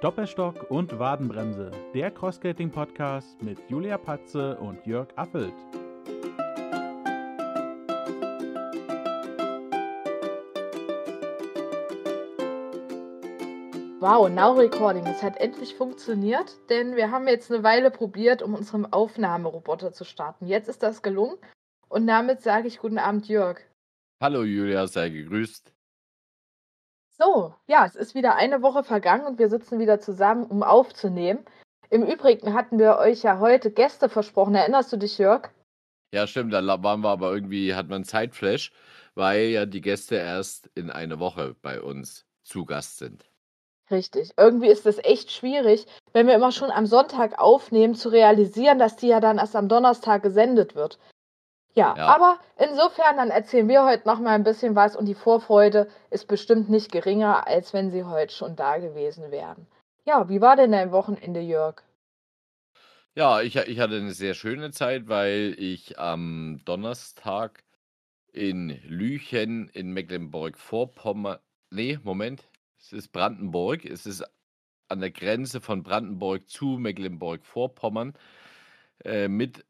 Doppelstock 0.00 0.70
und 0.70 0.96
Wadenbremse, 1.00 1.72
der 1.92 2.12
Crossskating-Podcast 2.12 3.42
mit 3.42 3.58
Julia 3.68 3.98
Patze 3.98 4.56
und 4.58 4.86
Jörg 4.86 5.08
Affelt. 5.16 5.52
Wow, 13.98 14.28
Now 14.28 14.52
Recording. 14.52 15.04
Es 15.06 15.20
hat 15.20 15.36
endlich 15.38 15.74
funktioniert, 15.74 16.56
denn 16.70 16.94
wir 16.94 17.10
haben 17.10 17.26
jetzt 17.26 17.50
eine 17.50 17.64
Weile 17.64 17.90
probiert, 17.90 18.40
um 18.40 18.54
unseren 18.54 18.86
Aufnahmeroboter 18.86 19.92
zu 19.92 20.04
starten. 20.04 20.46
Jetzt 20.46 20.68
ist 20.68 20.84
das 20.84 21.02
gelungen 21.02 21.38
und 21.88 22.06
damit 22.06 22.40
sage 22.42 22.68
ich 22.68 22.78
guten 22.78 22.98
Abend, 22.98 23.26
Jörg. 23.26 23.58
Hallo 24.20 24.44
Julia, 24.44 24.86
sei 24.86 25.08
gegrüßt. 25.08 25.74
So, 27.20 27.52
ja, 27.66 27.84
es 27.84 27.96
ist 27.96 28.14
wieder 28.14 28.36
eine 28.36 28.62
Woche 28.62 28.84
vergangen 28.84 29.26
und 29.26 29.40
wir 29.40 29.48
sitzen 29.48 29.80
wieder 29.80 29.98
zusammen, 29.98 30.44
um 30.44 30.62
aufzunehmen. 30.62 31.44
Im 31.90 32.04
Übrigen 32.06 32.54
hatten 32.54 32.78
wir 32.78 32.98
euch 32.98 33.24
ja 33.24 33.40
heute 33.40 33.72
Gäste 33.72 34.08
versprochen. 34.08 34.54
Erinnerst 34.54 34.92
du 34.92 34.96
dich, 34.96 35.18
Jörg? 35.18 35.48
Ja, 36.14 36.28
stimmt, 36.28 36.52
da 36.52 36.64
waren 36.82 37.00
wir 37.00 37.08
aber 37.08 37.32
irgendwie, 37.32 37.74
hat 37.74 37.88
man 37.88 38.04
Zeitflash, 38.04 38.72
weil 39.16 39.46
ja 39.46 39.66
die 39.66 39.80
Gäste 39.80 40.14
erst 40.14 40.70
in 40.76 40.90
einer 40.90 41.18
Woche 41.18 41.56
bei 41.60 41.80
uns 41.80 42.24
zu 42.44 42.64
Gast 42.64 42.98
sind. 42.98 43.28
Richtig. 43.90 44.30
Irgendwie 44.36 44.68
ist 44.68 44.86
es 44.86 44.98
echt 44.98 45.32
schwierig, 45.32 45.86
wenn 46.12 46.28
wir 46.28 46.34
immer 46.34 46.52
schon 46.52 46.70
am 46.70 46.86
Sonntag 46.86 47.40
aufnehmen, 47.40 47.96
zu 47.96 48.10
realisieren, 48.10 48.78
dass 48.78 48.96
die 48.96 49.08
ja 49.08 49.18
dann 49.18 49.38
erst 49.38 49.56
am 49.56 49.68
Donnerstag 49.68 50.22
gesendet 50.22 50.76
wird. 50.76 51.00
Ja, 51.74 51.94
ja, 51.96 52.06
aber 52.06 52.38
insofern, 52.56 53.16
dann 53.16 53.30
erzählen 53.30 53.68
wir 53.68 53.84
heute 53.84 54.06
noch 54.06 54.18
mal 54.18 54.30
ein 54.30 54.44
bisschen 54.44 54.74
was 54.74 54.96
und 54.96 55.06
die 55.06 55.14
Vorfreude 55.14 55.88
ist 56.10 56.26
bestimmt 56.26 56.68
nicht 56.68 56.90
geringer, 56.90 57.46
als 57.46 57.72
wenn 57.72 57.90
sie 57.90 58.04
heute 58.04 58.34
schon 58.34 58.56
da 58.56 58.78
gewesen 58.78 59.30
wären. 59.30 59.66
Ja, 60.04 60.28
wie 60.28 60.40
war 60.40 60.56
denn 60.56 60.72
dein 60.72 60.90
Wochenende, 60.90 61.40
Jörg? 61.40 61.82
Ja, 63.14 63.40
ich, 63.42 63.56
ich 63.56 63.78
hatte 63.80 63.96
eine 63.96 64.12
sehr 64.12 64.34
schöne 64.34 64.70
Zeit, 64.70 65.08
weil 65.08 65.54
ich 65.58 65.98
am 65.98 66.60
Donnerstag 66.64 67.64
in 68.32 68.80
Lüchen 68.84 69.68
in 69.70 69.92
Mecklenburg-Vorpommern, 69.92 71.38
nee, 71.70 71.98
Moment, 72.02 72.48
es 72.78 72.92
ist 72.92 73.08
Brandenburg. 73.08 73.84
Es 73.84 74.06
ist 74.06 74.24
an 74.88 75.00
der 75.00 75.10
Grenze 75.10 75.60
von 75.60 75.82
Brandenburg 75.82 76.48
zu 76.48 76.78
Mecklenburg-Vorpommern 76.78 78.14
äh, 79.04 79.28
mit 79.28 79.64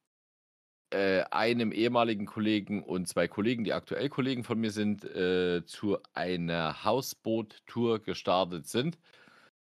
äh, 0.90 1.22
einem 1.30 1.72
ehemaligen 1.72 2.26
Kollegen 2.26 2.82
und 2.82 3.08
zwei 3.08 3.28
Kollegen, 3.28 3.64
die 3.64 3.72
aktuell 3.72 4.08
Kollegen 4.08 4.44
von 4.44 4.58
mir 4.58 4.70
sind, 4.70 5.04
äh, 5.04 5.64
zu 5.66 5.98
einer 6.14 6.84
Hausboot-Tour 6.84 8.00
gestartet 8.00 8.66
sind. 8.66 8.98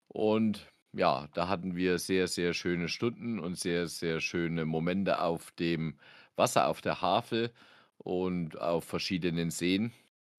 Und 0.07 0.71
ja, 0.93 1.27
da 1.33 1.47
hatten 1.47 1.75
wir 1.75 1.99
sehr, 1.99 2.27
sehr 2.27 2.53
schöne 2.53 2.87
Stunden 2.87 3.39
und 3.39 3.57
sehr, 3.57 3.87
sehr 3.87 4.21
schöne 4.21 4.65
Momente 4.65 5.19
auf 5.19 5.51
dem 5.53 5.97
Wasser, 6.35 6.67
auf 6.67 6.81
der 6.81 7.01
Havel 7.01 7.51
und 7.97 8.59
auf 8.59 8.85
verschiedenen 8.85 9.51
Seen. 9.51 9.93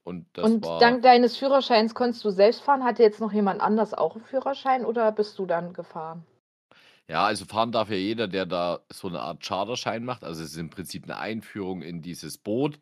Und 0.04 0.26
das 0.34 0.44
Und 0.44 0.64
dank 0.64 1.02
deines 1.02 1.36
Führerscheins 1.36 1.94
konntest 1.94 2.24
du 2.24 2.30
selbst 2.30 2.62
fahren. 2.62 2.84
Hatte 2.84 3.02
jetzt 3.02 3.20
noch 3.20 3.32
jemand 3.32 3.60
anders 3.60 3.92
auch 3.92 4.14
einen 4.14 4.24
Führerschein 4.24 4.84
oder 4.84 5.10
bist 5.10 5.38
du 5.38 5.46
dann 5.46 5.72
gefahren? 5.72 6.24
Ja, 7.08 7.24
also 7.26 7.44
fahren 7.44 7.70
darf 7.72 7.88
ja 7.90 7.96
jeder, 7.96 8.26
der 8.26 8.46
da 8.46 8.80
so 8.92 9.06
eine 9.08 9.20
Art 9.20 9.42
Charterschein 9.44 10.04
macht. 10.04 10.24
Also 10.24 10.42
es 10.42 10.50
ist 10.52 10.56
im 10.56 10.70
Prinzip 10.70 11.04
eine 11.04 11.18
Einführung 11.18 11.82
in 11.82 12.02
dieses 12.02 12.36
Boot. 12.38 12.80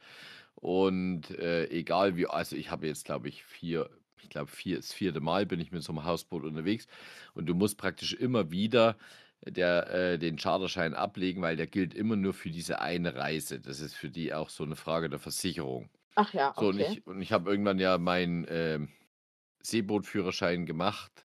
Und 0.54 1.30
äh, 1.30 1.66
egal 1.68 2.16
wie, 2.16 2.26
also 2.26 2.56
ich 2.56 2.70
habe 2.70 2.86
jetzt, 2.86 3.04
glaube 3.04 3.28
ich, 3.28 3.44
vier, 3.44 3.90
ich 4.22 4.30
glaube, 4.30 4.50
vier, 4.50 4.76
das 4.76 4.92
vierte 4.94 5.20
Mal 5.20 5.44
bin 5.46 5.60
ich 5.60 5.72
mit 5.72 5.82
so 5.82 5.92
einem 5.92 6.04
Hausboot 6.04 6.44
unterwegs. 6.44 6.86
Und 7.34 7.46
du 7.46 7.54
musst 7.54 7.76
praktisch 7.78 8.14
immer 8.14 8.50
wieder 8.50 8.96
der, 9.46 9.90
äh, 9.92 10.18
den 10.18 10.36
Charterschein 10.38 10.94
ablegen, 10.94 11.42
weil 11.42 11.56
der 11.56 11.66
gilt 11.66 11.92
immer 11.94 12.16
nur 12.16 12.32
für 12.32 12.50
diese 12.50 12.80
eine 12.80 13.14
Reise. 13.14 13.60
Das 13.60 13.80
ist 13.80 13.94
für 13.94 14.08
die 14.10 14.32
auch 14.32 14.48
so 14.48 14.64
eine 14.64 14.76
Frage 14.76 15.10
der 15.10 15.18
Versicherung. 15.18 15.90
Ach 16.16 16.32
ja, 16.32 16.54
So, 16.58 16.68
und 16.68 16.78
ich, 16.80 17.06
und 17.06 17.20
ich 17.22 17.32
habe 17.32 17.50
irgendwann 17.50 17.78
ja 17.78 17.98
meinen 17.98 18.46
ähm, 18.48 18.88
Seebootführerschein 19.62 20.66
gemacht 20.66 21.23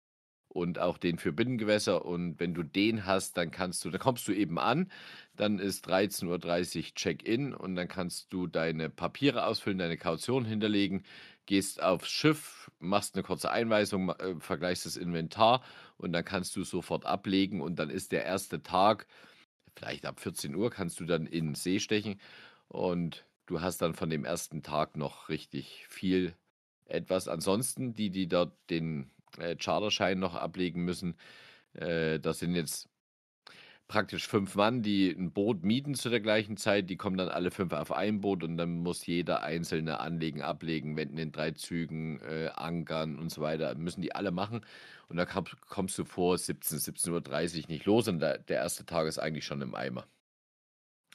und 0.49 0.79
auch 0.79 0.97
den 0.97 1.17
für 1.17 1.31
Binnengewässer. 1.31 2.03
Und 2.05 2.39
wenn 2.39 2.53
du 2.53 2.63
den 2.63 3.05
hast, 3.05 3.37
dann 3.37 3.51
kannst 3.51 3.85
du, 3.85 3.89
dann 3.89 4.01
kommst 4.01 4.27
du 4.27 4.33
eben 4.33 4.59
an, 4.59 4.91
dann 5.35 5.59
ist 5.59 5.87
13.30 5.87 6.77
Uhr 6.77 6.95
Check-in 6.95 7.53
und 7.53 7.75
dann 7.75 7.87
kannst 7.87 8.33
du 8.33 8.47
deine 8.47 8.89
Papiere 8.89 9.45
ausfüllen, 9.45 9.77
deine 9.77 9.97
Kaution 9.97 10.43
hinterlegen, 10.43 11.03
gehst 11.45 11.81
aufs 11.81 12.09
Schiff, 12.09 12.71
machst 12.79 13.15
eine 13.15 13.23
kurze 13.23 13.51
Einweisung, 13.51 14.09
äh, 14.09 14.35
vergleichst 14.39 14.85
das 14.85 14.97
Inventar 14.97 15.63
und 15.97 16.11
dann 16.13 16.25
kannst 16.25 16.55
du 16.55 16.63
sofort 16.63 17.05
ablegen 17.05 17.61
und 17.61 17.77
dann 17.77 17.89
ist 17.89 18.11
der 18.11 18.25
erste 18.25 18.61
Tag, 18.61 19.07
vielleicht 19.75 20.05
ab 20.05 20.19
14 20.19 20.55
Uhr 20.55 20.71
kannst 20.71 20.99
du 20.99 21.05
dann 21.05 21.25
in 21.25 21.47
den 21.47 21.55
See 21.55 21.79
stechen 21.79 22.19
und 22.67 23.25
du 23.45 23.61
hast 23.61 23.81
dann 23.81 23.93
von 23.93 24.09
dem 24.09 24.25
ersten 24.25 24.63
Tag 24.63 24.97
noch 24.97 25.29
richtig 25.29 25.85
viel 25.89 26.33
etwas. 26.85 27.27
Ansonsten, 27.27 27.93
die, 27.93 28.09
die 28.09 28.27
dort 28.27 28.51
den 28.69 29.09
äh, 29.37 29.55
Charterschein 29.55 30.19
noch 30.19 30.35
ablegen 30.35 30.83
müssen, 30.83 31.15
äh, 31.73 32.19
das 32.19 32.39
sind 32.39 32.55
jetzt 32.55 32.89
praktisch 33.89 34.27
fünf 34.27 34.55
Mann, 34.55 34.81
die 34.83 35.09
ein 35.09 35.31
Boot 35.31 35.63
mieten 35.63 35.95
zu 35.95 36.09
der 36.09 36.21
gleichen 36.21 36.57
Zeit. 36.57 36.89
Die 36.89 36.95
kommen 36.95 37.17
dann 37.17 37.27
alle 37.27 37.51
fünf 37.51 37.73
auf 37.73 37.91
ein 37.91 38.21
Boot 38.21 38.43
und 38.43 38.55
dann 38.55 38.77
muss 38.77 39.05
jeder 39.05 39.41
einzelne 39.41 39.99
anlegen, 39.99 40.41
ablegen, 40.41 40.95
wenden 40.95 41.17
in 41.17 41.31
drei 41.31 41.51
Zügen, 41.51 42.21
äh, 42.21 42.49
ankern 42.55 43.17
und 43.17 43.31
so 43.31 43.41
weiter. 43.41 43.75
Müssen 43.75 44.01
die 44.01 44.15
alle 44.15 44.31
machen. 44.31 44.65
Und 45.09 45.17
da 45.17 45.25
kommst 45.25 45.97
du 45.97 46.05
vor 46.05 46.37
17, 46.37 46.77
17.30 46.77 47.63
Uhr 47.63 47.67
nicht 47.67 47.85
los 47.85 48.07
und 48.07 48.19
der, 48.19 48.37
der 48.37 48.57
erste 48.57 48.85
Tag 48.85 49.07
ist 49.07 49.17
eigentlich 49.17 49.45
schon 49.45 49.61
im 49.61 49.73
Eimer. 49.73 50.05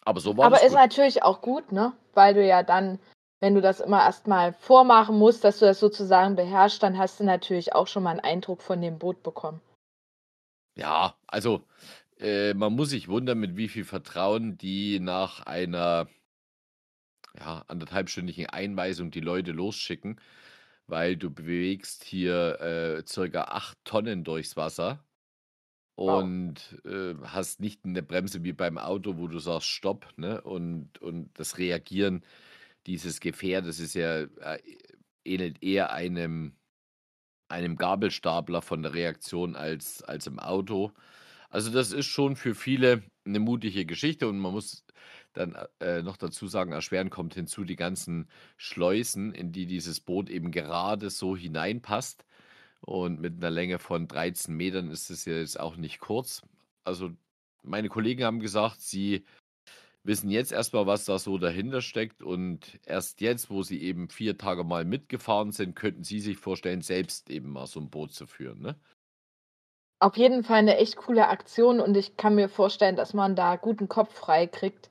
Aber 0.04 0.20
so 0.20 0.36
war 0.36 0.46
Aber 0.46 0.56
ist 0.56 0.70
gut. 0.70 0.78
natürlich 0.78 1.22
auch 1.22 1.40
gut, 1.40 1.70
ne? 1.72 1.92
Weil 2.12 2.34
du 2.34 2.44
ja 2.44 2.62
dann, 2.64 2.98
wenn 3.44 3.54
du 3.54 3.60
das 3.60 3.80
immer 3.80 4.02
erstmal 4.02 4.54
vormachen 4.54 5.18
musst, 5.18 5.44
dass 5.44 5.58
du 5.58 5.66
das 5.66 5.78
sozusagen 5.78 6.34
beherrschst, 6.34 6.82
dann 6.82 6.96
hast 6.96 7.20
du 7.20 7.24
natürlich 7.24 7.74
auch 7.74 7.86
schon 7.86 8.02
mal 8.02 8.12
einen 8.12 8.20
Eindruck 8.20 8.62
von 8.62 8.80
dem 8.80 8.98
Boot 8.98 9.22
bekommen. 9.22 9.60
Ja, 10.76 11.14
also 11.26 11.62
äh, 12.18 12.54
man 12.54 12.72
muss 12.72 12.88
sich 12.88 13.06
wundern, 13.08 13.38
mit 13.38 13.58
wie 13.58 13.68
viel 13.68 13.84
Vertrauen 13.84 14.56
die 14.56 14.98
nach 14.98 15.44
einer 15.44 16.08
ja, 17.38 17.66
anderthalbstündigen 17.68 18.46
Einweisung 18.46 19.10
die 19.10 19.20
Leute 19.20 19.52
losschicken, 19.52 20.18
weil 20.86 21.18
du 21.18 21.28
bewegst 21.28 22.02
hier 22.02 22.58
äh, 22.62 23.06
circa 23.06 23.42
acht 23.42 23.76
Tonnen 23.84 24.24
durchs 24.24 24.56
Wasser 24.56 25.04
und 25.96 26.80
äh, 26.86 27.14
hast 27.24 27.60
nicht 27.60 27.84
eine 27.84 28.02
Bremse 28.02 28.42
wie 28.42 28.54
beim 28.54 28.78
Auto, 28.78 29.18
wo 29.18 29.28
du 29.28 29.38
sagst 29.38 29.68
Stopp, 29.68 30.14
ne? 30.16 30.40
Und, 30.40 30.96
und 31.02 31.28
das 31.38 31.58
Reagieren 31.58 32.24
dieses 32.86 33.20
Gefährdes 33.20 33.80
ist 33.80 33.94
ja 33.94 34.22
äh, 34.22 34.58
ähnelt 35.24 35.62
eher 35.62 35.92
einem, 35.92 36.56
einem 37.48 37.76
Gabelstapler 37.76 38.62
von 38.62 38.82
der 38.82 38.94
Reaktion 38.94 39.56
als, 39.56 40.02
als 40.02 40.26
im 40.26 40.38
Auto. 40.38 40.92
Also 41.50 41.70
das 41.70 41.92
ist 41.92 42.06
schon 42.06 42.36
für 42.36 42.54
viele 42.54 43.02
eine 43.24 43.38
mutige 43.38 43.86
Geschichte 43.86 44.28
und 44.28 44.38
man 44.38 44.52
muss 44.52 44.84
dann 45.32 45.56
äh, 45.80 46.02
noch 46.02 46.16
dazu 46.16 46.46
sagen, 46.46 46.72
erschweren 46.72 47.10
kommt 47.10 47.34
hinzu 47.34 47.64
die 47.64 47.76
ganzen 47.76 48.28
Schleusen, 48.56 49.32
in 49.32 49.52
die 49.52 49.66
dieses 49.66 50.00
Boot 50.00 50.30
eben 50.30 50.50
gerade 50.50 51.10
so 51.10 51.36
hineinpasst. 51.36 52.24
Und 52.80 53.20
mit 53.20 53.36
einer 53.36 53.50
Länge 53.50 53.78
von 53.78 54.08
13 54.08 54.54
Metern 54.54 54.90
ist 54.90 55.10
es 55.10 55.24
jetzt 55.24 55.58
auch 55.58 55.76
nicht 55.76 56.00
kurz. 56.00 56.42
Also 56.84 57.10
meine 57.62 57.88
Kollegen 57.88 58.24
haben 58.24 58.40
gesagt, 58.40 58.80
sie 58.80 59.24
wissen 60.04 60.30
jetzt 60.30 60.52
erstmal, 60.52 60.86
was 60.86 61.04
da 61.04 61.18
so 61.18 61.38
dahinter 61.38 61.80
steckt. 61.80 62.22
Und 62.22 62.78
erst 62.84 63.20
jetzt, 63.20 63.50
wo 63.50 63.62
sie 63.62 63.82
eben 63.82 64.08
vier 64.08 64.38
Tage 64.38 64.62
mal 64.62 64.84
mitgefahren 64.84 65.50
sind, 65.50 65.74
könnten 65.74 66.04
sie 66.04 66.20
sich 66.20 66.36
vorstellen, 66.36 66.82
selbst 66.82 67.30
eben 67.30 67.50
mal 67.50 67.66
so 67.66 67.80
ein 67.80 67.90
Boot 67.90 68.12
zu 68.12 68.26
führen. 68.26 68.60
Ne? 68.60 68.76
Auf 69.98 70.16
jeden 70.16 70.44
Fall 70.44 70.58
eine 70.58 70.76
echt 70.76 70.96
coole 70.96 71.28
Aktion 71.28 71.80
und 71.80 71.96
ich 71.96 72.16
kann 72.16 72.34
mir 72.34 72.48
vorstellen, 72.48 72.96
dass 72.96 73.14
man 73.14 73.34
da 73.36 73.56
guten 73.56 73.88
Kopf 73.88 74.14
frei 74.14 74.46
kriegt, 74.46 74.90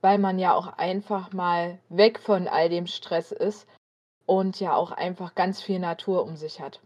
weil 0.00 0.18
man 0.18 0.38
ja 0.38 0.54
auch 0.54 0.78
einfach 0.78 1.32
mal 1.32 1.80
weg 1.88 2.20
von 2.20 2.46
all 2.46 2.68
dem 2.68 2.86
Stress 2.86 3.32
ist 3.32 3.66
und 4.26 4.60
ja 4.60 4.74
auch 4.74 4.92
einfach 4.92 5.34
ganz 5.34 5.60
viel 5.60 5.80
Natur 5.80 6.24
um 6.24 6.36
sich 6.36 6.60
hat. 6.60 6.80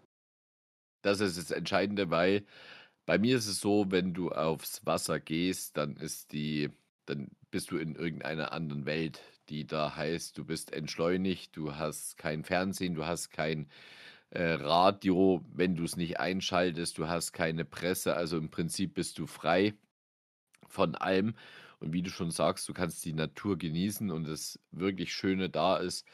Das 1.03 1.21
ist 1.21 1.37
das 1.37 1.51
Entscheidende, 1.51 2.11
weil 2.11 2.45
bei 3.05 3.19
mir 3.19 3.37
ist 3.37 3.47
es 3.47 3.61
so, 3.61 3.91
wenn 3.91 4.15
du 4.15 4.31
aufs 4.31 4.85
Wasser 4.85 5.21
gehst, 5.21 5.77
dann 5.77 5.97
ist 5.97 6.33
die, 6.33 6.71
dann 7.05 7.31
bist 7.57 7.71
du 7.71 7.79
in 7.79 7.97
irgendeiner 7.97 8.53
anderen 8.53 8.85
Welt, 8.85 9.23
die 9.49 9.67
da 9.67 9.97
heißt, 9.97 10.37
du 10.37 10.45
bist 10.45 10.75
entschleunigt, 10.75 11.57
du 11.57 11.75
hast 11.75 12.19
kein 12.19 12.45
Fernsehen, 12.45 12.95
du 12.95 13.07
hast 13.07 13.31
kein 13.31 13.71
äh, 14.29 14.43
Radio, 14.43 15.43
wenn 15.55 15.75
du 15.75 15.85
es 15.85 15.97
nicht 15.97 16.21
einschaltest, 16.21 16.99
du 16.99 17.09
hast 17.09 17.33
keine 17.33 17.65
Presse, 17.65 18.15
also 18.15 18.37
im 18.37 18.51
Prinzip 18.51 18.93
bist 18.93 19.19
du 19.19 19.27
frei 19.27 19.73
von 20.69 20.97
allem. 20.97 21.35
Und 21.81 21.95
wie 21.95 22.03
du 22.03 22.11
schon 22.11 22.31
sagst, 22.31 22.69
du 22.69 22.75
kannst 22.75 23.03
die 23.07 23.15
Natur 23.15 23.57
genießen 23.57 24.11
und 24.11 24.25
das 24.25 24.59
wirklich 24.71 25.15
Schöne 25.15 25.49
da 25.49 25.79
ist, 25.79 26.07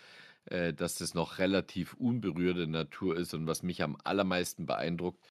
äh, 0.44 0.72
dass 0.72 0.94
das 0.94 1.12
noch 1.12 1.38
relativ 1.40 1.94
unberührte 1.94 2.68
Natur 2.68 3.16
ist 3.16 3.34
und 3.34 3.48
was 3.48 3.64
mich 3.64 3.82
am 3.82 3.96
allermeisten 4.04 4.64
beeindruckt, 4.64 5.28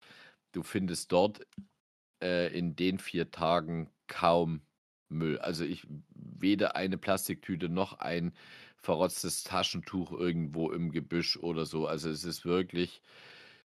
du 0.52 0.62
findest 0.62 1.10
dort 1.14 1.48
äh, 2.22 2.54
in 2.54 2.76
den 2.76 3.00
vier 3.00 3.32
Tagen 3.32 3.90
kaum 4.08 4.62
Müll. 5.12 5.40
Also 5.40 5.64
ich 5.64 5.88
weder 6.14 6.76
eine 6.76 6.98
Plastiktüte 6.98 7.70
noch 7.70 8.00
ein 8.00 8.34
verrotztes 8.78 9.44
Taschentuch 9.44 10.12
irgendwo 10.12 10.72
im 10.72 10.92
Gebüsch 10.92 11.38
oder 11.38 11.66
so. 11.66 11.88
Also 11.88 12.10
es 12.10 12.24
ist 12.24 12.46
wirklich 12.46 13.02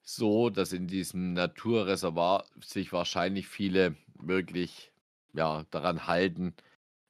so, 0.03 0.51
dass 0.51 0.73
in 0.73 0.87
diesem 0.87 1.33
Naturreservat 1.35 2.51
sich 2.63 2.93
wahrscheinlich 2.93 3.49
viele 3.49 3.97
wirklich 4.19 4.93
ja, 5.35 5.65
daran 5.71 6.07
halten, 6.07 6.55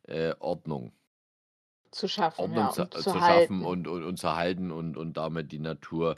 äh, 0.04 0.34
Ordnung 0.38 0.92
zu 1.90 2.08
schaffen, 2.08 2.40
Ordnung 2.42 2.64
ja, 2.64 2.70
zu, 2.70 2.82
und 2.82 2.94
zu 2.94 3.02
zu 3.02 3.20
halten. 3.20 3.60
schaffen 3.60 3.64
und, 3.64 3.88
und, 3.88 4.04
und 4.04 4.16
zu 4.18 4.34
halten 4.34 4.70
und, 4.70 4.96
und 4.96 5.16
damit 5.16 5.52
die 5.52 5.58
Natur 5.58 6.16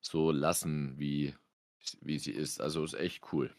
so 0.00 0.30
lassen, 0.30 0.98
wie, 0.98 1.34
wie 2.00 2.18
sie 2.18 2.32
ist. 2.32 2.60
Also 2.60 2.84
ist 2.84 2.94
echt 2.94 3.32
cool. 3.32 3.54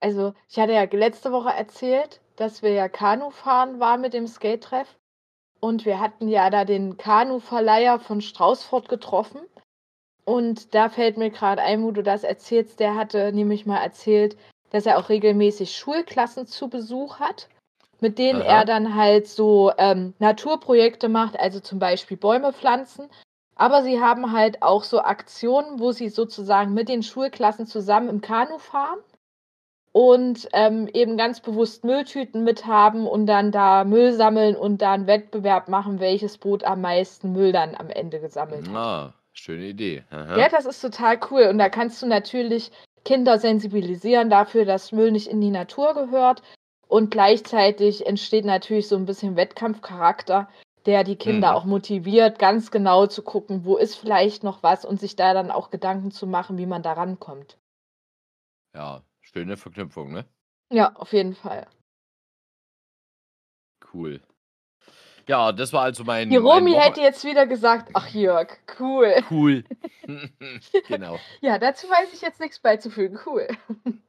Also, 0.00 0.34
ich 0.48 0.58
hatte 0.58 0.72
ja 0.72 0.84
letzte 0.84 1.32
Woche 1.32 1.50
erzählt, 1.50 2.20
dass 2.38 2.62
wir 2.62 2.72
ja 2.72 2.88
Kanu 2.88 3.30
fahren 3.30 3.80
waren 3.80 4.00
mit 4.00 4.14
dem 4.14 4.26
Skate-Treff. 4.26 4.96
Und 5.60 5.84
wir 5.84 5.98
hatten 5.98 6.28
ja 6.28 6.50
da 6.50 6.64
den 6.64 6.96
Kanu-Verleiher 6.96 7.98
von 7.98 8.20
Straußfurt 8.20 8.88
getroffen. 8.88 9.40
Und 10.24 10.74
da 10.74 10.88
fällt 10.88 11.16
mir 11.16 11.30
gerade 11.30 11.62
ein, 11.62 11.82
wo 11.82 11.90
du 11.90 12.02
das 12.02 12.22
erzählst, 12.22 12.78
der 12.78 12.94
hatte 12.94 13.32
nämlich 13.32 13.66
mal 13.66 13.78
erzählt, 13.78 14.36
dass 14.70 14.86
er 14.86 14.98
auch 14.98 15.08
regelmäßig 15.08 15.76
Schulklassen 15.76 16.46
zu 16.46 16.68
Besuch 16.68 17.18
hat, 17.18 17.48
mit 18.00 18.18
denen 18.18 18.42
Aha. 18.42 18.58
er 18.58 18.64
dann 18.64 18.94
halt 18.94 19.26
so 19.26 19.72
ähm, 19.78 20.14
Naturprojekte 20.18 21.08
macht, 21.08 21.40
also 21.40 21.58
zum 21.58 21.80
Beispiel 21.80 22.16
Bäume 22.16 22.52
pflanzen. 22.52 23.08
Aber 23.56 23.82
sie 23.82 24.00
haben 24.00 24.30
halt 24.30 24.62
auch 24.62 24.84
so 24.84 25.00
Aktionen, 25.00 25.80
wo 25.80 25.90
sie 25.90 26.08
sozusagen 26.08 26.72
mit 26.72 26.88
den 26.88 27.02
Schulklassen 27.02 27.66
zusammen 27.66 28.08
im 28.08 28.20
Kanu 28.20 28.58
fahren 28.58 29.00
und 29.92 30.48
ähm, 30.52 30.88
eben 30.92 31.16
ganz 31.16 31.40
bewusst 31.40 31.84
Mülltüten 31.84 32.44
mithaben 32.44 33.06
und 33.06 33.26
dann 33.26 33.52
da 33.52 33.84
Müll 33.84 34.12
sammeln 34.12 34.56
und 34.56 34.82
da 34.82 34.92
einen 34.92 35.06
Wettbewerb 35.06 35.68
machen, 35.68 36.00
welches 36.00 36.38
Boot 36.38 36.64
am 36.64 36.80
meisten 36.80 37.32
Müll 37.32 37.52
dann 37.52 37.74
am 37.74 37.90
Ende 37.90 38.20
gesammelt 38.20 38.68
hat. 38.68 38.76
Ah, 38.76 39.14
schöne 39.32 39.66
Idee. 39.66 40.04
Aha. 40.10 40.36
Ja, 40.38 40.48
das 40.48 40.66
ist 40.66 40.80
total 40.80 41.18
cool. 41.30 41.44
Und 41.44 41.58
da 41.58 41.68
kannst 41.68 42.02
du 42.02 42.06
natürlich 42.06 42.70
Kinder 43.04 43.38
sensibilisieren 43.38 44.30
dafür, 44.30 44.64
dass 44.64 44.92
Müll 44.92 45.12
nicht 45.12 45.28
in 45.28 45.40
die 45.40 45.50
Natur 45.50 45.94
gehört. 45.94 46.42
Und 46.86 47.10
gleichzeitig 47.10 48.06
entsteht 48.06 48.44
natürlich 48.44 48.88
so 48.88 48.96
ein 48.96 49.04
bisschen 49.06 49.36
Wettkampfcharakter, 49.36 50.48
der 50.86 51.04
die 51.04 51.16
Kinder 51.16 51.50
Mhm. 51.50 51.54
auch 51.56 51.64
motiviert, 51.64 52.38
ganz 52.38 52.70
genau 52.70 53.06
zu 53.06 53.22
gucken, 53.22 53.64
wo 53.64 53.76
ist 53.76 53.94
vielleicht 53.96 54.42
noch 54.42 54.62
was 54.62 54.84
und 54.84 54.98
sich 55.00 55.16
da 55.16 55.34
dann 55.34 55.50
auch 55.50 55.70
Gedanken 55.70 56.10
zu 56.10 56.26
machen, 56.26 56.56
wie 56.56 56.66
man 56.66 56.82
da 56.82 56.94
rankommt. 56.94 57.58
Ja, 58.74 59.02
schöne 59.38 59.56
Verknüpfung, 59.56 60.12
ne? 60.12 60.24
Ja, 60.72 60.92
auf 60.96 61.12
jeden 61.12 61.34
Fall. 61.34 61.68
Cool. 63.94 64.20
Ja, 65.28 65.52
das 65.52 65.72
war 65.72 65.82
also 65.82 66.02
mein. 66.02 66.30
Die 66.30 66.38
mein 66.38 66.66
hätte 66.66 67.00
jetzt 67.00 67.24
wieder 67.24 67.46
gesagt, 67.46 67.90
ach 67.94 68.08
Jörg, 68.08 68.48
cool. 68.80 69.14
Cool. 69.30 69.64
genau. 70.88 71.20
Ja, 71.40 71.58
dazu 71.58 71.86
weiß 71.88 72.12
ich 72.12 72.20
jetzt 72.20 72.40
nichts 72.40 72.58
beizufügen. 72.58 73.18
Cool. 73.24 73.46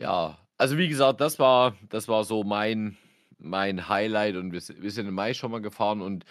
Ja, 0.00 0.38
also 0.56 0.78
wie 0.78 0.86
gesagt, 0.86 1.20
das 1.20 1.40
war, 1.40 1.74
das 1.88 2.06
war 2.06 2.22
so 2.22 2.44
mein, 2.44 2.96
mein 3.36 3.88
Highlight 3.88 4.36
und 4.36 4.52
wir, 4.52 4.62
wir 4.80 4.92
sind 4.92 5.08
im 5.08 5.14
Mai 5.14 5.34
schon 5.34 5.50
mal 5.50 5.60
gefahren 5.60 6.02
und 6.02 6.24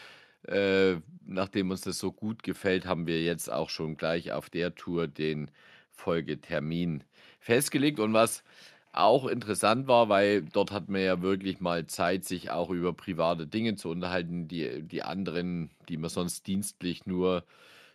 äh, 0.48 1.02
nachdem 1.26 1.70
uns 1.70 1.82
das 1.82 2.00
so 2.00 2.14
gut 2.14 2.44
gefällt, 2.44 2.86
haben 2.86 3.08
wir 3.08 3.22
jetzt 3.22 3.52
auch 3.52 3.70
schon 3.70 3.98
gleich 3.98 4.32
auf 4.32 4.50
der 4.50 4.74
Tour 4.74 5.10
den 5.10 5.52
Folgetermin 5.92 7.04
festgelegt 7.48 8.00
und 8.00 8.14
was 8.14 8.44
auch 8.92 9.26
interessant 9.26 9.88
war, 9.88 10.10
weil 10.10 10.42
dort 10.42 10.72
hat 10.72 10.90
man 10.90 11.02
ja 11.02 11.22
wirklich 11.22 11.62
mal 11.62 11.86
Zeit, 11.88 12.26
sich 12.26 12.52
auch 12.52 12.70
über 12.70 12.92
private 12.94 13.48
Dinge 13.48 13.76
zu 13.76 13.90
unterhalten, 13.90 14.50
die, 14.50 14.84
die 14.84 15.02
anderen, 15.02 15.70
die 15.88 15.96
man 15.96 16.10
sonst 16.10 16.46
dienstlich 16.46 17.06
nur 17.06 17.46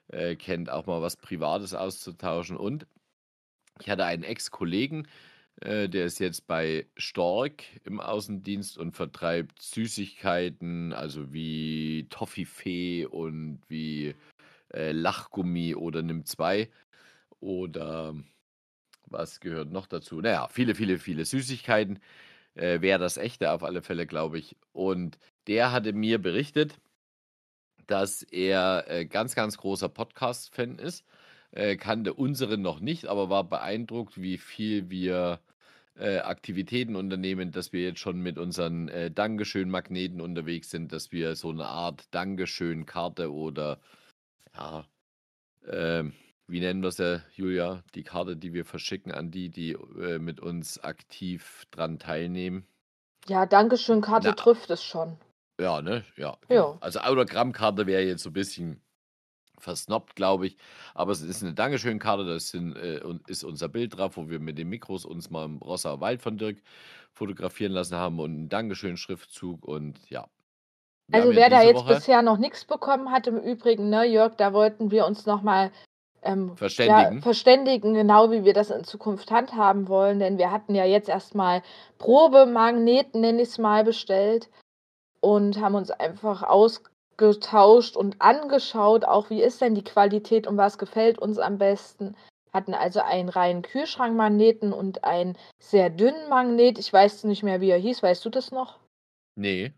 äh, 0.09 0.37
kennt, 0.37 0.71
auch 0.71 0.87
mal 0.87 1.03
was 1.03 1.17
Privates 1.17 1.75
auszutauschen. 1.75 2.57
Und 2.57 2.87
ich 3.81 3.91
hatte 3.91 4.07
einen 4.07 4.23
Ex-Kollegen, 4.23 5.07
äh, 5.61 5.87
der 5.89 6.07
ist 6.07 6.19
jetzt 6.19 6.47
bei 6.47 6.87
Stork 6.97 7.65
im 7.85 8.01
Außendienst 8.01 8.79
und 8.79 8.93
vertreibt 8.93 9.61
Süßigkeiten, 9.61 10.95
also 10.95 11.31
wie 11.33 12.07
Toffifee 12.09 13.05
und 13.05 13.61
wie 13.69 14.15
äh, 14.73 14.93
Lachgummi 14.93 15.75
oder 15.75 16.01
Nimm 16.01 16.25
2 16.25 16.71
oder 17.41 18.15
was 19.13 19.41
gehört 19.41 19.71
noch 19.71 19.87
dazu? 19.87 20.21
Naja, 20.21 20.49
viele, 20.49 20.75
viele, 20.75 20.99
viele 20.99 21.25
Süßigkeiten. 21.25 22.01
Äh, 22.55 22.81
Wäre 22.81 22.99
das 22.99 23.17
echte 23.17 23.53
auf 23.53 23.63
alle 23.63 23.83
Fälle, 23.83 24.07
glaube 24.07 24.39
ich. 24.39 24.57
Und 24.73 25.19
der 25.47 25.73
hatte 25.73 25.93
mir 25.93 26.21
berichtet, 26.21 26.79
dass 27.87 28.23
er 28.23 28.85
äh, 28.89 29.05
ganz, 29.07 29.35
ganz 29.35 29.57
großer 29.59 29.89
Podcast-Fan 29.89 30.79
ist. 30.79 31.05
Äh, 31.53 31.77
kannte 31.77 32.15
unseren 32.15 32.63
noch 32.63 32.81
nicht, 32.81 33.07
aber 33.07 33.29
war 33.29 33.45
beeindruckt, 33.45 34.21
wie 34.21 34.39
viel 34.39 34.89
wir 34.91 35.41
äh, 35.97 36.19
Aktivitäten 36.19 36.97
unternehmen, 36.97 37.51
dass 37.53 37.73
wir 37.73 37.83
jetzt 37.83 38.01
schon 38.01 38.21
mit 38.21 38.39
unseren 38.39 38.89
äh, 38.89 39.11
Dankeschön-Magneten 39.11 40.21
unterwegs 40.21 40.71
sind, 40.71 40.93
dass 40.93 41.13
wir 41.13 41.37
so 41.37 41.51
eine 41.51 41.67
Art 41.67 42.07
Dankeschön-Karte 42.13 43.33
oder 43.33 43.79
ja, 44.55 44.87
ähm, 45.69 46.15
wie 46.53 46.61
nennen 46.61 46.83
wir 46.83 46.89
es, 46.89 46.99
äh, 46.99 47.21
Julia, 47.35 47.83
die 47.95 48.03
Karte, 48.03 48.37
die 48.37 48.53
wir 48.53 48.65
verschicken 48.65 49.11
an 49.11 49.31
die, 49.31 49.49
die 49.49 49.73
äh, 49.73 50.19
mit 50.19 50.41
uns 50.41 50.79
aktiv 50.79 51.67
dran 51.71 51.99
teilnehmen. 51.99 52.67
Ja, 53.27 53.47
Dankeschön, 53.47 54.03
Karte 54.03 54.29
Na. 54.29 54.35
trifft 54.35 54.71
es 54.71 54.85
schon. 54.85 55.17
Ja, 55.61 55.81
ne? 55.81 56.05
Ja. 56.17 56.29
Ja. 56.29 56.39
genau. 56.49 56.79
Also 56.81 57.01
Autogrammkarte 57.01 57.87
wäre 57.87 58.03
jetzt 58.03 58.23
so 58.23 58.31
ein 58.31 58.35
bisschen 58.35 58.81
versnobbt, 59.59 60.17
glaube 60.17 60.47
ich. 60.47 60.57
Aber 60.95 61.13
es 61.13 61.23
ist 61.23 61.43
eine 61.43 61.55
Dankeschön-Karte, 61.55 62.25
da 62.25 62.35
äh, 62.35 63.19
ist 63.29 63.45
unser 63.45 63.69
Bild 63.69 63.97
drauf, 63.97 64.17
wo 64.17 64.29
wir 64.29 64.41
mit 64.41 64.59
den 64.59 64.69
Mikros 64.69 65.05
uns 65.05 65.31
mal 65.31 65.45
im 65.45 65.59
Rossauer 65.59 66.01
Wald 66.01 66.21
von 66.21 66.37
Dirk 66.37 66.59
fotografieren 67.13 67.73
lassen 67.73 67.97
haben 67.97 68.19
und 68.19 68.31
einen 68.31 68.49
Dankeschön-Schriftzug 68.49 69.65
und 69.65 69.99
ja. 70.11 70.29
Wir 71.09 71.21
Also 71.21 71.31
ja 71.31 71.37
wer 71.37 71.51
da 71.51 71.63
jetzt 71.63 71.77
Woche 71.77 71.95
bisher 71.95 72.23
noch 72.23 72.39
nichts 72.39 72.65
bekommen 72.65 73.11
hat, 73.11 73.27
im 73.27 73.39
Übrigen, 73.39 73.89
ne, 73.89 74.05
Jörg, 74.05 74.35
da 74.37 74.53
wollten 74.53 74.91
wir 74.91 75.07
uns 75.07 75.27
nochmal 75.27 75.71
ähm, 76.23 76.57
Verständigen. 76.57 77.17
Ja, 77.17 77.23
verständigen, 77.23 77.95
genau 77.95 78.31
wie 78.31 78.45
wir 78.45 78.55
das 78.55 78.71
in 78.71 78.85
Zukunft 78.85 79.31
handhaben 79.31 79.89
wollen, 79.89 80.19
denn 80.19 80.39
wir 80.39 80.51
hatten 80.51 80.75
ja 80.75 80.85
jetzt 80.85 81.09
erstmal 81.09 81.63
Probemagneten, 81.99 83.21
nenne 83.21 83.43
ich 83.43 83.49
es 83.49 83.59
mal, 83.59 83.85
bestellt 83.85 84.49
und 85.21 85.61
haben 85.61 85.75
uns 85.75 85.91
einfach 85.91 86.43
ausgetauscht 86.43 87.97
und 87.97 88.21
angeschaut, 88.21 89.05
auch 89.05 89.31
wie 89.31 89.43
ist 89.43 89.61
denn 89.61 89.75
die 89.75 89.85
Qualität 89.85 90.47
und 90.47 90.57
was 90.57 90.79
gefällt 90.79 91.19
uns 91.19 91.39
am 91.39 91.59
besten. 91.59 92.17
Hatten 92.53 92.75
also 92.75 93.01
einen 93.01 93.31
reinen 93.31 93.63
Kühlschrankmagneten 93.63 94.73
und 94.75 95.05
einen 95.05 95.39
sehr 95.59 95.89
dünnen 95.89 96.29
Magnet. 96.29 96.79
Ich 96.79 96.93
weiß 96.93 97.25
nicht 97.25 97.43
mehr, 97.43 97.63
wie 97.63 97.71
er 97.71 97.79
hieß. 97.79 98.03
Weißt 98.03 98.23
du 98.27 98.29
das 98.29 98.51
noch? 98.51 98.79
Nee. 99.37 99.73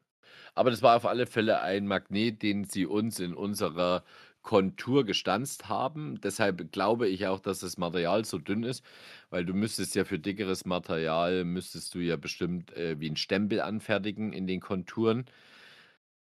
Aber 0.57 0.71
das 0.71 0.83
war 0.83 0.97
auf 0.97 1.07
alle 1.07 1.27
Fälle 1.27 1.61
ein 1.61 1.87
Magnet, 1.87 2.43
den 2.43 2.65
sie 2.65 2.87
uns 2.87 3.21
in 3.21 3.35
unserer 3.35 4.03
Kontur 4.45 5.05
gestanzt 5.07 5.69
haben. 5.69 6.21
Deshalb 6.23 6.73
glaube 6.73 7.09
ich 7.09 7.27
auch, 7.27 7.41
dass 7.41 7.61
das 7.61 7.79
Material 7.79 8.25
so 8.27 8.39
dünn 8.39 8.65
ist, 8.65 8.85
weil 9.31 9.45
du 9.47 9.55
müsstest 9.55 9.97
ja 9.97 10.05
für 10.05 10.21
dickeres 10.21 10.67
Material, 10.67 11.45
müsstest 11.45 11.95
du 11.97 12.01
ja 12.01 12.17
bestimmt 12.17 12.73
äh, 12.77 13.01
wie 13.01 13.11
ein 13.11 13.17
Stempel 13.17 13.61
anfertigen 13.63 14.33
in 14.35 14.47
den 14.47 14.61
Konturen. 14.61 15.27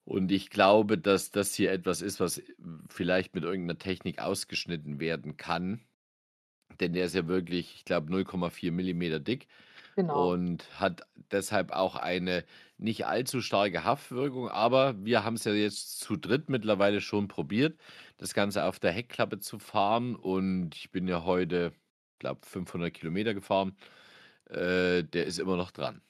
Und 0.05 0.31
ich 0.31 0.49
glaube, 0.49 0.97
dass 0.97 1.31
das 1.31 1.53
hier 1.53 1.71
etwas 1.71 2.01
ist, 2.01 2.19
was 2.19 2.41
vielleicht 2.89 3.35
mit 3.35 3.43
irgendeiner 3.43 3.77
Technik 3.77 4.19
ausgeschnitten 4.19 4.99
werden 4.99 5.35
kann. 5.37 5.81
Denn 6.79 6.93
der 6.93 7.05
ist 7.05 7.15
ja 7.15 7.27
wirklich, 7.27 7.75
ich 7.75 7.85
glaube, 7.85 8.11
0,4 8.11 8.71
Millimeter 8.71 9.19
dick 9.19 9.47
Genau. 9.95 10.31
und 10.31 10.79
hat 10.79 11.03
deshalb 11.31 11.71
auch 11.71 11.95
eine 11.95 12.45
nicht 12.77 13.05
allzu 13.07 13.41
starke 13.41 13.83
Haftwirkung. 13.83 14.49
Aber 14.49 14.95
wir 15.03 15.23
haben 15.23 15.35
es 15.35 15.43
ja 15.45 15.53
jetzt 15.53 15.99
zu 15.99 16.15
dritt 16.17 16.49
mittlerweile 16.49 17.01
schon 17.01 17.27
probiert, 17.27 17.79
das 18.17 18.33
Ganze 18.33 18.65
auf 18.65 18.79
der 18.79 18.91
Heckklappe 18.91 19.39
zu 19.39 19.59
fahren. 19.59 20.15
Und 20.15 20.75
ich 20.75 20.91
bin 20.91 21.07
ja 21.07 21.23
heute, 21.23 21.73
ich 22.13 22.19
glaube, 22.19 22.45
500 22.45 22.93
Kilometer 22.93 23.33
gefahren. 23.33 23.77
Äh, 24.49 25.03
der 25.03 25.25
ist 25.25 25.39
immer 25.39 25.57
noch 25.57 25.71
dran. 25.71 26.01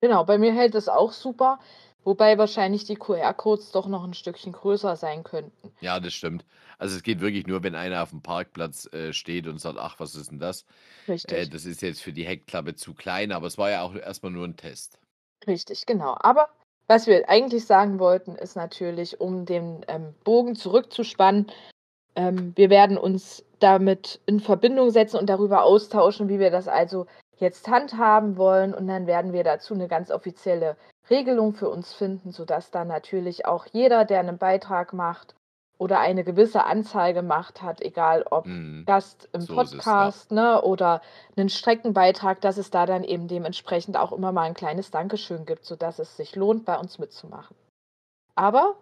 Genau, 0.00 0.24
bei 0.24 0.38
mir 0.38 0.52
hält 0.52 0.74
es 0.74 0.88
auch 0.88 1.12
super, 1.12 1.60
wobei 2.02 2.36
wahrscheinlich 2.36 2.84
die 2.84 2.96
QR-Codes 2.96 3.70
doch 3.70 3.86
noch 3.86 4.02
ein 4.04 4.14
Stückchen 4.14 4.52
größer 4.52 4.96
sein 4.96 5.22
könnten. 5.22 5.72
Ja, 5.80 6.00
das 6.00 6.14
stimmt. 6.14 6.44
Also 6.78 6.96
es 6.96 7.02
geht 7.02 7.20
wirklich 7.20 7.46
nur, 7.46 7.62
wenn 7.62 7.74
einer 7.74 8.02
auf 8.02 8.10
dem 8.10 8.22
Parkplatz 8.22 8.86
äh, 8.92 9.12
steht 9.12 9.46
und 9.46 9.58
sagt, 9.58 9.78
ach, 9.78 9.98
was 10.00 10.14
ist 10.14 10.30
denn 10.30 10.38
das? 10.40 10.64
Äh, 11.24 11.46
Richtig, 11.46 11.48
das 11.48 11.64
ist 11.66 11.82
jetzt 11.82 12.02
für 12.02 12.12
die 12.14 12.26
Heckklappe 12.26 12.74
zu 12.76 12.94
klein, 12.94 13.32
aber 13.32 13.46
es 13.48 13.58
war 13.58 13.70
ja 13.70 13.82
auch 13.82 13.94
erstmal 13.96 14.32
nur 14.32 14.46
ein 14.46 14.56
Test. 14.56 15.00
Richtig, 15.48 15.86
genau. 15.86 16.16
Aber 16.20 16.48
was 16.86 17.06
wir 17.06 17.28
eigentlich 17.28 17.66
sagen 17.66 17.98
wollten, 17.98 18.36
ist 18.36 18.56
natürlich, 18.56 19.20
um 19.20 19.44
den 19.44 19.84
ähm, 19.88 20.14
Bogen 20.24 20.54
zurückzuspannen, 20.54 21.50
ähm, 22.14 22.52
wir 22.56 22.70
werden 22.70 22.96
uns 22.96 23.44
damit 23.58 24.20
in 24.26 24.40
Verbindung 24.40 24.90
setzen 24.90 25.18
und 25.18 25.28
darüber 25.28 25.64
austauschen, 25.64 26.28
wie 26.28 26.38
wir 26.38 26.50
das 26.50 26.68
also 26.68 27.06
jetzt 27.38 27.68
handhaben 27.68 28.36
wollen. 28.36 28.74
Und 28.74 28.86
dann 28.86 29.06
werden 29.06 29.32
wir 29.32 29.44
dazu 29.44 29.74
eine 29.74 29.88
ganz 29.88 30.10
offizielle 30.10 30.76
Regelung 31.10 31.54
für 31.54 31.68
uns 31.68 31.92
finden, 31.92 32.30
sodass 32.30 32.70
dann 32.70 32.88
natürlich 32.88 33.46
auch 33.46 33.66
jeder, 33.66 34.04
der 34.04 34.20
einen 34.20 34.38
Beitrag 34.38 34.92
macht 34.92 35.34
oder 35.78 36.00
eine 36.00 36.24
gewisse 36.24 36.64
Anzahl 36.64 37.14
gemacht 37.14 37.62
hat, 37.62 37.80
egal 37.80 38.24
ob 38.28 38.46
mhm. 38.46 38.84
Gast 38.84 39.28
im 39.32 39.42
so 39.42 39.54
Podcast 39.54 40.32
es, 40.32 40.36
ja. 40.36 40.54
ne, 40.54 40.62
oder 40.62 41.00
einen 41.36 41.48
Streckenbeitrag, 41.48 42.40
dass 42.40 42.58
es 42.58 42.70
da 42.70 42.84
dann 42.84 43.04
eben 43.04 43.28
dementsprechend 43.28 43.96
auch 43.96 44.12
immer 44.12 44.32
mal 44.32 44.42
ein 44.42 44.54
kleines 44.54 44.90
Dankeschön 44.90 45.46
gibt, 45.46 45.64
sodass 45.64 46.00
es 46.00 46.16
sich 46.16 46.34
lohnt, 46.34 46.64
bei 46.64 46.76
uns 46.76 46.98
mitzumachen. 46.98 47.56
Aber 48.34 48.74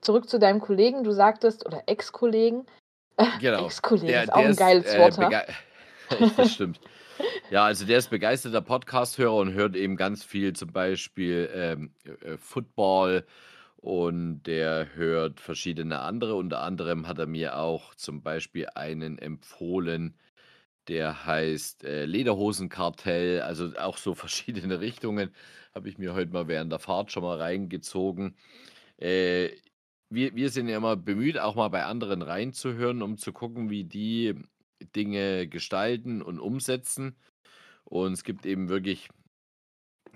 zurück 0.00 0.28
zu 0.28 0.38
deinem 0.38 0.60
Kollegen, 0.60 1.04
du 1.04 1.12
sagtest, 1.12 1.66
oder 1.66 1.84
Ex-Kollegen. 1.86 2.66
Genau. 3.38 3.66
Ex-Kollege 3.66 4.22
ist 4.22 4.32
auch 4.32 4.38
ein 4.38 4.56
geiles 4.56 4.86
ist, 4.86 4.94
äh, 4.94 4.98
Wort. 4.98 5.18
Ne? 5.18 5.44
das 6.38 6.54
stimmt. 6.54 6.80
Ja, 7.50 7.64
also 7.64 7.84
der 7.84 7.98
ist 7.98 8.08
begeisterter 8.08 8.62
Podcast-Hörer 8.62 9.34
und 9.34 9.52
hört 9.52 9.76
eben 9.76 9.96
ganz 9.96 10.24
viel, 10.24 10.54
zum 10.54 10.72
Beispiel 10.72 11.50
ähm, 11.54 11.92
äh, 12.04 12.38
Football 12.38 13.26
und 13.80 14.42
der 14.44 14.94
hört 14.94 15.40
verschiedene 15.40 16.00
andere. 16.00 16.34
Unter 16.34 16.60
anderem 16.60 17.08
hat 17.08 17.18
er 17.18 17.26
mir 17.26 17.56
auch 17.58 17.94
zum 17.94 18.22
Beispiel 18.22 18.68
einen 18.74 19.18
empfohlen, 19.18 20.16
der 20.88 21.26
heißt 21.26 21.84
äh, 21.84 22.04
Lederhosenkartell, 22.06 23.42
also 23.42 23.72
auch 23.78 23.96
so 23.98 24.14
verschiedene 24.16 24.80
Richtungen. 24.80 25.34
Habe 25.74 25.88
ich 25.88 25.98
mir 25.98 26.14
heute 26.14 26.32
mal 26.32 26.48
während 26.48 26.72
der 26.72 26.78
Fahrt 26.80 27.12
schon 27.12 27.22
mal 27.22 27.38
reingezogen. 27.38 28.36
Äh, 28.98 29.50
wir, 30.10 30.34
wir 30.34 30.50
sind 30.50 30.68
ja 30.68 30.76
immer 30.76 30.96
bemüht, 30.96 31.38
auch 31.38 31.54
mal 31.54 31.68
bei 31.68 31.84
anderen 31.84 32.22
reinzuhören, 32.22 33.02
um 33.02 33.16
zu 33.16 33.32
gucken, 33.32 33.70
wie 33.70 33.84
die 33.84 34.34
Dinge 34.96 35.48
gestalten 35.48 36.22
und 36.22 36.40
umsetzen. 36.40 37.16
Und 37.84 38.12
es 38.12 38.24
gibt 38.24 38.46
eben 38.46 38.68
wirklich 38.68 39.08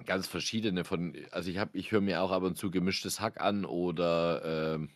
ganz 0.06 0.26
verschiedene 0.26 0.84
von, 0.84 1.14
also 1.30 1.50
ich 1.50 1.58
habe, 1.58 1.76
ich 1.76 1.92
höre 1.92 2.00
mir 2.00 2.22
auch 2.22 2.30
ab 2.30 2.42
und 2.42 2.56
zu 2.56 2.70
gemischtes 2.70 3.20
Hack 3.20 3.40
an 3.40 3.64
oder 3.64 4.78
äh, 4.78 4.88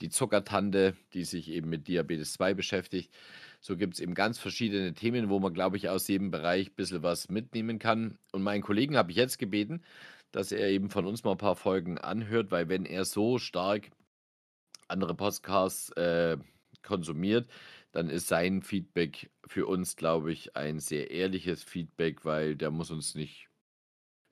die 0.00 0.10
Zuckertante, 0.10 0.96
die 1.12 1.24
sich 1.24 1.50
eben 1.50 1.68
mit 1.68 1.88
Diabetes 1.88 2.32
2 2.34 2.54
beschäftigt. 2.54 3.12
So 3.60 3.76
gibt 3.76 3.94
es 3.94 4.00
eben 4.00 4.14
ganz 4.14 4.38
verschiedene 4.38 4.94
Themen, 4.94 5.30
wo 5.30 5.40
man, 5.40 5.54
glaube 5.54 5.76
ich, 5.76 5.88
aus 5.88 6.08
jedem 6.08 6.30
Bereich 6.30 6.68
ein 6.68 6.74
bisschen 6.74 7.02
was 7.02 7.28
mitnehmen 7.28 7.78
kann. 7.78 8.18
Und 8.32 8.42
meinen 8.42 8.62
Kollegen 8.62 8.96
habe 8.96 9.10
ich 9.10 9.16
jetzt 9.16 9.38
gebeten, 9.38 9.82
dass 10.32 10.52
er 10.52 10.68
eben 10.68 10.90
von 10.90 11.06
uns 11.06 11.24
mal 11.24 11.32
ein 11.32 11.38
paar 11.38 11.56
Folgen 11.56 11.98
anhört, 11.98 12.50
weil 12.50 12.68
wenn 12.68 12.84
er 12.84 13.04
so 13.04 13.38
stark 13.38 13.90
andere 14.88 15.14
Podcasts 15.14 15.90
äh, 15.92 16.36
konsumiert, 16.82 17.48
dann 17.92 18.10
ist 18.10 18.26
sein 18.26 18.62
Feedback 18.62 19.30
für 19.46 19.66
uns, 19.66 19.96
glaube 19.96 20.32
ich, 20.32 20.56
ein 20.56 20.80
sehr 20.80 21.10
ehrliches 21.10 21.62
Feedback, 21.62 22.24
weil 22.24 22.56
der 22.56 22.70
muss 22.70 22.90
uns 22.90 23.14
nicht 23.14 23.48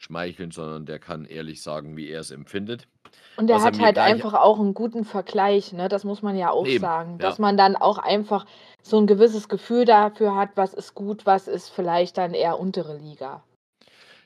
schmeicheln, 0.04 0.50
sondern 0.50 0.86
der 0.86 0.98
kann 0.98 1.24
ehrlich 1.24 1.62
sagen, 1.62 1.96
wie 1.96 2.08
er 2.08 2.20
es 2.20 2.30
empfindet. 2.30 2.86
Und 3.36 3.46
der 3.46 3.62
hat 3.62 3.78
halt 3.80 3.98
einfach 3.98 4.34
auch 4.34 4.58
einen 4.58 4.74
guten 4.74 5.04
Vergleich, 5.04 5.72
ne? 5.72 5.88
Das 5.88 6.04
muss 6.04 6.22
man 6.22 6.36
ja 6.36 6.50
auch 6.50 6.66
Eben, 6.66 6.80
sagen, 6.80 7.18
dass 7.18 7.38
ja. 7.38 7.42
man 7.42 7.56
dann 7.56 7.76
auch 7.76 7.98
einfach 7.98 8.46
so 8.82 8.98
ein 8.98 9.06
gewisses 9.06 9.48
Gefühl 9.48 9.84
dafür 9.84 10.36
hat, 10.36 10.50
was 10.54 10.74
ist 10.74 10.94
gut, 10.94 11.24
was 11.24 11.48
ist 11.48 11.70
vielleicht 11.70 12.18
dann 12.18 12.34
eher 12.34 12.58
untere 12.58 12.96
Liga. 12.96 13.42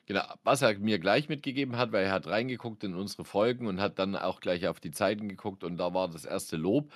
Genau, 0.07 0.23
was 0.45 0.63
er 0.63 0.79
mir 0.79 0.99
gleich 1.01 1.29
mitgegeben 1.29 1.77
hat, 1.77 1.93
weil 1.93 2.05
er 2.05 2.13
hat 2.13 2.29
reingeguckt 2.29 2.85
in 2.85 2.95
unsere 2.95 3.25
Folgen 3.25 3.67
und 3.67 3.81
hat 3.81 3.99
dann 3.99 4.15
auch 4.15 4.41
gleich 4.41 4.69
auf 4.69 4.79
die 4.79 4.93
Zeiten 4.93 5.29
geguckt 5.29 5.65
und 5.65 5.79
da 5.79 5.95
war 5.95 6.09
das 6.09 6.25
erste 6.25 6.57
Lob, 6.57 6.93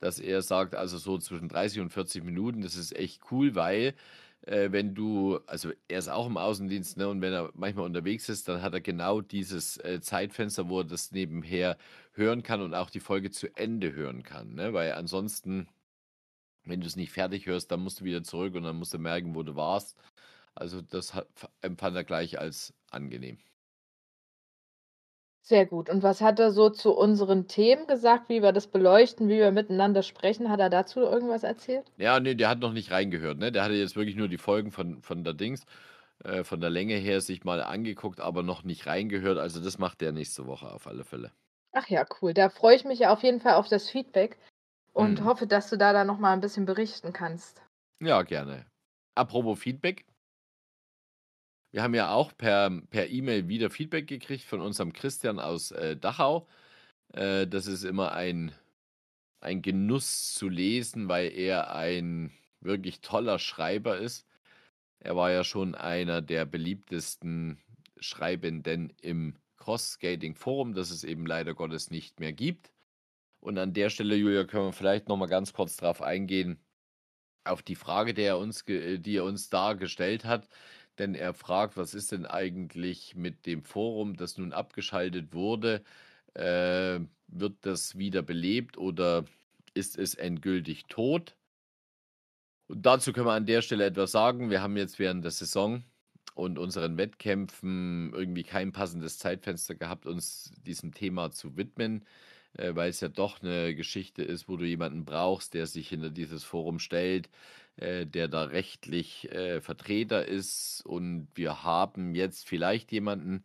dass 0.00 0.18
er 0.18 0.40
sagt, 0.40 0.74
also 0.74 0.96
so 0.96 1.18
zwischen 1.18 1.48
30 1.48 1.80
und 1.80 1.90
40 1.90 2.24
Minuten, 2.24 2.62
das 2.62 2.76
ist 2.76 2.96
echt 2.96 3.20
cool, 3.30 3.54
weil 3.54 3.94
äh, 4.46 4.72
wenn 4.72 4.94
du, 4.94 5.38
also 5.46 5.72
er 5.88 5.98
ist 5.98 6.08
auch 6.08 6.26
im 6.26 6.36
Außendienst, 6.36 6.96
ne, 6.96 7.08
und 7.08 7.20
wenn 7.20 7.32
er 7.32 7.50
manchmal 7.54 7.86
unterwegs 7.86 8.28
ist, 8.28 8.48
dann 8.48 8.62
hat 8.62 8.74
er 8.74 8.80
genau 8.80 9.20
dieses 9.20 9.76
äh, 9.78 10.00
Zeitfenster, 10.00 10.68
wo 10.68 10.80
er 10.80 10.84
das 10.84 11.12
nebenher 11.12 11.76
hören 12.12 12.42
kann 12.42 12.62
und 12.62 12.74
auch 12.74 12.90
die 12.90 13.00
Folge 13.00 13.30
zu 13.30 13.54
Ende 13.56 13.92
hören 13.92 14.22
kann, 14.22 14.54
ne, 14.54 14.72
weil 14.72 14.92
ansonsten, 14.92 15.68
wenn 16.64 16.80
du 16.80 16.86
es 16.86 16.96
nicht 16.96 17.12
fertig 17.12 17.46
hörst, 17.46 17.70
dann 17.70 17.80
musst 17.80 18.00
du 18.00 18.04
wieder 18.04 18.22
zurück 18.22 18.54
und 18.54 18.64
dann 18.64 18.76
musst 18.76 18.94
du 18.94 18.98
merken, 18.98 19.34
wo 19.34 19.42
du 19.42 19.56
warst. 19.56 19.96
Also 20.54 20.82
das 20.82 21.14
hat, 21.14 21.28
empfand 21.62 21.96
er 21.96 22.04
gleich 22.04 22.38
als 22.38 22.74
angenehm. 22.90 23.38
Sehr 25.48 25.64
gut. 25.64 25.88
Und 25.88 26.02
was 26.02 26.22
hat 26.22 26.40
er 26.40 26.50
so 26.50 26.70
zu 26.70 26.92
unseren 26.92 27.46
Themen 27.46 27.86
gesagt, 27.86 28.28
wie 28.28 28.42
wir 28.42 28.50
das 28.50 28.66
beleuchten, 28.66 29.28
wie 29.28 29.38
wir 29.38 29.52
miteinander 29.52 30.02
sprechen? 30.02 30.50
Hat 30.50 30.58
er 30.58 30.70
dazu 30.70 30.98
irgendwas 30.98 31.44
erzählt? 31.44 31.86
Ja, 31.98 32.18
nee, 32.18 32.34
der 32.34 32.48
hat 32.48 32.58
noch 32.58 32.72
nicht 32.72 32.90
reingehört, 32.90 33.38
ne? 33.38 33.52
Der 33.52 33.62
hatte 33.62 33.74
jetzt 33.74 33.94
wirklich 33.94 34.16
nur 34.16 34.26
die 34.26 34.38
Folgen 34.38 34.72
von, 34.72 35.02
von 35.02 35.22
der 35.22 35.34
Dings, 35.34 35.64
äh, 36.24 36.42
von 36.42 36.60
der 36.60 36.70
Länge 36.70 36.94
her 36.94 37.20
sich 37.20 37.44
mal 37.44 37.62
angeguckt, 37.62 38.18
aber 38.18 38.42
noch 38.42 38.64
nicht 38.64 38.88
reingehört. 38.88 39.38
Also 39.38 39.62
das 39.62 39.78
macht 39.78 40.00
der 40.00 40.10
nächste 40.10 40.48
Woche 40.48 40.68
auf 40.68 40.88
alle 40.88 41.04
Fälle. 41.04 41.30
Ach 41.70 41.86
ja, 41.86 42.04
cool. 42.20 42.34
Da 42.34 42.48
freue 42.48 42.74
ich 42.74 42.84
mich 42.84 42.98
ja 42.98 43.12
auf 43.12 43.22
jeden 43.22 43.40
Fall 43.40 43.54
auf 43.54 43.68
das 43.68 43.88
Feedback 43.88 44.38
und 44.94 45.20
hm. 45.20 45.26
hoffe, 45.26 45.46
dass 45.46 45.70
du 45.70 45.78
da 45.78 45.92
dann 45.92 46.08
noch 46.08 46.18
mal 46.18 46.32
ein 46.32 46.40
bisschen 46.40 46.66
berichten 46.66 47.12
kannst. 47.12 47.62
Ja, 48.00 48.22
gerne. 48.22 48.66
Apropos 49.14 49.60
Feedback. 49.60 50.06
Wir 51.76 51.82
haben 51.82 51.92
ja 51.92 52.08
auch 52.08 52.34
per 52.88 53.10
E-Mail 53.10 53.48
wieder 53.48 53.68
Feedback 53.68 54.06
gekriegt 54.06 54.44
von 54.44 54.62
unserem 54.62 54.94
Christian 54.94 55.38
aus, 55.38 55.72
äh, 55.72 55.94
Dachau. 55.94 56.48
Äh, 57.12 57.46
das 57.46 57.66
ist 57.66 57.84
immer 57.84 58.12
ein 58.12 58.50
ein 59.40 59.60
Genuss 59.60 60.32
zu 60.32 60.48
lesen, 60.48 61.08
weil 61.08 61.30
er 61.34 61.74
ein 61.74 62.32
wirklich 62.60 63.02
toller 63.02 63.38
Schreiber 63.38 63.98
ist. 63.98 64.26
Er 65.00 65.16
war 65.16 65.30
ja 65.30 65.44
schon 65.44 65.74
einer 65.74 66.22
der 66.22 66.46
beliebtesten 66.46 67.58
Schreibenden 68.00 68.94
im 69.02 69.34
Cross-Skating-Forum, 69.58 70.72
das 70.72 70.90
es 70.90 71.04
eben 71.04 71.26
leider 71.26 71.52
Gottes 71.52 71.90
nicht 71.90 72.20
mehr 72.20 72.32
gibt. 72.32 72.72
Und 73.38 73.58
an 73.58 73.74
der 73.74 73.90
Stelle, 73.90 74.16
Julia, 74.16 74.44
können 74.44 74.68
wir 74.68 74.72
vielleicht 74.72 75.08
noch 75.08 75.18
mal 75.18 75.26
ganz 75.26 75.52
kurz 75.52 75.76
drauf 75.76 76.00
eingehen, 76.00 76.58
auf 77.44 77.62
die 77.62 77.76
Frage, 77.76 78.14
der 78.14 78.28
er 78.28 78.38
uns 78.38 78.64
die 78.64 79.16
er 79.16 79.24
uns 79.24 79.50
da 79.50 79.74
hat 80.24 80.48
denn 80.98 81.14
er 81.14 81.34
fragt, 81.34 81.76
was 81.76 81.94
ist 81.94 82.12
denn 82.12 82.26
eigentlich 82.26 83.14
mit 83.14 83.46
dem 83.46 83.62
Forum, 83.62 84.16
das 84.16 84.38
nun 84.38 84.52
abgeschaltet 84.52 85.32
wurde? 85.32 85.82
Äh, 86.34 87.00
wird 87.28 87.54
das 87.62 87.98
wieder 87.98 88.22
belebt 88.22 88.78
oder 88.78 89.24
ist 89.74 89.98
es 89.98 90.14
endgültig 90.14 90.86
tot? 90.86 91.36
Und 92.68 92.84
dazu 92.84 93.12
können 93.12 93.26
wir 93.26 93.32
an 93.32 93.46
der 93.46 93.62
Stelle 93.62 93.86
etwas 93.86 94.12
sagen. 94.12 94.50
Wir 94.50 94.62
haben 94.62 94.76
jetzt 94.76 94.98
während 94.98 95.24
der 95.24 95.30
Saison 95.30 95.84
und 96.34 96.58
unseren 96.58 96.98
Wettkämpfen 96.98 98.12
irgendwie 98.12 98.42
kein 98.42 98.72
passendes 98.72 99.18
Zeitfenster 99.18 99.74
gehabt, 99.74 100.06
uns 100.06 100.52
diesem 100.66 100.92
Thema 100.92 101.30
zu 101.30 101.56
widmen, 101.56 102.04
äh, 102.58 102.74
weil 102.74 102.90
es 102.90 103.00
ja 103.00 103.08
doch 103.08 103.42
eine 103.42 103.74
Geschichte 103.74 104.22
ist, 104.22 104.48
wo 104.48 104.56
du 104.56 104.64
jemanden 104.64 105.04
brauchst, 105.04 105.54
der 105.54 105.66
sich 105.66 105.88
hinter 105.88 106.10
dieses 106.10 106.44
Forum 106.44 106.78
stellt, 106.78 107.28
äh, 107.76 108.06
der 108.06 108.28
da 108.28 108.44
rechtlich 108.44 109.30
äh, 109.32 109.60
Vertreter 109.60 110.26
ist. 110.26 110.82
Und 110.86 111.28
wir 111.34 111.62
haben 111.64 112.14
jetzt 112.14 112.48
vielleicht 112.48 112.92
jemanden, 112.92 113.44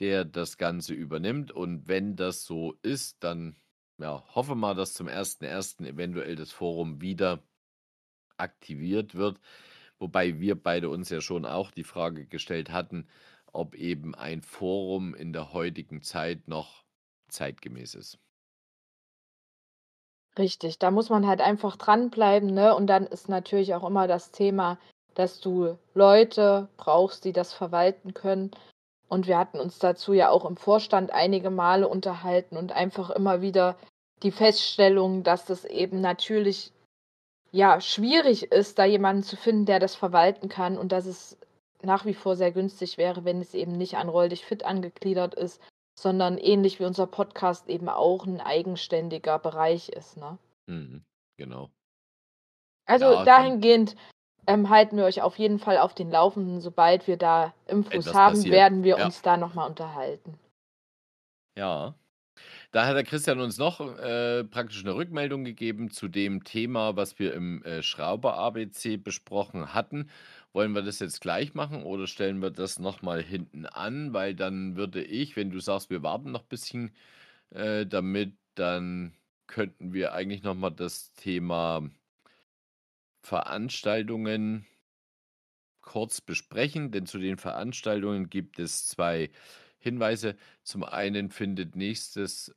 der 0.00 0.24
das 0.24 0.58
Ganze 0.58 0.94
übernimmt. 0.94 1.52
Und 1.52 1.88
wenn 1.88 2.16
das 2.16 2.44
so 2.44 2.74
ist, 2.82 3.22
dann 3.24 3.56
ja, 3.98 4.24
hoffe 4.34 4.54
mal, 4.54 4.74
dass 4.74 4.94
zum 4.94 5.08
1.1. 5.08 5.86
eventuell 5.86 6.36
das 6.36 6.50
Forum 6.52 7.00
wieder 7.00 7.42
aktiviert 8.36 9.14
wird. 9.14 9.38
Wobei 9.98 10.40
wir 10.40 10.56
beide 10.56 10.88
uns 10.88 11.10
ja 11.10 11.20
schon 11.20 11.44
auch 11.46 11.70
die 11.70 11.84
Frage 11.84 12.26
gestellt 12.26 12.70
hatten, 12.70 13.06
ob 13.52 13.74
eben 13.76 14.14
ein 14.14 14.42
Forum 14.42 15.14
in 15.14 15.32
der 15.32 15.52
heutigen 15.52 16.02
Zeit 16.02 16.48
noch 16.48 16.84
zeitgemäß 17.28 17.94
ist. 17.94 18.18
Richtig, 20.38 20.78
da 20.78 20.90
muss 20.90 21.10
man 21.10 21.26
halt 21.26 21.40
einfach 21.42 21.76
dranbleiben, 21.76 22.52
ne? 22.54 22.74
Und 22.74 22.86
dann 22.86 23.06
ist 23.06 23.28
natürlich 23.28 23.74
auch 23.74 23.86
immer 23.86 24.06
das 24.06 24.30
Thema, 24.30 24.78
dass 25.14 25.40
du 25.40 25.76
Leute 25.94 26.68
brauchst, 26.78 27.24
die 27.24 27.32
das 27.32 27.52
verwalten 27.52 28.14
können. 28.14 28.50
Und 29.08 29.26
wir 29.26 29.36
hatten 29.36 29.60
uns 29.60 29.78
dazu 29.78 30.14
ja 30.14 30.30
auch 30.30 30.46
im 30.46 30.56
Vorstand 30.56 31.10
einige 31.12 31.50
Male 31.50 31.86
unterhalten 31.86 32.56
und 32.56 32.72
einfach 32.72 33.10
immer 33.10 33.42
wieder 33.42 33.76
die 34.22 34.30
Feststellung, 34.30 35.22
dass 35.22 35.44
das 35.44 35.66
eben 35.66 36.00
natürlich 36.00 36.72
ja 37.50 37.80
schwierig 37.82 38.50
ist, 38.52 38.78
da 38.78 38.86
jemanden 38.86 39.24
zu 39.24 39.36
finden, 39.36 39.66
der 39.66 39.80
das 39.80 39.94
verwalten 39.94 40.48
kann 40.48 40.78
und 40.78 40.92
dass 40.92 41.04
es 41.04 41.36
nach 41.82 42.06
wie 42.06 42.14
vor 42.14 42.36
sehr 42.36 42.52
günstig 42.52 42.96
wäre, 42.96 43.26
wenn 43.26 43.42
es 43.42 43.52
eben 43.52 43.72
nicht 43.72 43.96
an 43.96 44.08
Roll 44.08 44.30
dich 44.30 44.46
fit 44.46 44.64
angegliedert 44.64 45.34
ist, 45.34 45.60
sondern 45.94 46.38
ähnlich 46.38 46.80
wie 46.80 46.84
unser 46.84 47.06
Podcast 47.06 47.68
eben 47.68 47.88
auch 47.88 48.26
ein 48.26 48.40
eigenständiger 48.40 49.38
Bereich 49.38 49.88
ist, 49.88 50.16
ne? 50.16 50.38
Mhm, 50.66 51.04
genau. 51.36 51.70
Also 52.86 53.12
Ja, 53.12 53.24
dahingehend 53.24 53.96
ähm, 54.46 54.68
halten 54.70 54.96
wir 54.96 55.04
euch 55.04 55.22
auf 55.22 55.38
jeden 55.38 55.58
Fall 55.58 55.78
auf 55.78 55.94
den 55.94 56.10
Laufenden. 56.10 56.60
Sobald 56.60 57.06
wir 57.06 57.16
da 57.16 57.54
Infos 57.68 58.12
haben, 58.12 58.34
passiert. 58.34 58.52
werden 58.52 58.84
wir 58.84 58.98
Ja. 58.98 59.04
uns 59.04 59.22
da 59.22 59.36
nochmal 59.36 59.68
unterhalten. 59.68 60.38
Ja. 61.56 61.94
Da 62.72 62.86
hat 62.86 62.96
der 62.96 63.04
Christian 63.04 63.40
uns 63.40 63.58
noch 63.58 63.80
äh, 63.98 64.44
praktisch 64.44 64.82
eine 64.82 64.94
Rückmeldung 64.94 65.44
gegeben 65.44 65.90
zu 65.90 66.08
dem 66.08 66.42
Thema, 66.44 66.96
was 66.96 67.18
wir 67.18 67.34
im 67.34 67.62
äh, 67.64 67.82
Schrauber 67.82 68.36
ABC 68.38 68.96
besprochen 68.96 69.74
hatten. 69.74 70.10
Wollen 70.52 70.72
wir 70.72 70.82
das 70.82 70.98
jetzt 71.00 71.20
gleich 71.20 71.54
machen 71.54 71.82
oder 71.82 72.06
stellen 72.06 72.42
wir 72.42 72.50
das 72.50 72.78
nochmal 72.78 73.22
hinten 73.22 73.66
an? 73.66 74.12
Weil 74.12 74.34
dann 74.34 74.76
würde 74.76 75.02
ich, 75.02 75.36
wenn 75.36 75.50
du 75.50 75.60
sagst, 75.60 75.90
wir 75.90 76.02
warten 76.02 76.30
noch 76.32 76.42
ein 76.42 76.48
bisschen 76.48 76.94
äh, 77.50 77.86
damit, 77.86 78.36
dann 78.54 79.14
könnten 79.46 79.92
wir 79.92 80.12
eigentlich 80.14 80.42
nochmal 80.42 80.72
das 80.72 81.12
Thema 81.14 81.88
Veranstaltungen 83.22 84.66
kurz 85.80 86.20
besprechen, 86.20 86.90
denn 86.90 87.06
zu 87.06 87.18
den 87.18 87.38
Veranstaltungen 87.38 88.30
gibt 88.30 88.58
es 88.58 88.86
zwei 88.88 89.30
Hinweise. 89.78 90.36
Zum 90.62 90.84
einen 90.84 91.30
findet 91.30 91.76
nächstes 91.76 92.54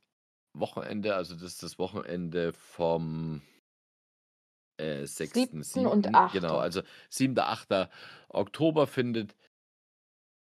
Wochenende, 0.52 1.14
also 1.14 1.34
das 1.34 1.44
ist 1.44 1.62
das 1.62 1.78
Wochenende 1.78 2.52
vom 2.52 3.42
äh, 4.78 5.06
6. 5.06 5.34
7. 5.34 5.62
7. 5.62 5.86
und 5.86 6.14
8. 6.14 6.32
Genau, 6.32 6.58
also 6.58 6.82
7. 7.10 7.38
8. 7.38 7.88
Oktober 8.28 8.86
findet 8.86 9.34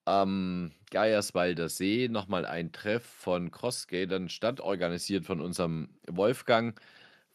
am 0.05 0.73
Geierswalder 0.91 1.69
See 1.69 2.09
nochmal 2.09 2.45
ein 2.45 2.73
Treff 2.73 3.05
von 3.05 3.51
Crossskatern 3.51 4.29
statt, 4.29 4.61
organisiert 4.61 5.25
von 5.25 5.41
unserem 5.41 5.91
Wolfgang 6.09 6.81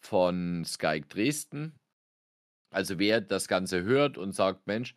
von 0.00 0.64
Skype 0.64 1.06
Dresden. 1.08 1.72
Also 2.70 2.98
wer 2.98 3.20
das 3.20 3.48
Ganze 3.48 3.82
hört 3.84 4.18
und 4.18 4.34
sagt, 4.34 4.66
Mensch, 4.66 4.94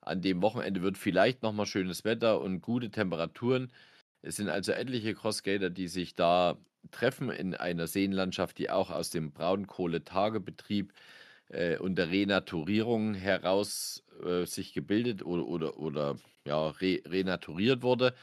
an 0.00 0.22
dem 0.22 0.42
Wochenende 0.42 0.82
wird 0.82 0.98
vielleicht 0.98 1.42
nochmal 1.42 1.66
schönes 1.66 2.04
Wetter 2.04 2.40
und 2.40 2.62
gute 2.62 2.90
Temperaturen. 2.90 3.70
Es 4.22 4.36
sind 4.36 4.48
also 4.48 4.72
etliche 4.72 5.14
Crossgater, 5.14 5.70
die 5.70 5.88
sich 5.88 6.14
da 6.14 6.58
treffen 6.90 7.30
in 7.30 7.54
einer 7.54 7.86
Seenlandschaft, 7.86 8.58
die 8.58 8.70
auch 8.70 8.90
aus 8.90 9.10
dem 9.10 9.32
Braunkohletagebetrieb 9.32 10.92
äh, 11.50 11.76
und 11.78 11.96
der 11.96 12.10
Renaturierung 12.10 13.14
heraus 13.14 14.04
äh, 14.24 14.44
sich 14.46 14.72
gebildet 14.72 15.24
oder, 15.24 15.46
oder, 15.46 15.78
oder 15.78 16.16
ja, 16.46 16.68
re 16.68 17.02
renaturiert 17.06 17.82
wurde. 17.82 18.14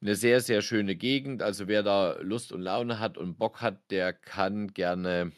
Eine 0.00 0.14
sehr, 0.14 0.40
sehr 0.40 0.62
schöne 0.62 0.94
Gegend. 0.94 1.42
Also 1.42 1.68
wer 1.68 1.82
da 1.82 2.18
Lust 2.20 2.52
und 2.52 2.60
Laune 2.60 2.98
hat 3.00 3.18
und 3.18 3.38
Bock 3.38 3.60
hat, 3.62 3.90
der 3.90 4.12
kann 4.12 4.68
gerne 4.74 5.32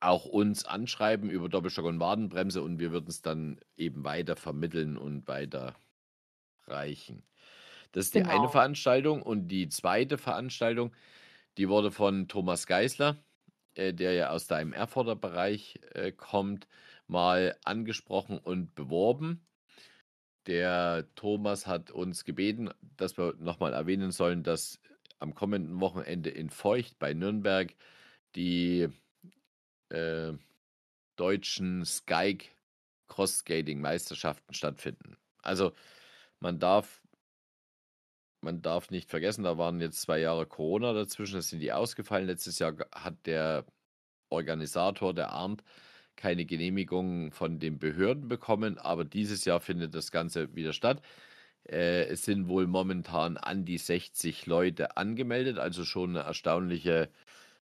auch 0.00 0.24
uns 0.24 0.64
anschreiben 0.64 1.30
über 1.30 1.48
Doppelstock 1.48 1.84
und 1.84 2.00
Wadenbremse 2.00 2.60
und 2.62 2.80
wir 2.80 2.90
würden 2.90 3.08
es 3.08 3.22
dann 3.22 3.60
eben 3.76 4.04
weiter 4.04 4.34
vermitteln 4.36 4.96
und 4.96 5.28
weiterreichen. 5.28 5.76
Das 7.92 8.06
ist 8.06 8.14
die 8.14 8.22
eine 8.22 8.30
genau. 8.30 8.48
Veranstaltung 8.48 9.22
und 9.22 9.48
die 9.48 9.68
zweite 9.68 10.18
Veranstaltung, 10.18 10.92
die 11.56 11.68
wurde 11.68 11.92
von 11.92 12.26
Thomas 12.26 12.66
Geisler, 12.66 13.22
äh, 13.74 13.92
der 13.92 14.12
ja 14.12 14.30
aus 14.30 14.46
deinem 14.46 14.72
Erfurter 14.72 15.16
Bereich 15.16 15.80
äh, 15.94 16.12
kommt, 16.12 16.66
mal 17.06 17.56
angesprochen 17.64 18.38
und 18.38 18.74
beworben. 18.74 19.46
Der 20.46 21.06
Thomas 21.14 21.66
hat 21.66 21.90
uns 21.90 22.24
gebeten, 22.24 22.70
dass 22.96 23.16
wir 23.16 23.34
nochmal 23.38 23.74
erwähnen 23.74 24.10
sollen, 24.10 24.42
dass 24.42 24.80
am 25.20 25.34
kommenden 25.34 25.80
Wochenende 25.80 26.30
in 26.30 26.50
Feucht 26.50 26.98
bei 26.98 27.14
Nürnberg 27.14 27.74
die 28.34 28.88
äh, 29.90 30.32
deutschen 31.16 31.84
Sky 31.84 32.38
Cross-Skating 33.06 33.80
Meisterschaften 33.80 34.54
stattfinden. 34.54 35.16
Also 35.42 35.72
man 36.40 36.58
darf, 36.58 37.01
man 38.42 38.60
darf 38.62 38.90
nicht 38.90 39.08
vergessen, 39.08 39.44
da 39.44 39.56
waren 39.56 39.80
jetzt 39.80 40.02
zwei 40.02 40.18
Jahre 40.18 40.46
Corona 40.46 40.92
dazwischen, 40.92 41.36
das 41.36 41.48
sind 41.48 41.60
die 41.60 41.72
ausgefallen. 41.72 42.26
Letztes 42.26 42.58
Jahr 42.58 42.74
hat 42.94 43.14
der 43.26 43.64
Organisator, 44.30 45.14
der 45.14 45.30
Arndt, 45.30 45.62
keine 46.16 46.44
Genehmigung 46.44 47.32
von 47.32 47.58
den 47.58 47.78
Behörden 47.78 48.28
bekommen, 48.28 48.78
aber 48.78 49.04
dieses 49.04 49.44
Jahr 49.44 49.60
findet 49.60 49.94
das 49.94 50.10
Ganze 50.10 50.54
wieder 50.54 50.72
statt. 50.72 51.02
Äh, 51.68 52.04
es 52.06 52.24
sind 52.24 52.48
wohl 52.48 52.66
momentan 52.66 53.36
an 53.36 53.64
die 53.64 53.78
60 53.78 54.46
Leute 54.46 54.96
angemeldet, 54.96 55.58
also 55.58 55.84
schon 55.84 56.10
eine 56.10 56.26
erstaunliche 56.26 57.08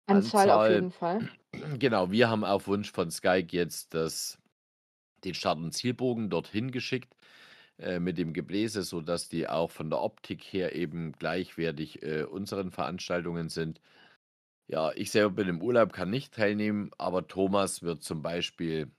Anzahl 0.05 0.49
auf 0.51 0.69
jeden 0.69 0.91
Fall. 0.91 1.27
Genau, 1.79 2.11
wir 2.11 2.29
haben 2.29 2.45
auf 2.45 2.67
Wunsch 2.67 2.91
von 2.91 3.09
Skype 3.09 3.47
jetzt 3.49 3.95
das, 3.95 4.37
den 5.23 5.33
Start- 5.33 5.57
und 5.57 5.73
Zielbogen 5.73 6.29
dorthin 6.29 6.69
geschickt 6.69 7.11
äh, 7.79 7.99
mit 7.99 8.17
dem 8.17 8.33
Gebläse, 8.33 8.83
sodass 8.83 9.29
die 9.29 9.47
auch 9.47 9.71
von 9.71 9.89
der 9.89 10.01
Optik 10.01 10.43
her 10.43 10.75
eben 10.75 11.13
gleichwertig 11.13 12.03
äh, 12.03 12.23
unseren 12.23 12.71
Veranstaltungen 12.71 13.49
sind. 13.49 13.79
Ja, 14.67 14.91
ich 14.95 15.11
selber 15.11 15.35
bin 15.35 15.47
im 15.47 15.61
Urlaub, 15.61 15.93
kann 15.93 16.09
nicht 16.09 16.33
teilnehmen, 16.33 16.91
aber 16.97 17.27
Thomas 17.27 17.81
wird 17.81 18.03
zum 18.03 18.21
Beispiel 18.21 18.91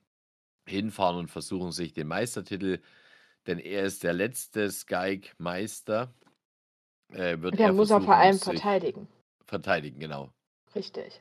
hinfahren 0.67 1.19
und 1.19 1.29
versuchen, 1.29 1.73
sich 1.73 1.93
den 1.93 2.09
Meistertitel, 2.09 2.81
denn 3.47 3.59
er 3.59 3.85
ist 3.85 4.03
der 4.03 4.15
letzte 4.15 4.71
Skype-Meister. 4.71 6.13
Äh, 7.13 7.37
der 7.39 7.73
muss 7.73 7.91
er 7.91 8.01
vor 8.01 8.17
allem 8.17 8.39
verteidigen. 8.39 9.09
Verteidigen, 9.47 10.01
genau. 10.01 10.31
Richtig. 10.75 11.21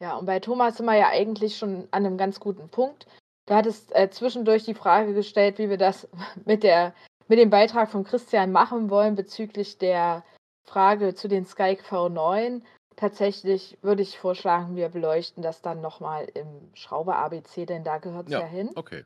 Ja, 0.00 0.16
und 0.16 0.26
bei 0.26 0.40
Thomas 0.40 0.78
sind 0.78 0.86
wir 0.86 0.96
ja 0.96 1.10
eigentlich 1.10 1.56
schon 1.56 1.86
an 1.92 2.04
einem 2.04 2.18
ganz 2.18 2.40
guten 2.40 2.68
Punkt. 2.68 3.06
Du 3.46 3.54
hattest 3.54 3.94
äh, 3.94 4.08
zwischendurch 4.10 4.64
die 4.64 4.74
Frage 4.74 5.14
gestellt, 5.14 5.58
wie 5.58 5.68
wir 5.68 5.78
das 5.78 6.08
mit, 6.44 6.62
der, 6.62 6.94
mit 7.28 7.38
dem 7.38 7.50
Beitrag 7.50 7.90
von 7.90 8.04
Christian 8.04 8.52
machen 8.52 8.90
wollen 8.90 9.14
bezüglich 9.14 9.78
der 9.78 10.24
Frage 10.64 11.14
zu 11.14 11.28
den 11.28 11.44
Sky 11.44 11.78
V9. 11.88 12.62
Tatsächlich 12.96 13.78
würde 13.82 14.02
ich 14.02 14.18
vorschlagen, 14.18 14.76
wir 14.76 14.88
beleuchten 14.90 15.42
das 15.42 15.62
dann 15.62 15.80
nochmal 15.80 16.28
im 16.34 16.70
Schrauber 16.74 17.16
ABC, 17.16 17.66
denn 17.66 17.84
da 17.84 17.98
gehört 17.98 18.26
es 18.26 18.32
ja, 18.32 18.40
ja, 18.40 18.46
hin. 18.46 18.70
Okay. 18.76 19.04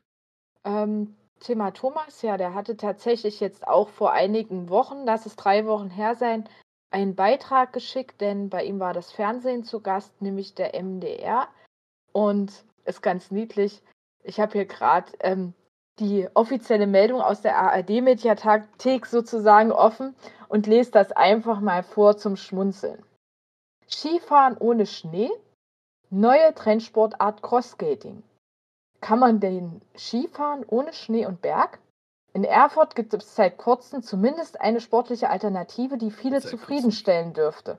Ähm, 0.65 1.15
Thema 1.39 1.71
Thomas, 1.71 2.21
ja, 2.21 2.37
der 2.37 2.53
hatte 2.53 2.77
tatsächlich 2.77 3.39
jetzt 3.39 3.67
auch 3.67 3.89
vor 3.89 4.11
einigen 4.11 4.69
Wochen, 4.69 5.05
lass 5.05 5.25
es 5.25 5.35
drei 5.35 5.65
Wochen 5.65 5.89
her 5.89 6.15
sein, 6.15 6.47
einen 6.89 7.15
Beitrag 7.15 7.73
geschickt, 7.73 8.21
denn 8.21 8.49
bei 8.49 8.63
ihm 8.63 8.79
war 8.79 8.93
das 8.93 9.11
Fernsehen 9.11 9.63
zu 9.63 9.81
Gast, 9.81 10.21
nämlich 10.21 10.55
der 10.55 10.73
MDR. 10.81 11.47
Und 12.11 12.65
ist 12.85 13.01
ganz 13.01 13.31
niedlich. 13.31 13.83
Ich 14.27 14.39
habe 14.41 14.51
hier 14.53 14.65
gerade 14.65 15.11
ähm, 15.21 15.53
die 15.99 16.27
offizielle 16.33 16.85
Meldung 16.85 17.21
aus 17.21 17.41
der 17.41 17.57
ARD-Mediathek 17.57 19.05
sozusagen 19.05 19.71
offen 19.71 20.15
und 20.49 20.67
lese 20.67 20.91
das 20.91 21.11
einfach 21.13 21.61
mal 21.61 21.81
vor 21.81 22.17
zum 22.17 22.35
Schmunzeln. 22.35 23.03
Skifahren 23.89 24.57
ohne 24.57 24.85
Schnee? 24.85 25.31
Neue 26.09 26.53
Trendsportart 26.53 27.41
Crossskating. 27.41 28.21
Kann 28.99 29.19
man 29.19 29.39
den 29.39 29.81
Skifahren 29.95 30.65
ohne 30.67 30.91
Schnee 30.93 31.25
und 31.25 31.41
Berg? 31.41 31.79
In 32.33 32.43
Erfurt 32.43 32.95
gibt 32.95 33.13
es 33.13 33.35
seit 33.35 33.57
kurzem 33.57 34.03
zumindest 34.03 34.59
eine 34.59 34.81
sportliche 34.81 35.29
Alternative, 35.29 35.97
die 35.97 36.11
viele 36.11 36.41
seit 36.41 36.51
zufriedenstellen 36.51 37.33
kurzem. 37.33 37.43
dürfte. 37.43 37.77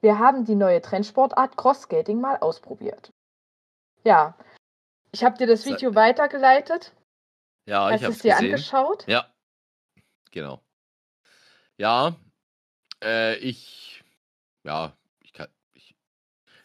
Wir 0.00 0.18
haben 0.18 0.44
die 0.44 0.56
neue 0.56 0.82
Trendsportart 0.82 1.56
Crossskating 1.56 2.20
mal 2.20 2.36
ausprobiert. 2.38 3.10
Ja, 4.02 4.34
ich 5.14 5.24
habe 5.24 5.38
dir 5.38 5.46
das 5.46 5.64
Video 5.64 5.90
seit... 5.90 5.96
weitergeleitet. 5.96 6.92
Ja, 7.66 7.90
Hast 7.90 8.00
ich 8.00 8.04
habe 8.04 8.12
es 8.12 8.18
dir 8.20 8.32
gesehen. 8.34 8.52
angeschaut. 8.52 9.04
Ja, 9.08 9.32
genau. 10.30 10.62
Ja, 11.78 12.14
äh, 13.02 13.36
ich, 13.36 14.04
ja, 14.64 14.96
ich 15.20 15.32
kann, 15.32 15.48
ich, 15.72 15.96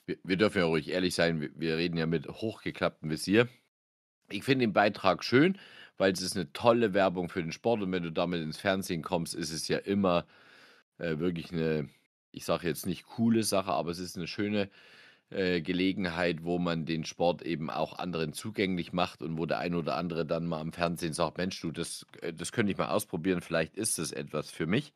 wir, 0.05 0.17
wir, 0.23 0.37
dürfen 0.37 0.59
ja 0.59 0.65
ruhig 0.65 0.89
ehrlich 0.89 1.15
sein. 1.15 1.39
Wir, 1.39 1.49
wir 1.55 1.77
reden 1.77 1.97
ja 1.97 2.05
mit 2.05 2.27
hochgeklapptem 2.27 3.09
Visier. 3.09 3.47
Ich 4.29 4.43
finde 4.43 4.65
den 4.65 4.73
Beitrag 4.73 5.23
schön 5.23 5.57
weil 5.99 6.13
es 6.13 6.21
ist 6.21 6.35
eine 6.35 6.51
tolle 6.53 6.93
Werbung 6.95 7.29
für 7.29 7.43
den 7.43 7.51
Sport 7.51 7.81
und 7.83 7.91
wenn 7.91 8.03
du 8.03 8.11
damit 8.11 8.41
ins 8.41 8.57
Fernsehen 8.57 9.03
kommst, 9.03 9.35
ist 9.35 9.51
es 9.51 9.67
ja 9.67 9.77
immer 9.77 10.25
äh, 10.97 11.19
wirklich 11.19 11.51
eine, 11.51 11.89
ich 12.31 12.45
sage 12.45 12.67
jetzt 12.67 12.87
nicht 12.87 13.05
coole 13.05 13.43
Sache, 13.43 13.71
aber 13.71 13.91
es 13.91 13.99
ist 13.99 14.17
eine 14.17 14.27
schöne 14.27 14.69
äh, 15.29 15.61
Gelegenheit, 15.61 16.43
wo 16.43 16.59
man 16.59 16.85
den 16.85 17.05
Sport 17.05 17.41
eben 17.41 17.69
auch 17.69 17.97
anderen 17.99 18.33
zugänglich 18.33 18.93
macht 18.93 19.21
und 19.21 19.37
wo 19.37 19.45
der 19.45 19.59
ein 19.59 19.75
oder 19.75 19.95
andere 19.95 20.25
dann 20.25 20.47
mal 20.47 20.59
am 20.59 20.73
Fernsehen 20.73 21.13
sagt, 21.13 21.37
Mensch, 21.37 21.59
du, 21.61 21.71
das, 21.71 22.05
äh, 22.21 22.33
das 22.33 22.51
könnte 22.51 22.71
ich 22.71 22.77
mal 22.77 22.89
ausprobieren, 22.89 23.41
vielleicht 23.41 23.77
ist 23.77 23.99
das 23.99 24.11
etwas 24.11 24.51
für 24.51 24.65
mich. 24.65 24.93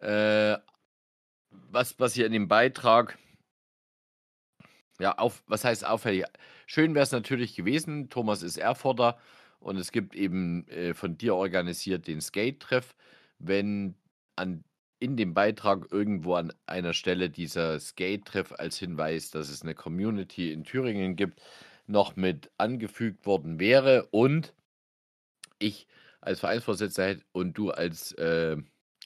Äh, 0.00 0.58
was, 1.50 1.98
was 1.98 2.14
hier 2.14 2.26
in 2.26 2.32
dem 2.32 2.48
Beitrag, 2.48 3.18
ja, 5.00 5.16
auf, 5.18 5.42
was 5.46 5.64
heißt 5.64 5.84
auffällig? 5.86 6.24
Schön 6.66 6.94
wäre 6.94 7.04
es 7.04 7.12
natürlich 7.12 7.54
gewesen, 7.54 8.10
Thomas 8.10 8.42
ist 8.42 8.56
Erfurter, 8.56 9.18
und 9.64 9.78
es 9.78 9.92
gibt 9.92 10.14
eben 10.14 10.68
äh, 10.68 10.92
von 10.92 11.16
dir 11.16 11.34
organisiert 11.34 12.06
den 12.06 12.20
Skate-Treff. 12.20 12.94
Wenn 13.38 13.94
an, 14.36 14.62
in 15.04 15.16
dem 15.18 15.34
Beitrag 15.34 15.92
irgendwo 15.92 16.34
an 16.34 16.52
einer 16.66 16.94
Stelle 16.94 17.28
dieser 17.28 17.78
Skate-Treff 17.78 18.52
als 18.52 18.78
Hinweis, 18.78 19.30
dass 19.30 19.50
es 19.50 19.62
eine 19.62 19.74
Community 19.74 20.50
in 20.50 20.64
Thüringen 20.64 21.14
gibt, 21.14 21.42
noch 21.86 22.16
mit 22.16 22.50
angefügt 22.56 23.26
worden 23.26 23.60
wäre 23.60 24.08
und 24.10 24.54
ich 25.58 25.86
als 26.22 26.40
Vereinsvorsitzender 26.40 27.22
und 27.32 27.58
du 27.58 27.70
als, 27.70 28.12
äh, 28.12 28.56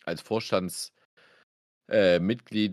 als 0.05 0.21
Vorstandsmitglied 0.23 0.93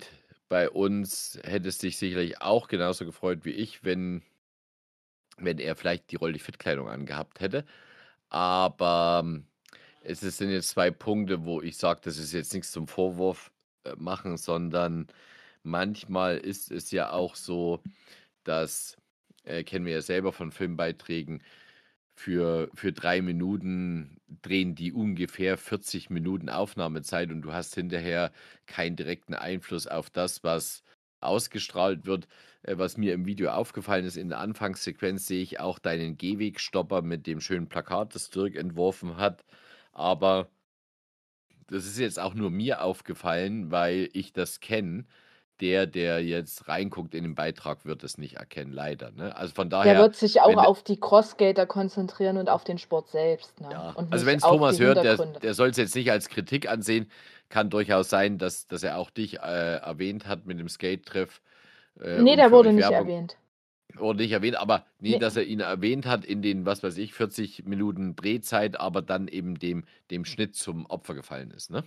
äh, 0.04 0.08
bei 0.48 0.70
uns 0.70 1.40
hätte 1.44 1.70
es 1.70 1.80
dich 1.80 1.98
sicherlich 1.98 2.42
auch 2.42 2.68
genauso 2.68 3.06
gefreut 3.06 3.44
wie 3.44 3.52
ich, 3.52 3.84
wenn, 3.84 4.22
wenn 5.38 5.58
er 5.58 5.76
vielleicht 5.76 6.12
die 6.12 6.18
Rolli 6.18 6.38
Fit-Kleidung 6.38 6.88
angehabt 6.90 7.40
hätte. 7.40 7.66
Aber 8.30 9.22
ähm, 9.24 9.48
es 10.06 10.38
sind 10.38 10.52
jetzt 10.52 10.70
zwei 10.70 10.92
Punkte, 10.92 11.46
wo 11.46 11.62
ich 11.62 11.78
sage, 11.78 12.02
das 12.04 12.18
ist 12.18 12.34
jetzt 12.34 12.54
nichts 12.54 12.72
zum 12.72 12.88
Vorwurf 12.88 13.52
äh, 13.84 13.96
machen, 13.98 14.38
sondern 14.38 15.08
manchmal 15.64 16.38
ist 16.38 16.72
es 16.72 16.92
ja 16.92 17.12
auch 17.12 17.36
so, 17.36 17.82
dass, 18.44 18.98
äh, 19.46 19.64
kennen 19.64 19.86
wir 19.86 19.94
ja 19.94 20.02
selber 20.02 20.32
von 20.34 20.52
Filmbeiträgen, 20.52 21.42
für, 22.16 22.70
für 22.74 22.94
drei 22.94 23.22
Minuten 23.22 24.18
drehen 24.42 24.74
die 24.76 24.94
ungefähr 24.94 25.58
40 25.58 26.10
Minuten 26.10 26.50
Aufnahmezeit 26.50 27.30
und 27.30 27.42
du 27.42 27.52
hast 27.54 27.76
hinterher 27.76 28.32
keinen 28.68 28.96
direkten 28.96 29.34
Einfluss 29.34 29.86
auf 29.88 30.10
das, 30.10 30.44
was 30.44 30.84
ausgestrahlt 31.20 32.06
wird. 32.06 32.28
Äh, 32.64 32.78
was 32.78 32.98
mir 32.98 33.14
im 33.14 33.26
Video 33.26 33.52
aufgefallen 33.52 34.06
ist, 34.06 34.18
in 34.18 34.30
der 34.30 34.40
Anfangssequenz 34.40 35.28
sehe 35.28 35.44
ich 35.44 35.60
auch 35.60 35.80
deinen 35.80 36.18
Gehwegstopper 36.18 37.02
mit 37.02 37.28
dem 37.28 37.42
schönen 37.42 37.68
Plakat, 37.68 38.16
das 38.16 38.30
Dirk 38.30 38.56
entworfen 38.56 39.18
hat. 39.18 39.44
Aber 39.96 40.50
das 41.68 41.86
ist 41.86 41.98
jetzt 41.98 42.20
auch 42.20 42.36
nur 42.36 42.52
mir 42.52 42.84
aufgefallen, 42.84 43.72
weil 43.72 44.10
ich 44.14 44.34
das 44.34 44.60
kenne 44.60 45.06
der, 45.62 45.88
der 45.88 46.24
jetzt 46.24 46.68
reinguckt 46.68 47.16
in 47.16 47.24
den 47.24 47.36
Beitrag, 47.36 47.86
wird 47.86 48.04
es 48.04 48.18
nicht 48.18 48.36
erkennen, 48.36 48.74
leider. 48.74 49.12
Ne? 49.12 49.36
Also 49.36 49.54
von 49.54 49.70
daher. 49.70 49.94
Der 49.94 50.02
wird 50.02 50.16
sich 50.16 50.42
auch 50.42 50.58
auf 50.58 50.84
die 50.84 51.00
Crossgater 51.00 51.66
konzentrieren 51.66 52.38
und 52.38 52.50
auf 52.50 52.64
den 52.64 52.78
Sport 52.78 53.10
selbst. 53.10 53.60
Ne? 53.62 53.70
Ja. 53.72 53.96
also 54.10 54.26
wenn 54.26 54.38
es 54.38 54.44
Thomas 54.44 54.80
hört, 54.80 55.04
der, 55.04 55.18
der 55.18 55.54
soll 55.54 55.70
es 55.70 55.78
jetzt 55.78 55.96
nicht 55.96 56.12
als 56.12 56.30
Kritik 56.30 56.70
ansehen. 56.70 57.10
Kann 57.48 57.70
durchaus 57.70 58.10
sein, 58.10 58.38
dass, 58.38 58.68
dass 58.68 58.84
er 58.84 58.98
auch 58.98 59.10
dich 59.10 59.40
äh, 59.40 59.78
erwähnt 59.78 60.28
hat 60.28 60.46
mit 60.46 60.60
dem 60.60 60.68
Skate-Treff. 60.68 61.42
Äh, 62.02 62.22
nee, 62.22 62.36
der 62.36 62.52
wurde 62.52 62.74
nicht 62.74 62.90
Werbung. 62.90 63.10
erwähnt. 63.10 63.38
Wurde 63.94 64.24
nicht 64.24 64.32
erwähnt, 64.32 64.58
aber 64.58 64.86
nee, 65.00 65.12
nee, 65.12 65.20
dass 65.20 65.38
er 65.38 65.44
ihn 65.44 65.60
erwähnt 65.60 66.06
hat 66.06 66.26
in 66.26 66.42
den, 66.42 66.66
was 66.66 66.84
weiß 66.84 66.98
ich, 66.98 67.14
40 67.14 67.66
Minuten 67.66 68.16
Drehzeit, 68.16 68.80
aber 68.80 69.02
dann 69.02 69.28
eben 69.28 69.58
dem, 69.58 69.86
dem 70.12 70.26
Schnitt 70.26 70.56
zum 70.56 70.86
Opfer 70.88 71.14
gefallen 71.14 71.52
ist, 71.52 71.72
ne? 71.72 71.84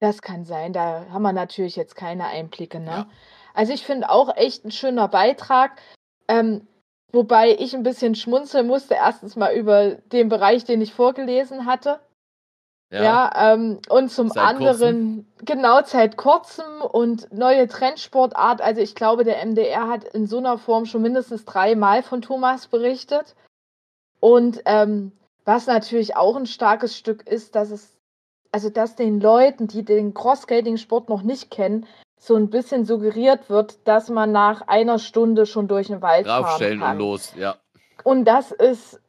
Das 0.00 0.22
kann 0.22 0.44
sein, 0.44 0.72
da 0.72 1.06
haben 1.10 1.22
wir 1.22 1.32
natürlich 1.32 1.76
jetzt 1.76 1.94
keine 1.94 2.26
Einblicke, 2.26 2.80
ne? 2.80 2.90
Ja. 2.90 3.10
Also 3.54 3.72
ich 3.72 3.84
finde 3.84 4.10
auch 4.10 4.36
echt 4.36 4.64
ein 4.64 4.70
schöner 4.70 5.08
Beitrag. 5.08 5.80
Ähm, 6.28 6.66
wobei 7.12 7.56
ich 7.58 7.74
ein 7.74 7.82
bisschen 7.82 8.14
schmunzeln 8.14 8.66
musste, 8.66 8.94
erstens 8.94 9.36
mal 9.36 9.54
über 9.54 9.96
den 9.96 10.28
Bereich, 10.28 10.64
den 10.64 10.80
ich 10.80 10.94
vorgelesen 10.94 11.66
hatte. 11.66 12.00
Ja, 12.90 13.02
ja 13.02 13.52
ähm, 13.54 13.78
und 13.88 14.10
zum 14.10 14.28
seit 14.28 14.44
anderen, 14.44 15.26
kurzem. 15.26 15.26
genau, 15.44 15.80
seit 15.84 16.16
kurzem 16.16 16.82
und 16.82 17.32
neue 17.32 17.68
Trendsportart. 17.68 18.60
Also 18.60 18.80
ich 18.80 18.94
glaube, 18.94 19.24
der 19.24 19.44
MDR 19.44 19.88
hat 19.88 20.04
in 20.04 20.26
so 20.26 20.38
einer 20.38 20.58
Form 20.58 20.86
schon 20.86 21.02
mindestens 21.02 21.44
dreimal 21.44 22.02
von 22.02 22.20
Thomas 22.22 22.66
berichtet. 22.66 23.36
Und 24.18 24.60
ähm, 24.66 25.12
was 25.44 25.66
natürlich 25.66 26.16
auch 26.16 26.36
ein 26.36 26.46
starkes 26.46 26.96
Stück 26.96 27.26
ist, 27.26 27.54
dass 27.54 27.70
es 27.70 27.96
also 28.52 28.70
dass 28.70 28.96
den 28.96 29.20
Leuten, 29.20 29.68
die 29.68 29.84
den 29.84 30.14
Cross-Skating-Sport 30.14 31.08
noch 31.08 31.22
nicht 31.22 31.50
kennen, 31.50 31.86
so 32.18 32.34
ein 32.34 32.50
bisschen 32.50 32.84
suggeriert 32.84 33.48
wird, 33.48 33.78
dass 33.86 34.08
man 34.10 34.32
nach 34.32 34.62
einer 34.68 34.98
Stunde 34.98 35.46
schon 35.46 35.68
durch 35.68 35.86
den 35.86 36.02
Wald 36.02 36.26
Draufstellen 36.26 36.80
fahren 36.80 36.98
kann. 36.98 37.00
und 37.00 37.06
los, 37.06 37.32
ja. 37.36 37.56
Und 38.04 38.24
das 38.24 38.52
ist, 38.52 39.00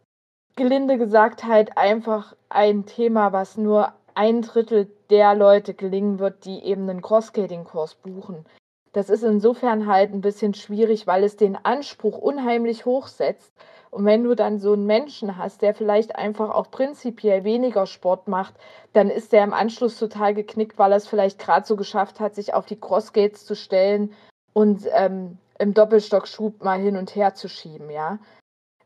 gelinde 0.56 0.98
gesagt, 0.98 1.44
halt 1.44 1.78
einfach 1.78 2.36
ein 2.50 2.86
Thema, 2.86 3.32
was 3.32 3.58
nur 3.58 3.94
ein 4.14 4.42
Drittel 4.42 4.92
der 5.10 5.36
Leute 5.36 5.74
gelingen 5.74 6.20
wird, 6.20 6.46
die 6.46 6.64
eben 6.64 6.90
einen 6.90 7.02
Cross-Skating-Kurs 7.02 7.96
buchen. 7.96 8.46
Das 8.94 9.10
ist 9.10 9.24
insofern 9.24 9.88
halt 9.88 10.14
ein 10.14 10.22
bisschen 10.22 10.54
schwierig, 10.54 11.08
weil 11.08 11.24
es 11.24 11.38
den 11.38 11.56
Anspruch 11.56 12.18
unheimlich 12.18 12.86
hoch 12.86 13.08
setzt 13.08 13.54
und 13.92 14.06
wenn 14.06 14.24
du 14.24 14.36
dann 14.36 14.58
so 14.58 14.72
einen 14.72 14.86
Menschen 14.86 15.38
hast, 15.38 15.62
der 15.62 15.76
vielleicht 15.76 16.16
einfach 16.16 16.50
auch 16.50 16.72
prinzipiell 16.72 17.44
weniger 17.44 17.86
Sport 17.86 18.30
macht, 18.30 18.56
dann 18.94 19.10
ist 19.10 19.34
der 19.34 19.44
im 19.44 19.54
Anschluss 19.54 20.00
total 20.00 20.34
geknickt, 20.34 20.80
weil 20.80 20.94
er 20.94 20.98
es 20.98 21.08
vielleicht 21.08 21.40
gerade 21.40 21.68
so 21.68 21.76
geschafft 21.76 22.22
hat, 22.22 22.34
sich 22.34 22.54
auf 22.54 22.66
die 22.66 22.80
Crossgates 22.80 23.46
zu 23.46 23.54
stellen 23.54 24.14
und 24.54 24.88
ähm, 24.94 25.38
im 25.60 25.74
Doppelstockschub 25.74 26.64
mal 26.64 26.80
hin 26.80 26.96
und 26.96 27.16
her 27.16 27.36
zu 27.36 27.50
schieben, 27.50 27.90
ja. 27.90 28.18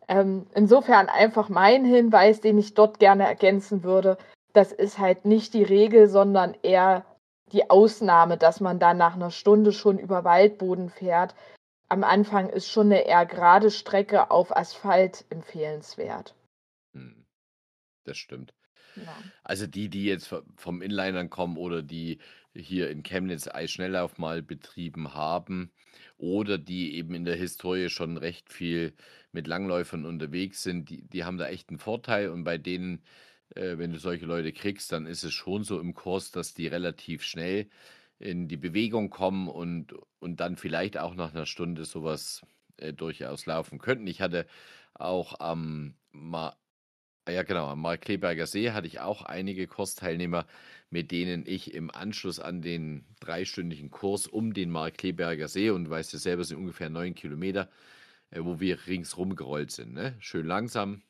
Ähm, 0.07 0.47
insofern 0.53 1.09
einfach 1.09 1.49
mein 1.49 1.85
Hinweis, 1.85 2.41
den 2.41 2.57
ich 2.57 2.73
dort 2.73 2.99
gerne 2.99 3.25
ergänzen 3.25 3.83
würde, 3.83 4.17
das 4.53 4.71
ist 4.71 4.99
halt 4.99 5.25
nicht 5.25 5.53
die 5.53 5.63
Regel, 5.63 6.07
sondern 6.07 6.55
eher 6.61 7.05
die 7.51 7.69
Ausnahme, 7.69 8.37
dass 8.37 8.59
man 8.59 8.79
dann 8.79 8.97
nach 8.97 9.15
einer 9.15 9.31
Stunde 9.31 9.71
schon 9.71 9.99
über 9.99 10.23
Waldboden 10.23 10.89
fährt 10.89 11.35
am 11.89 12.03
Anfang 12.03 12.49
ist 12.49 12.69
schon 12.69 12.87
eine 12.87 13.05
eher 13.05 13.25
gerade 13.25 13.69
Strecke 13.71 14.31
auf 14.31 14.55
Asphalt 14.55 15.25
empfehlenswert. 15.29 16.35
Hm. 16.93 17.25
Das 18.03 18.17
stimmt. 18.17 18.53
Ja. 18.95 19.15
Also 19.43 19.67
die, 19.67 19.89
die 19.89 20.05
jetzt 20.05 20.33
vom 20.55 20.81
Inlinern 20.81 21.29
kommen 21.29 21.57
oder 21.57 21.81
die 21.81 22.19
hier 22.53 22.89
in 22.89 23.03
Chemnitz 23.03 23.47
Eisschnelllauf 23.47 24.17
mal 24.17 24.41
betrieben 24.41 25.13
haben 25.13 25.71
oder 26.17 26.57
die 26.57 26.95
eben 26.95 27.13
in 27.13 27.25
der 27.25 27.35
Historie 27.35 27.89
schon 27.89 28.17
recht 28.17 28.51
viel 28.51 28.93
mit 29.35 29.47
Langläufern 29.47 30.05
unterwegs 30.05 30.63
sind, 30.63 30.89
die, 30.89 31.03
die 31.03 31.23
haben 31.23 31.37
da 31.37 31.47
echt 31.47 31.69
einen 31.69 31.77
Vorteil 31.77 32.29
und 32.29 32.43
bei 32.43 32.57
denen, 32.57 33.03
äh, 33.53 33.77
wenn 33.77 33.91
du 33.91 33.99
solche 33.99 34.25
Leute 34.25 34.51
kriegst, 34.53 34.91
dann 34.91 35.05
ist 35.05 35.23
es 35.23 35.33
schon 35.33 35.63
so 35.63 35.79
im 35.79 35.93
Kurs, 35.93 36.31
dass 36.31 36.55
die 36.55 36.67
relativ 36.67 37.21
schnell 37.23 37.69
in 38.17 38.47
die 38.47 38.57
Bewegung 38.57 39.09
kommen 39.09 39.47
und, 39.47 39.93
und 40.19 40.39
dann 40.39 40.55
vielleicht 40.55 40.97
auch 40.97 41.13
nach 41.15 41.35
einer 41.35 41.45
Stunde 41.45 41.85
sowas 41.85 42.41
äh, 42.77 42.93
durchaus 42.93 43.45
laufen 43.45 43.77
könnten. 43.77 44.07
Ich 44.07 44.21
hatte 44.21 44.47
auch 44.93 45.39
am, 45.39 45.95
Ma 46.11 46.55
ja 47.27 47.43
genau, 47.43 47.67
am 47.67 47.81
Markkleberger 47.81 48.45
See 48.45 48.71
hatte 48.71 48.87
ich 48.87 48.99
auch 48.99 49.23
einige 49.23 49.67
Kursteilnehmer, 49.67 50.45
mit 50.91 51.11
denen 51.11 51.43
ich 51.47 51.73
im 51.73 51.89
Anschluss 51.89 52.39
an 52.39 52.61
den 52.61 53.05
dreistündigen 53.19 53.89
Kurs 53.89 54.27
um 54.27 54.53
den 54.53 54.69
Markkleberger 54.69 55.47
See, 55.47 55.71
und 55.71 55.85
du 55.85 55.89
weißt 55.89 56.13
ja 56.13 56.19
selber, 56.19 56.43
sind 56.43 56.57
ungefähr 56.57 56.89
neun 56.89 57.15
Kilometer, 57.15 57.69
wo 58.31 58.59
wir 58.59 58.87
ringsrum 58.87 59.35
gerollt 59.35 59.71
sind. 59.71 59.93
Ne? 59.93 60.15
Schön 60.19 60.45
langsam 60.45 61.03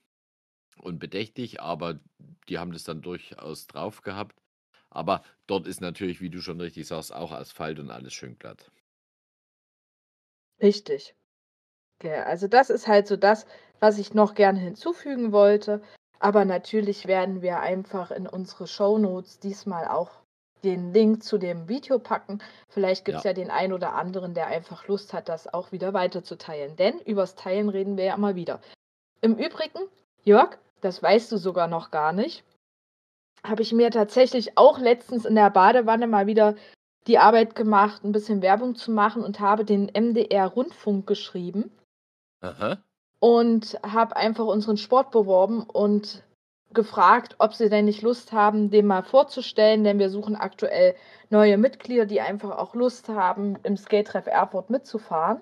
und 0.78 1.00
bedächtig, 1.00 1.62
aber 1.62 2.00
die 2.50 2.60
haben 2.60 2.72
das 2.72 2.84
dann 2.84 3.02
durchaus 3.02 3.68
drauf 3.68 4.02
gehabt. 4.02 4.42
Aber 4.90 5.24
dort 5.48 5.68
ist 5.68 5.82
natürlich, 5.82 6.22
wie 6.22 6.30
du 6.30 6.42
schon 6.42 6.62
richtig 6.62 6.88
sagst, 6.88 7.14
auch 7.14 7.32
Asphalt 7.32 7.80
und 7.80 7.90
alles 7.90 8.14
schön 8.14 8.38
glatt. 8.38 8.72
Richtig. 10.62 11.16
Ja, 12.02 12.24
also 12.24 12.48
das 12.48 12.70
ist 12.70 12.88
halt 12.88 13.08
so 13.08 13.18
das, 13.18 13.46
was 13.80 13.98
ich 13.98 14.14
noch 14.14 14.36
gerne 14.36 14.60
hinzufügen 14.60 15.32
wollte. 15.32 15.82
Aber 16.20 16.46
natürlich 16.46 17.08
werden 17.08 17.42
wir 17.42 17.60
einfach 17.60 18.12
in 18.12 18.28
unsere 18.28 18.68
Shownotes 18.68 19.40
diesmal 19.40 19.88
auch 19.88 20.25
den 20.66 20.94
Link 20.94 21.24
zu 21.24 21.38
dem 21.38 21.70
Video 21.70 22.00
packen. 22.00 22.40
Vielleicht 22.68 23.06
gibt 23.06 23.20
es 23.20 23.24
ja. 23.24 23.32
ja. 23.32 23.34
den 23.34 23.50
einen 23.50 23.72
oder 23.72 23.94
anderen, 23.94 24.34
der 24.34 24.48
einfach 24.48 24.88
Lust 24.88 25.14
hat, 25.14 25.30
das 25.30 25.54
auch 25.54 25.72
wieder 25.72 25.94
weiterzuteilen. 25.94 26.76
Denn 26.76 27.00
übers 27.00 27.36
Teilen 27.36 27.70
reden 27.70 27.96
wir 27.96 28.06
ja 28.06 28.16
immer 28.16 28.36
wieder. 28.36 28.60
Im 29.22 29.36
Übrigen, 29.36 29.80
Jörg, 30.24 30.58
das 30.82 31.02
weißt 31.02 31.32
du 31.32 31.38
sogar 31.38 31.68
noch 31.68 31.92
gar 31.92 32.12
nicht 32.12 32.44
habe 33.50 33.62
ich 33.62 33.74
mir 33.74 33.92
tatsächlich 33.92 34.58
auch 34.58 34.80
letztens 34.80 35.26
in 35.26 35.36
der 35.36 35.50
Badewanne 35.50 36.08
mal 36.08 36.28
wieder 36.28 36.56
die 37.08 37.20
Arbeit 37.20 37.56
gemacht, 37.56 38.04
ein 38.04 38.12
bisschen 38.12 38.42
Werbung 38.42 38.76
zu 38.76 38.92
machen 38.92 39.24
und 39.24 39.40
habe 39.40 39.66
den 39.66 39.92
MDR 39.94 40.48
Rundfunk 40.48 41.06
geschrieben. 41.06 41.72
Aha. 42.42 42.78
Und 43.20 43.78
habe 43.84 44.16
einfach 44.16 44.46
unseren 44.46 44.78
Sport 44.78 45.12
beworben 45.12 45.64
und 45.64 46.24
gefragt, 46.74 47.36
ob 47.40 47.54
sie 47.54 47.70
denn 47.70 47.86
nicht 47.86 48.02
Lust 48.02 48.34
haben, 48.34 48.70
den 48.70 48.86
mal 48.86 49.04
vorzustellen, 49.04 49.84
denn 49.84 50.00
wir 50.00 50.10
suchen 50.10 50.36
aktuell 50.36 50.96
neue 51.30 51.58
Mitglieder, 51.58 52.06
die 52.06 52.22
einfach 52.22 52.58
auch 52.58 52.76
Lust 52.76 53.10
haben, 53.10 53.58
im 53.64 53.78
Skate-Treff 53.78 54.28
Erfurt 54.28 54.70
mitzufahren. 54.70 55.42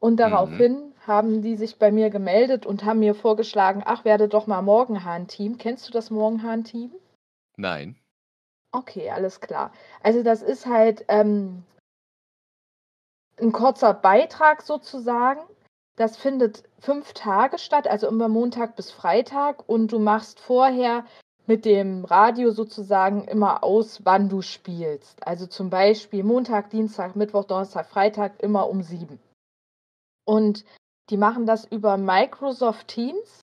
Und 0.00 0.16
daraufhin 0.16 0.72
mhm. 0.72 1.06
haben 1.06 1.42
die 1.42 1.56
sich 1.56 1.78
bei 1.78 1.90
mir 1.90 2.10
gemeldet 2.10 2.66
und 2.66 2.84
haben 2.84 3.00
mir 3.00 3.14
vorgeschlagen, 3.14 3.82
ach, 3.84 4.04
werde 4.04 4.28
doch 4.28 4.46
mal 4.46 4.62
Morgenhahn-Team. 4.62 5.58
Kennst 5.58 5.88
du 5.88 5.92
das 5.92 6.10
Morgenhahn-Team? 6.10 6.92
Nein. 7.56 7.96
Okay, 8.72 9.10
alles 9.10 9.40
klar. 9.40 9.72
Also 10.02 10.22
das 10.22 10.42
ist 10.42 10.66
halt 10.66 11.04
ähm, 11.08 11.64
ein 13.40 13.52
kurzer 13.52 13.94
Beitrag 13.94 14.62
sozusagen. 14.62 15.40
Das 15.96 16.16
findet 16.16 16.64
fünf 16.80 17.12
Tage 17.12 17.58
statt, 17.58 17.86
also 17.86 18.08
immer 18.08 18.28
Montag 18.28 18.76
bis 18.76 18.90
Freitag. 18.90 19.68
Und 19.68 19.92
du 19.92 19.98
machst 19.98 20.40
vorher 20.40 21.04
mit 21.46 21.64
dem 21.64 22.04
Radio 22.04 22.50
sozusagen 22.50 23.24
immer 23.24 23.62
aus, 23.62 24.04
wann 24.04 24.28
du 24.28 24.42
spielst. 24.42 25.26
Also 25.26 25.46
zum 25.46 25.70
Beispiel 25.70 26.24
Montag, 26.24 26.70
Dienstag, 26.70 27.16
Mittwoch, 27.16 27.44
Donnerstag, 27.44 27.86
Freitag 27.86 28.42
immer 28.42 28.68
um 28.68 28.82
sieben. 28.82 29.20
Und 30.24 30.64
die 31.10 31.16
machen 31.16 31.46
das 31.46 31.64
über 31.66 31.96
Microsoft 31.96 32.88
Teams. 32.88 33.40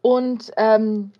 Und 0.00 0.50
ähm, 0.56 1.12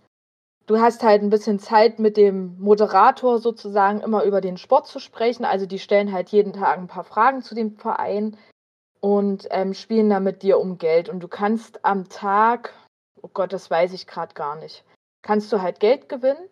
du 0.67 0.81
hast 0.81 1.03
halt 1.03 1.23
ein 1.23 1.31
bisschen 1.31 1.59
Zeit 1.59 1.99
mit 1.99 2.17
dem 2.17 2.59
Moderator 2.59 3.39
sozusagen 3.39 4.01
immer 4.01 4.25
über 4.25 4.41
den 4.41 4.57
Sport 4.57 4.87
zu 4.87 4.99
sprechen. 4.99 5.45
Also 5.45 5.67
die 5.67 5.79
stellen 5.79 6.13
halt 6.13 6.31
jeden 6.31 6.55
Tag 6.55 6.79
ein 6.79 6.89
paar 6.89 7.05
Fragen 7.05 7.43
zu 7.43 7.55
dem 7.55 7.77
Verein 7.77 8.37
und 9.01 9.47
ähm, 9.51 9.75
spielen 9.75 10.11
dann 10.11 10.25
mit 10.25 10.43
dir 10.43 10.59
um 10.59 10.79
Geld. 10.79 11.09
Und 11.09 11.21
du 11.21 11.29
kannst 11.29 11.85
am 11.85 12.09
Tag, 12.09 12.75
oh 13.23 13.31
Gott, 13.33 13.53
das 13.53 13.71
weiß 13.71 13.93
ich 13.93 14.07
gerade 14.07 14.35
gar 14.35 14.57
nicht, 14.57 14.85
kannst 15.23 15.53
du 15.53 15.63
halt 15.63 15.81
Geld 15.81 16.09
gewinnen. 16.09 16.49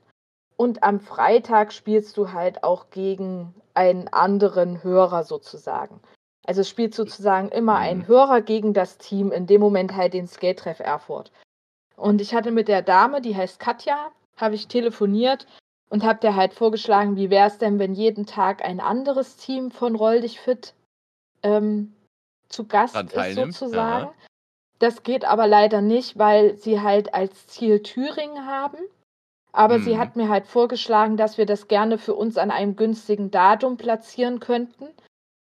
Und 0.57 0.83
am 0.83 1.01
Freitag 1.01 1.73
spielst 1.73 2.17
du 2.17 2.33
halt 2.33 2.65
auch 2.65 2.89
gegen 2.91 3.55
einen 3.75 4.09
anderen 4.09 4.83
Hörer 4.83 5.23
sozusagen. 5.23 6.01
Also 6.47 6.63
es 6.63 6.69
spielt 6.69 6.95
sozusagen 6.95 7.49
immer 7.49 7.77
ein 7.77 7.99
mhm. 7.99 8.07
Hörer 8.07 8.41
gegen 8.41 8.73
das 8.73 8.99
Team, 8.99 9.33
in 9.33 9.47
dem 9.47 9.61
Moment 9.61 9.95
halt 9.95 10.15
den 10.15 10.29
Skate-Treff 10.29 10.81
Erfurt. 10.81 11.33
Und 11.97 12.21
ich 12.21 12.35
hatte 12.35 12.53
mit 12.53 12.69
der 12.69 12.83
Dame, 12.83 13.21
die 13.21 13.37
heißt 13.37 13.59
Katja, 13.59 14.11
habe 14.37 14.55
ich 14.55 14.69
telefoniert 14.69 15.47
und 15.91 16.05
habe 16.05 16.21
der 16.21 16.37
halt 16.37 16.55
vorgeschlagen, 16.55 17.17
wie 17.17 17.31
wäre 17.31 17.49
es 17.49 17.59
denn, 17.59 17.79
wenn 17.79 17.95
jeden 17.95 18.27
Tag 18.27 18.65
ein 18.65 18.81
anderes 18.81 19.37
Team 19.37 19.71
von 19.71 19.97
Roll 19.97 20.21
dich 20.21 20.41
fit 20.41 20.75
ähm, 21.43 21.96
zu 22.49 22.67
Gast 22.67 22.97
ist 22.97 23.35
sozusagen. 23.35 24.07
Aha. 24.07 24.15
Das 24.79 25.03
geht 25.03 25.25
aber 25.25 25.47
leider 25.47 25.81
nicht, 25.81 26.19
weil 26.19 26.57
sie 26.57 26.81
halt 26.81 27.15
als 27.15 27.47
Ziel 27.47 27.83
Thüringen 27.83 28.47
haben. 28.47 28.79
Aber 29.53 29.79
mhm. 29.79 29.85
sie 29.85 29.99
hat 29.99 30.17
mir 30.17 30.29
halt 30.29 30.47
vorgeschlagen, 30.47 31.17
dass 31.17 31.39
wir 31.39 31.47
das 31.47 31.67
gerne 31.67 31.97
für 31.97 32.15
uns 32.15 32.37
an 32.37 32.51
einem 32.51 32.77
günstigen 32.77 33.31
Datum 33.31 33.79
platzieren 33.79 34.39
könnten. 34.39 34.89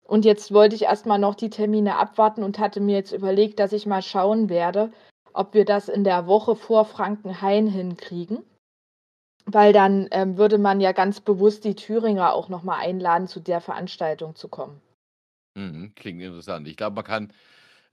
Und 0.04 0.26
jetzt 0.26 0.54
wollte 0.54 0.76
ich 0.76 0.84
erstmal 0.84 1.20
noch 1.20 1.36
die 1.36 1.50
Termine 1.50 1.96
abwarten 1.98 2.44
und 2.44 2.60
hatte 2.60 2.82
mir 2.82 2.98
jetzt 2.98 3.14
überlegt, 3.14 3.60
dass 3.60 3.72
ich 3.72 3.86
mal 3.86 4.02
schauen 4.02 4.50
werde, 4.50 4.92
ob 5.32 5.54
wir 5.54 5.64
das 5.64 5.88
in 5.88 6.04
der 6.04 6.28
Woche 6.28 6.58
vor 6.58 6.84
Frankenhain 6.84 7.68
hinkriegen. 7.68 8.44
Weil 9.46 9.72
dann 9.72 10.08
ähm, 10.12 10.38
würde 10.38 10.58
man 10.58 10.82
ja 10.82 10.92
ganz 10.92 11.22
bewusst 11.22 11.64
die 11.64 11.76
Thüringer 11.76 12.34
auch 12.34 12.50
nochmal 12.50 12.82
einladen, 12.82 13.28
zu 13.28 13.40
der 13.40 13.62
Veranstaltung 13.62 14.36
zu 14.36 14.50
kommen. 14.50 14.82
Mhm, 15.56 15.94
klingt 15.96 16.22
interessant. 16.22 16.68
Ich 16.68 16.78
glaube, 16.78 16.96
man 16.96 17.04
kann, 17.04 17.34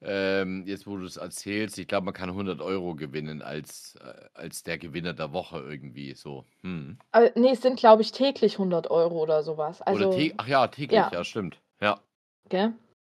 ähm, 0.03 0.65
jetzt 0.67 0.87
wo 0.87 0.97
du 0.97 1.05
es 1.05 1.17
erzählst, 1.17 1.79
ich 1.79 1.89
glaube, 1.89 2.07
man 2.07 2.15
kann 2.15 2.31
100 2.31 2.61
Euro 2.61 2.95
gewinnen 2.95 3.43
als, 3.43 3.97
äh, 3.97 4.29
als 4.35 4.63
der 4.63 4.79
Gewinner 4.79 5.13
der 5.13 5.33
Woche 5.33 5.59
irgendwie 5.59 6.15
so. 6.15 6.45
Hm. 6.63 6.99
Äh, 7.13 7.31
nee, 7.35 7.51
es 7.51 7.63
sind, 7.63 7.79
glaube 7.79 8.03
ich, 8.03 8.13
täglich 8.13 8.59
100 8.59 8.91
Euro 8.91 9.23
oder 9.23 9.43
sowas. 9.43 9.83
Also, 9.83 10.09
oder 10.09 10.33
ach 10.39 10.47
ja, 10.47 10.67
täglich, 10.69 10.99
ja, 10.99 11.11
ja 11.13 11.25
stimmt. 11.25 11.61
Ja. 11.81 12.01
Gell? 12.49 12.73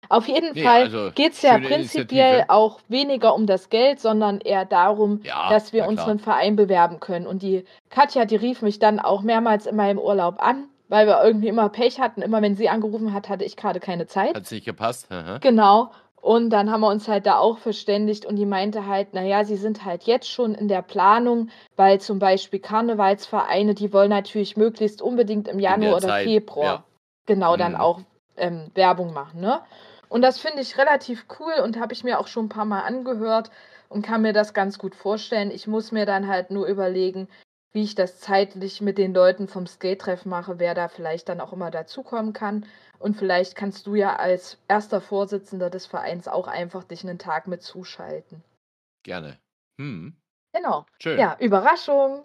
Auf 0.08 0.26
jeden 0.26 0.52
nee, 0.54 0.64
Fall 0.64 0.82
also, 0.82 1.12
geht 1.14 1.32
es 1.32 1.42
ja 1.42 1.58
prinzipiell 1.58 2.34
Initiative. 2.34 2.50
auch 2.50 2.80
weniger 2.88 3.34
um 3.34 3.46
das 3.46 3.70
Geld, 3.70 4.00
sondern 4.00 4.40
eher 4.40 4.64
darum, 4.64 5.20
ja, 5.22 5.48
dass 5.48 5.72
wir 5.72 5.86
unseren 5.86 6.18
Verein 6.18 6.56
bewerben 6.56 6.98
können. 6.98 7.26
Und 7.26 7.42
die 7.42 7.64
Katja, 7.88 8.24
die 8.24 8.36
rief 8.36 8.62
mich 8.62 8.80
dann 8.80 8.98
auch 8.98 9.22
mehrmals 9.22 9.66
in 9.66 9.76
meinem 9.76 9.98
Urlaub 9.98 10.42
an 10.42 10.68
weil 10.92 11.06
wir 11.06 11.24
irgendwie 11.24 11.48
immer 11.48 11.70
Pech 11.70 12.00
hatten. 12.00 12.20
Immer 12.20 12.42
wenn 12.42 12.54
sie 12.54 12.68
angerufen 12.68 13.14
hat, 13.14 13.30
hatte 13.30 13.46
ich 13.46 13.56
gerade 13.56 13.80
keine 13.80 14.06
Zeit. 14.06 14.36
Hat 14.36 14.44
es 14.44 14.50
nicht 14.50 14.66
gepasst. 14.66 15.10
Aha. 15.10 15.38
Genau. 15.38 15.90
Und 16.16 16.50
dann 16.50 16.70
haben 16.70 16.82
wir 16.82 16.90
uns 16.90 17.08
halt 17.08 17.24
da 17.24 17.38
auch 17.38 17.56
verständigt 17.56 18.26
und 18.26 18.36
die 18.36 18.44
meinte 18.44 18.86
halt, 18.86 19.14
naja, 19.14 19.42
sie 19.42 19.56
sind 19.56 19.86
halt 19.86 20.04
jetzt 20.04 20.28
schon 20.28 20.54
in 20.54 20.68
der 20.68 20.82
Planung, 20.82 21.48
weil 21.76 21.98
zum 21.98 22.18
Beispiel 22.18 22.60
Karnevalsvereine, 22.60 23.74
die 23.74 23.90
wollen 23.94 24.10
natürlich 24.10 24.58
möglichst 24.58 25.00
unbedingt 25.00 25.48
im 25.48 25.58
Januar 25.58 25.96
oder 25.96 26.08
Zeit, 26.08 26.24
Februar 26.24 26.64
ja. 26.64 26.84
genau 27.24 27.56
dann 27.56 27.72
mhm. 27.72 27.80
auch 27.80 28.00
ähm, 28.36 28.70
Werbung 28.74 29.14
machen. 29.14 29.40
Ne? 29.40 29.62
Und 30.10 30.20
das 30.20 30.38
finde 30.38 30.60
ich 30.60 30.76
relativ 30.76 31.24
cool 31.40 31.54
und 31.64 31.80
habe 31.80 31.94
ich 31.94 32.04
mir 32.04 32.20
auch 32.20 32.26
schon 32.26 32.44
ein 32.44 32.50
paar 32.50 32.66
Mal 32.66 32.82
angehört 32.82 33.50
und 33.88 34.02
kann 34.02 34.20
mir 34.20 34.34
das 34.34 34.52
ganz 34.52 34.78
gut 34.78 34.94
vorstellen. 34.94 35.50
Ich 35.50 35.66
muss 35.66 35.90
mir 35.90 36.04
dann 36.04 36.28
halt 36.28 36.50
nur 36.50 36.66
überlegen, 36.66 37.28
wie 37.72 37.82
ich 37.82 37.94
das 37.94 38.20
zeitlich 38.20 38.80
mit 38.80 38.98
den 38.98 39.14
Leuten 39.14 39.48
vom 39.48 39.66
Skate-Treff 39.66 40.26
mache, 40.26 40.58
wer 40.58 40.74
da 40.74 40.88
vielleicht 40.88 41.28
dann 41.28 41.40
auch 41.40 41.52
immer 41.52 41.70
dazukommen 41.70 42.32
kann. 42.32 42.66
Und 42.98 43.16
vielleicht 43.16 43.56
kannst 43.56 43.86
du 43.86 43.94
ja 43.94 44.16
als 44.16 44.58
erster 44.68 45.00
Vorsitzender 45.00 45.70
des 45.70 45.86
Vereins 45.86 46.28
auch 46.28 46.46
einfach 46.46 46.84
dich 46.84 47.02
einen 47.02 47.18
Tag 47.18 47.46
mit 47.48 47.62
zuschalten. 47.62 48.44
Gerne. 49.02 49.38
Hm. 49.80 50.14
Genau. 50.54 50.86
Schön. 51.00 51.18
Ja, 51.18 51.36
Überraschung. 51.40 52.24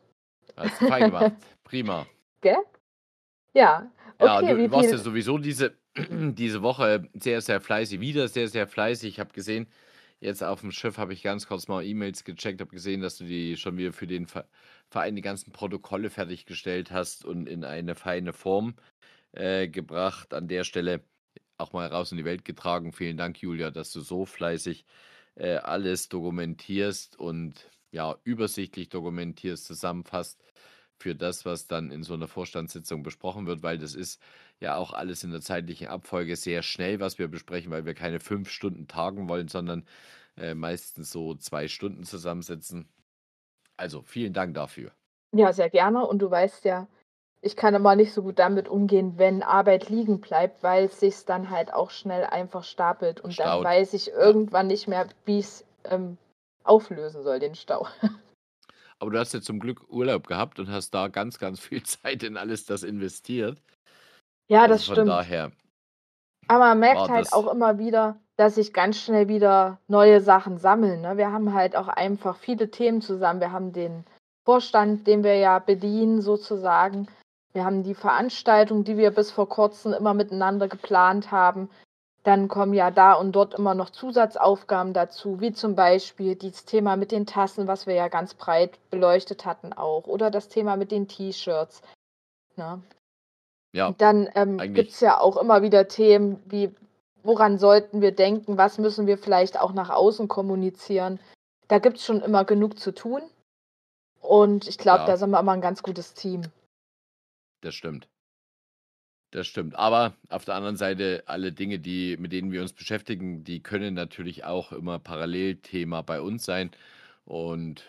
Hast 0.55 0.81
du 0.81 0.87
fein 0.87 1.05
gemacht. 1.05 1.31
Prima. 1.63 2.05
Gell? 2.41 2.57
Ja. 3.53 3.89
Okay, 4.19 4.47
ja, 4.47 4.53
du, 4.53 4.67
du 4.67 4.71
warst 4.71 4.91
ja 4.91 4.97
sowieso 4.97 5.37
diese, 5.37 5.75
diese 5.95 6.61
Woche 6.61 7.07
sehr, 7.13 7.41
sehr 7.41 7.61
fleißig. 7.61 7.99
Wieder 7.99 8.27
sehr, 8.27 8.47
sehr 8.47 8.67
fleißig. 8.67 9.09
Ich 9.09 9.19
habe 9.19 9.33
gesehen, 9.33 9.67
jetzt 10.19 10.43
auf 10.43 10.61
dem 10.61 10.71
Schiff 10.71 10.97
habe 10.97 11.13
ich 11.13 11.23
ganz 11.23 11.47
kurz 11.47 11.67
mal 11.67 11.83
E-Mails 11.83 12.23
gecheckt, 12.23 12.61
habe 12.61 12.71
gesehen, 12.71 13.01
dass 13.01 13.17
du 13.17 13.23
die 13.23 13.57
schon 13.57 13.77
wieder 13.77 13.93
für 13.93 14.07
den 14.07 14.27
Verein 14.89 15.15
die 15.15 15.21
ganzen 15.21 15.51
Protokolle 15.51 16.09
fertiggestellt 16.09 16.91
hast 16.91 17.25
und 17.25 17.47
in 17.47 17.63
eine 17.63 17.95
feine 17.95 18.33
Form 18.33 18.75
äh, 19.33 19.67
gebracht. 19.67 20.33
An 20.33 20.47
der 20.47 20.63
Stelle 20.63 21.03
auch 21.57 21.73
mal 21.73 21.87
raus 21.87 22.11
in 22.11 22.17
die 22.17 22.25
Welt 22.25 22.45
getragen. 22.45 22.93
Vielen 22.93 23.17
Dank, 23.17 23.41
Julia, 23.41 23.71
dass 23.71 23.91
du 23.91 24.01
so 24.01 24.25
fleißig 24.25 24.85
äh, 25.35 25.55
alles 25.57 26.09
dokumentierst 26.09 27.19
und 27.19 27.69
ja, 27.91 28.15
übersichtlich 28.23 28.89
dokumentierst, 28.89 29.65
zusammenfasst 29.65 30.43
für 30.99 31.15
das, 31.15 31.45
was 31.45 31.67
dann 31.67 31.91
in 31.91 32.03
so 32.03 32.13
einer 32.13 32.27
Vorstandssitzung 32.27 33.03
besprochen 33.03 33.45
wird, 33.45 33.63
weil 33.63 33.77
das 33.77 33.93
ist 33.93 34.21
ja 34.59 34.75
auch 34.75 34.93
alles 34.93 35.23
in 35.23 35.31
der 35.31 35.41
zeitlichen 35.41 35.87
Abfolge 35.87 36.35
sehr 36.35 36.63
schnell, 36.63 36.99
was 36.99 37.19
wir 37.19 37.27
besprechen, 37.27 37.71
weil 37.71 37.85
wir 37.85 37.93
keine 37.93 38.19
fünf 38.19 38.49
Stunden 38.49 38.87
tagen 38.87 39.29
wollen, 39.29 39.47
sondern 39.47 39.85
äh, 40.37 40.55
meistens 40.55 41.11
so 41.11 41.35
zwei 41.35 41.67
Stunden 41.67 42.03
zusammensitzen. 42.03 42.89
Also 43.77 44.01
vielen 44.01 44.33
Dank 44.33 44.55
dafür. 44.55 44.91
Ja, 45.35 45.53
sehr 45.53 45.69
gerne. 45.69 46.05
Und 46.05 46.19
du 46.19 46.29
weißt 46.29 46.65
ja, 46.65 46.87
ich 47.41 47.55
kann 47.55 47.75
immer 47.75 47.95
nicht 47.95 48.13
so 48.13 48.23
gut 48.23 48.39
damit 48.39 48.67
umgehen, 48.67 49.13
wenn 49.17 49.43
Arbeit 49.43 49.89
liegen 49.89 50.19
bleibt, 50.19 50.63
weil 50.63 50.85
es 50.85 50.99
sich 50.99 51.25
dann 51.25 51.49
halt 51.49 51.71
auch 51.71 51.91
schnell 51.91 52.25
einfach 52.25 52.63
stapelt 52.63 53.21
und 53.21 53.33
Staut. 53.33 53.45
dann 53.45 53.63
weiß 53.63 53.93
ich 53.93 54.11
irgendwann 54.11 54.67
nicht 54.67 54.87
mehr, 54.87 55.07
wie 55.25 55.39
es 55.39 55.63
ähm, 55.85 56.17
auflösen 56.63 57.23
soll, 57.23 57.39
den 57.39 57.55
Stau. 57.55 57.87
Aber 58.99 59.11
du 59.11 59.19
hast 59.19 59.33
ja 59.33 59.41
zum 59.41 59.59
Glück 59.59 59.87
Urlaub 59.89 60.25
gehabt 60.25 60.59
und 60.59 60.69
hast 60.69 60.91
da 60.91 61.07
ganz, 61.07 61.37
ganz 61.37 61.59
viel 61.59 61.83
Zeit 61.83 62.23
in 62.23 62.37
alles 62.37 62.65
das 62.65 62.83
investiert. 62.83 63.61
Ja, 64.49 64.63
also 64.63 64.73
das 64.73 64.85
von 64.85 64.95
stimmt. 64.95 65.09
Daher 65.09 65.51
Aber 66.47 66.65
man 66.65 66.79
merkt 66.79 67.09
halt 67.09 67.31
auch 67.33 67.51
immer 67.51 67.77
wieder, 67.77 68.19
dass 68.37 68.55
sich 68.55 68.71
ganz 68.71 68.97
schnell 68.97 69.27
wieder 69.27 69.79
neue 69.87 70.21
Sachen 70.21 70.57
sammeln. 70.59 71.01
Ne? 71.01 71.17
Wir 71.17 71.31
haben 71.31 71.53
halt 71.53 71.75
auch 71.75 71.87
einfach 71.87 72.37
viele 72.37 72.69
Themen 72.69 73.01
zusammen. 73.01 73.41
Wir 73.41 73.51
haben 73.51 73.73
den 73.73 74.05
Vorstand, 74.45 75.07
den 75.07 75.23
wir 75.23 75.35
ja 75.35 75.59
bedienen 75.59 76.21
sozusagen. 76.21 77.07
Wir 77.53 77.65
haben 77.65 77.83
die 77.83 77.95
Veranstaltung, 77.95 78.83
die 78.83 78.97
wir 78.97 79.11
bis 79.11 79.31
vor 79.31 79.49
kurzem 79.49 79.91
immer 79.91 80.13
miteinander 80.13 80.67
geplant 80.67 81.31
haben. 81.31 81.69
Dann 82.23 82.47
kommen 82.47 82.73
ja 82.73 82.91
da 82.91 83.13
und 83.13 83.31
dort 83.31 83.55
immer 83.55 83.73
noch 83.73 83.89
Zusatzaufgaben 83.89 84.93
dazu, 84.93 85.39
wie 85.41 85.53
zum 85.53 85.75
Beispiel 85.75 86.35
dieses 86.35 86.65
Thema 86.65 86.95
mit 86.95 87.11
den 87.11 87.25
Tassen, 87.25 87.67
was 87.67 87.87
wir 87.87 87.95
ja 87.95 88.07
ganz 88.07 88.35
breit 88.35 88.77
beleuchtet 88.91 89.45
hatten 89.45 89.73
auch. 89.73 90.05
Oder 90.05 90.29
das 90.29 90.47
Thema 90.47 90.75
mit 90.75 90.91
den 90.91 91.07
T-Shirts. 91.07 91.81
Ne? 92.55 92.81
Ja, 93.73 93.93
Dann 93.97 94.29
ähm, 94.35 94.57
gibt 94.73 94.91
es 94.91 94.99
ja 94.99 95.19
auch 95.19 95.37
immer 95.37 95.61
wieder 95.61 95.87
Themen 95.87 96.41
wie 96.45 96.75
woran 97.27 97.57
sollten 97.59 98.01
wir 98.01 98.13
denken, 98.13 98.57
was 98.57 98.77
müssen 98.77 99.05
wir 99.05 99.17
vielleicht 99.17 99.59
auch 99.59 99.73
nach 99.73 99.89
außen 99.89 100.29
kommunizieren. 100.29 101.19
Da 101.67 101.79
gibt 101.79 101.97
es 101.97 102.05
schon 102.05 102.21
immer 102.21 102.45
genug 102.45 102.79
zu 102.79 102.93
tun. 102.93 103.21
Und 104.21 104.65
ich 104.65 104.77
glaube, 104.77 105.01
ja. 105.01 105.07
da 105.07 105.17
sind 105.17 105.31
wir 105.31 105.39
immer 105.41 105.51
ein 105.51 105.61
ganz 105.61 105.83
gutes 105.83 106.13
Team. 106.13 106.43
Das 107.59 107.75
stimmt. 107.75 108.07
Das 109.31 109.45
stimmt. 109.45 109.75
Aber 109.75 110.13
auf 110.29 110.45
der 110.45 110.55
anderen 110.55 110.77
Seite, 110.77 111.23
alle 111.25 111.51
Dinge, 111.51 111.79
die, 111.79 112.15
mit 112.15 112.31
denen 112.31 112.53
wir 112.53 112.61
uns 112.61 112.71
beschäftigen, 112.71 113.43
die 113.43 113.61
können 113.61 113.93
natürlich 113.93 114.45
auch 114.45 114.71
immer 114.71 114.97
Parallelthema 114.97 116.03
bei 116.03 116.21
uns 116.21 116.45
sein. 116.45 116.71
Und 117.25 117.83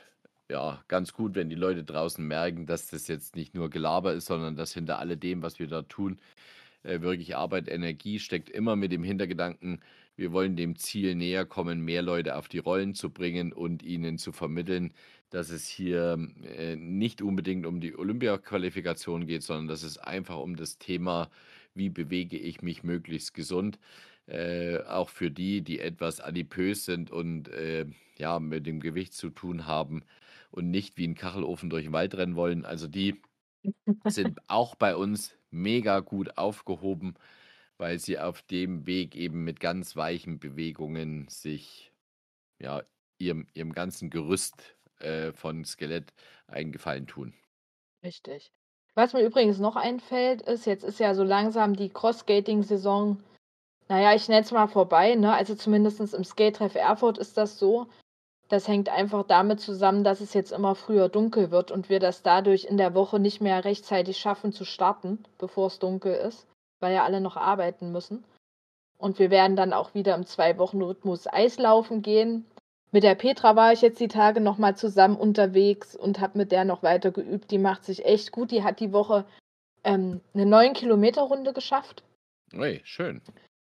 ja, 0.51 0.83
ganz 0.89 1.13
gut, 1.13 1.37
wenn 1.37 1.49
die 1.49 1.55
Leute 1.55 1.85
draußen 1.85 2.27
merken, 2.27 2.67
dass 2.67 2.89
das 2.89 3.07
jetzt 3.07 3.37
nicht 3.37 3.55
nur 3.55 3.71
Gelaber 3.71 4.15
ist, 4.15 4.27
sondern 4.27 4.57
dass 4.57 4.75
hinter 4.75 4.99
alledem, 4.99 5.43
was 5.43 5.61
wir 5.61 5.69
da 5.69 5.83
tun, 5.83 6.19
äh, 6.83 7.01
wirklich 7.01 7.37
Arbeit, 7.37 7.69
Energie 7.69 8.19
steckt 8.19 8.51
immer 8.51 8.77
mit 8.77 8.93
dem 8.93 9.03
Hintergedanken, 9.03 9.81
wir 10.17 10.33
wollen 10.33 10.57
dem 10.57 10.75
Ziel 10.77 11.15
näher 11.15 11.47
kommen, 11.47 11.81
mehr 11.81 12.03
Leute 12.03 12.37
auf 12.37 12.49
die 12.49 12.59
Rollen 12.59 12.95
zu 12.95 13.11
bringen 13.11 13.53
und 13.53 13.85
ihnen 13.85 14.19
zu 14.19 14.33
vermitteln, 14.33 14.93
dass 15.31 15.51
es 15.51 15.69
hier 15.69 16.19
äh, 16.43 16.75
nicht 16.77 17.23
unbedingt 17.23 17.67
um 17.67 17.81
die 17.81 17.97
Olympia-Qualifikation 17.97 19.27
geht, 19.27 19.43
sondern 19.45 19.69
dass 19.69 19.83
es 19.85 19.99
einfach 19.99 20.39
um 20.39 20.57
das 20.57 20.79
Thema, 20.79 21.31
wie 21.75 21.89
bewege 21.89 22.37
ich 22.37 22.63
mich 22.63 22.83
möglichst 22.83 23.33
gesund, 23.35 23.79
äh, 24.27 24.79
auch 24.83 25.09
für 25.09 25.31
die, 25.31 25.63
die 25.63 25.79
etwas 25.81 26.21
adipös 26.21 26.85
sind 26.85 27.11
und 27.11 27.49
äh, 27.49 27.87
ja, 28.19 28.41
mit 28.41 28.67
dem 28.67 28.81
Gewicht 28.81 29.15
zu 29.15 29.31
tun 29.31 29.67
haben 29.67 30.03
und 30.51 30.71
nicht 30.71 30.97
wie 30.97 31.07
ein 31.07 31.15
Kachelofen 31.15 31.71
durch 31.71 31.85
den 31.85 31.93
Wald 31.93 32.15
rennen 32.17 32.37
wollen. 32.37 32.65
Also 32.65 32.89
die 32.89 33.21
sind 34.05 34.39
auch 34.49 34.75
bei 34.75 34.97
uns 34.97 35.37
mega 35.51 36.01
gut 36.01 36.37
aufgehoben, 36.37 37.15
weil 37.77 37.99
sie 37.99 38.19
auf 38.19 38.43
dem 38.43 38.87
Weg 38.87 39.17
eben 39.17 39.45
mit 39.45 39.61
ganz 39.61 39.97
weichen 39.97 40.39
Bewegungen 40.39 41.29
sich 41.29 41.93
ja 42.59 42.83
ihrem, 43.19 43.47
ihrem 43.55 43.73
ganzen 43.73 44.11
Gerüst 44.11 44.77
äh, 45.01 45.33
von 45.33 45.65
Skelett 45.65 46.13
einen 46.47 46.73
Gefallen 46.73 47.07
tun. 47.07 47.35
Richtig. 48.03 48.53
Was 48.95 49.13
mir 49.13 49.25
übrigens 49.25 49.59
noch 49.59 49.77
einfällt, 49.77 50.43
ist, 50.43 50.67
jetzt 50.67 50.83
ist 50.83 50.99
ja 50.99 51.15
so 51.15 51.23
langsam 51.23 51.77
die 51.77 51.89
Cross-Skating-Saison, 51.89 53.23
naja, 53.89 54.15
ich 54.15 54.29
nenne 54.29 54.43
es 54.43 54.51
mal 54.51 54.67
vorbei, 54.67 55.15
ne? 55.15 55.33
Also 55.33 55.55
zumindest 55.55 56.01
im 56.01 56.25
Skate-Treff 56.25 56.75
Erfurt 56.75 57.17
ist 57.19 57.37
das 57.37 57.59
so. 57.59 57.89
Das 58.49 58.67
hängt 58.67 58.89
einfach 58.89 59.25
damit 59.27 59.61
zusammen, 59.61 60.05
dass 60.05 60.21
es 60.21 60.33
jetzt 60.33 60.53
immer 60.53 60.75
früher 60.75 61.11
dunkel 61.11 61.51
wird 61.51 61.71
und 61.71 61.91
wir 61.91 62.01
das 62.01 62.23
dadurch 62.23 62.65
in 62.65 62.79
der 62.79 62.95
Woche 62.95 63.21
nicht 63.21 63.43
mehr 63.43 63.65
rechtzeitig 63.65 64.19
schaffen 64.19 64.53
zu 64.53 64.65
starten, 64.65 65.23
bevor 65.37 65.67
es 65.67 65.79
dunkel 65.79 66.15
ist, 66.15 66.47
weil 66.81 66.95
ja 66.95 67.05
alle 67.05 67.21
noch 67.21 67.37
arbeiten 67.37 67.93
müssen. 67.93 68.25
Und 68.97 69.19
wir 69.19 69.31
werden 69.31 69.55
dann 69.55 69.73
auch 69.73 69.95
wieder 69.95 70.15
im 70.15 70.27
Zwei-Wochen-Rhythmus 70.27 71.27
Eislaufen 71.27 72.03
gehen. 72.03 72.47
Mit 72.91 73.05
der 73.05 73.15
Petra 73.15 73.55
war 73.55 73.73
ich 73.73 73.83
jetzt 73.83 74.01
die 74.01 74.09
Tage 74.09 74.41
nochmal 74.41 74.77
zusammen 74.77 75.17
unterwegs 75.17 75.95
und 75.95 76.21
habe 76.21 76.39
mit 76.39 76.51
der 76.51 76.65
noch 76.65 76.83
weiter 76.83 77.11
geübt. 77.11 77.51
Die 77.51 77.59
macht 77.59 77.85
sich 77.85 78.07
echt 78.07 78.33
gut. 78.33 78.51
Die 78.51 78.65
hat 78.65 78.81
die 78.81 78.93
Woche 78.93 79.27
ähm, 79.85 80.21
eine 80.35 80.45
9-Kilometer-Runde 80.45 81.53
geschafft. 81.53 82.03
Ui, 82.55 82.81
schön. 82.85 83.21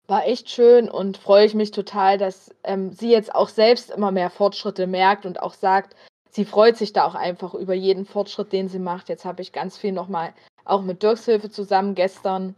War 0.08 0.26
echt 0.26 0.50
schön 0.50 0.90
und 0.90 1.18
freue 1.18 1.46
ich 1.46 1.54
mich 1.54 1.72
total, 1.72 2.18
dass 2.18 2.56
ähm, 2.64 2.94
sie 2.94 3.12
jetzt 3.12 3.36
auch 3.36 3.50
selbst 3.50 3.92
immer 3.92 4.12
mehr 4.12 4.30
Fortschritte 4.30 4.88
merkt 4.88 5.26
und 5.26 5.42
auch 5.42 5.54
sagt, 5.54 5.96
sie 6.32 6.46
freut 6.46 6.78
sich 6.78 6.94
da 6.94 7.06
auch 7.06 7.16
einfach 7.16 7.54
über 7.54 7.74
jeden 7.74 8.06
Fortschritt, 8.06 8.54
den 8.54 8.70
sie 8.70 8.80
macht. 8.80 9.10
Jetzt 9.10 9.26
habe 9.26 9.42
ich 9.42 9.52
ganz 9.52 9.78
viel 9.78 9.92
nochmal 9.92 10.34
auch 10.64 10.82
mit 10.82 11.04
Dirks 11.04 11.26
Hilfe 11.26 11.50
zusammen 11.50 11.94
gestern 11.94 12.56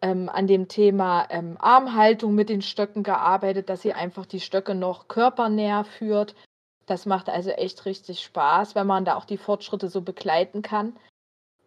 ähm, 0.00 0.28
an 0.28 0.46
dem 0.46 0.68
Thema 0.68 1.26
ähm, 1.30 1.56
Armhaltung 1.58 2.34
mit 2.34 2.48
den 2.48 2.62
Stöcken 2.62 3.02
gearbeitet, 3.02 3.68
dass 3.68 3.82
sie 3.82 3.92
einfach 3.92 4.24
die 4.24 4.40
Stöcke 4.40 4.74
noch 4.74 5.08
körpernäher 5.08 5.84
führt. 5.84 6.34
Das 6.86 7.04
macht 7.04 7.28
also 7.28 7.50
echt 7.50 7.84
richtig 7.84 8.20
Spaß, 8.20 8.74
wenn 8.74 8.86
man 8.86 9.04
da 9.04 9.16
auch 9.16 9.26
die 9.26 9.36
Fortschritte 9.36 9.88
so 9.88 10.00
begleiten 10.00 10.62
kann. 10.62 10.96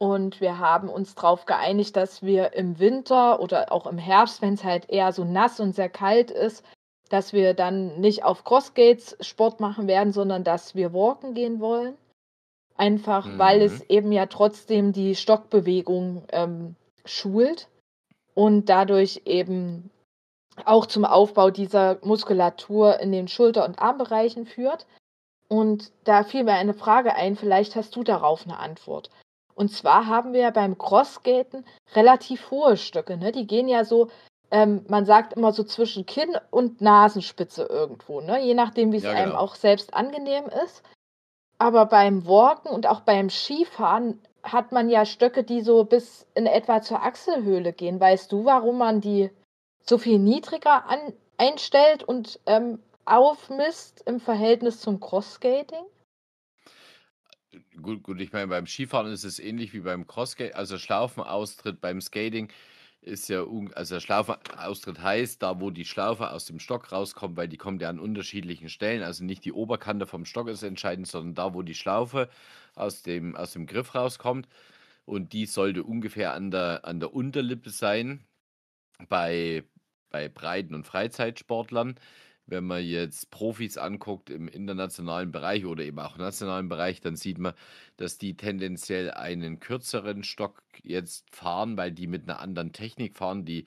Und 0.01 0.41
wir 0.41 0.57
haben 0.57 0.89
uns 0.89 1.13
darauf 1.13 1.45
geeinigt, 1.45 1.95
dass 1.95 2.23
wir 2.23 2.53
im 2.53 2.79
Winter 2.79 3.39
oder 3.39 3.71
auch 3.71 3.85
im 3.85 3.99
Herbst, 3.99 4.41
wenn 4.41 4.55
es 4.55 4.63
halt 4.63 4.89
eher 4.89 5.13
so 5.13 5.23
nass 5.23 5.59
und 5.59 5.75
sehr 5.75 5.89
kalt 5.89 6.31
ist, 6.31 6.65
dass 7.09 7.33
wir 7.33 7.53
dann 7.53 7.99
nicht 7.99 8.23
auf 8.23 8.43
Crossgates 8.43 9.15
Sport 9.21 9.59
machen 9.59 9.85
werden, 9.85 10.11
sondern 10.11 10.43
dass 10.43 10.73
wir 10.73 10.91
walken 10.91 11.35
gehen 11.35 11.59
wollen. 11.59 11.95
Einfach 12.75 13.27
mhm. 13.27 13.37
weil 13.37 13.61
es 13.61 13.87
eben 13.91 14.11
ja 14.11 14.25
trotzdem 14.25 14.91
die 14.91 15.13
Stockbewegung 15.13 16.23
ähm, 16.31 16.75
schult 17.05 17.67
und 18.33 18.69
dadurch 18.69 19.21
eben 19.25 19.91
auch 20.65 20.87
zum 20.87 21.05
Aufbau 21.05 21.51
dieser 21.51 21.99
Muskulatur 22.01 22.99
in 22.99 23.11
den 23.11 23.27
Schulter- 23.27 23.65
und 23.65 23.77
Armbereichen 23.77 24.47
führt. 24.47 24.87
Und 25.47 25.91
da 26.05 26.23
fiel 26.23 26.43
mir 26.43 26.53
eine 26.53 26.73
Frage 26.73 27.13
ein, 27.13 27.35
vielleicht 27.35 27.75
hast 27.75 27.95
du 27.95 28.03
darauf 28.03 28.47
eine 28.47 28.57
Antwort. 28.57 29.11
Und 29.55 29.69
zwar 29.69 30.07
haben 30.07 30.33
wir 30.33 30.41
ja 30.41 30.51
beim 30.51 30.77
Crossgaten 30.77 31.65
relativ 31.93 32.51
hohe 32.51 32.77
Stöcke, 32.77 33.17
ne? 33.17 33.31
Die 33.31 33.47
gehen 33.47 33.67
ja 33.67 33.83
so, 33.83 34.09
ähm, 34.51 34.85
man 34.87 35.05
sagt 35.05 35.33
immer 35.33 35.51
so 35.51 35.63
zwischen 35.63 36.05
Kinn 36.05 36.37
und 36.49 36.81
Nasenspitze 36.81 37.63
irgendwo, 37.63 38.21
ne? 38.21 38.41
Je 38.41 38.53
nachdem, 38.53 38.91
wie 38.91 38.97
es 38.97 39.03
ja, 39.03 39.11
genau. 39.11 39.23
einem 39.23 39.35
auch 39.35 39.55
selbst 39.55 39.93
angenehm 39.93 40.45
ist. 40.63 40.83
Aber 41.57 41.85
beim 41.85 42.25
Walken 42.25 42.71
und 42.71 42.87
auch 42.87 43.01
beim 43.01 43.29
Skifahren 43.29 44.19
hat 44.43 44.71
man 44.71 44.89
ja 44.89 45.05
Stöcke, 45.05 45.43
die 45.43 45.61
so 45.61 45.83
bis 45.83 46.25
in 46.33 46.47
etwa 46.47 46.81
zur 46.81 47.03
Achselhöhle 47.03 47.73
gehen. 47.73 47.99
Weißt 47.99 48.31
du, 48.31 48.45
warum 48.45 48.79
man 48.79 49.01
die 49.01 49.29
so 49.87 49.97
viel 49.97 50.19
niedriger 50.19 50.87
an, 50.89 51.13
einstellt 51.37 52.03
und 52.03 52.39
ähm, 52.45 52.79
aufmisst 53.05 54.01
im 54.07 54.19
Verhältnis 54.19 54.79
zum 54.79 54.99
Crossskating? 54.99 55.85
Gut, 57.81 58.03
gut, 58.03 58.19
ich 58.21 58.33
meine, 58.33 58.47
beim 58.47 58.67
Skifahren 58.67 59.11
ist 59.11 59.23
es 59.23 59.39
ähnlich 59.39 59.73
wie 59.73 59.79
beim 59.79 60.05
Crossskating, 60.05 60.53
also 60.55 60.77
Schlaufenaustritt 60.77 61.79
beim 61.79 62.01
Skating 62.01 62.51
ist 63.01 63.29
ja, 63.29 63.45
also 63.75 63.99
Schlaufenaustritt 63.99 65.01
heißt, 65.01 65.41
da 65.41 65.59
wo 65.59 65.71
die 65.71 65.85
Schlaufe 65.85 66.29
aus 66.31 66.45
dem 66.45 66.59
Stock 66.59 66.91
rauskommt, 66.91 67.37
weil 67.37 67.47
die 67.47 67.57
kommt 67.57 67.81
ja 67.81 67.89
an 67.89 67.99
unterschiedlichen 67.99 68.69
Stellen, 68.69 69.03
also 69.03 69.23
nicht 69.23 69.45
die 69.45 69.53
Oberkante 69.53 70.05
vom 70.05 70.25
Stock 70.25 70.49
ist 70.49 70.63
entscheidend, 70.63 71.07
sondern 71.07 71.33
da, 71.35 71.53
wo 71.55 71.61
die 71.63 71.73
Schlaufe 71.73 72.29
aus 72.75 73.01
dem, 73.03 73.35
aus 73.35 73.53
dem 73.53 73.65
Griff 73.65 73.95
rauskommt. 73.95 74.47
Und 75.05 75.33
die 75.33 75.45
sollte 75.47 75.83
ungefähr 75.83 76.33
an 76.33 76.51
der, 76.51 76.85
an 76.85 76.99
der 76.99 77.13
Unterlippe 77.13 77.69
sein 77.71 78.25
bei, 79.09 79.63
bei 80.09 80.29
Breiten- 80.29 80.75
und 80.75 80.85
Freizeitsportlern. 80.85 81.95
Wenn 82.51 82.65
man 82.65 82.83
jetzt 82.83 83.31
Profis 83.31 83.77
anguckt 83.77 84.29
im 84.29 84.49
internationalen 84.49 85.31
Bereich 85.31 85.65
oder 85.65 85.85
eben 85.85 85.99
auch 85.99 86.17
nationalen 86.17 86.67
Bereich, 86.67 86.99
dann 86.99 87.15
sieht 87.15 87.37
man, 87.37 87.53
dass 87.95 88.17
die 88.17 88.35
tendenziell 88.35 89.11
einen 89.11 89.61
kürzeren 89.61 90.25
Stock 90.25 90.61
jetzt 90.83 91.33
fahren, 91.33 91.77
weil 91.77 91.93
die 91.93 92.07
mit 92.07 92.23
einer 92.23 92.41
anderen 92.41 92.73
Technik 92.73 93.15
fahren. 93.15 93.45
Die, 93.45 93.63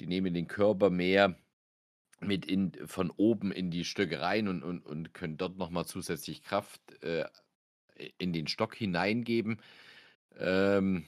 die 0.00 0.06
nehmen 0.06 0.32
den 0.32 0.48
Körper 0.48 0.88
mehr 0.88 1.36
mit 2.20 2.46
in, 2.46 2.72
von 2.86 3.10
oben 3.10 3.52
in 3.52 3.70
die 3.70 3.84
Stöcke 3.84 4.22
rein 4.22 4.48
und, 4.48 4.62
und, 4.62 4.86
und 4.86 5.12
können 5.12 5.36
dort 5.36 5.58
nochmal 5.58 5.84
zusätzlich 5.84 6.42
Kraft 6.42 6.80
äh, 7.02 7.26
in 8.16 8.32
den 8.32 8.46
Stock 8.46 8.74
hineingeben. 8.74 9.60
Ähm, 10.38 11.04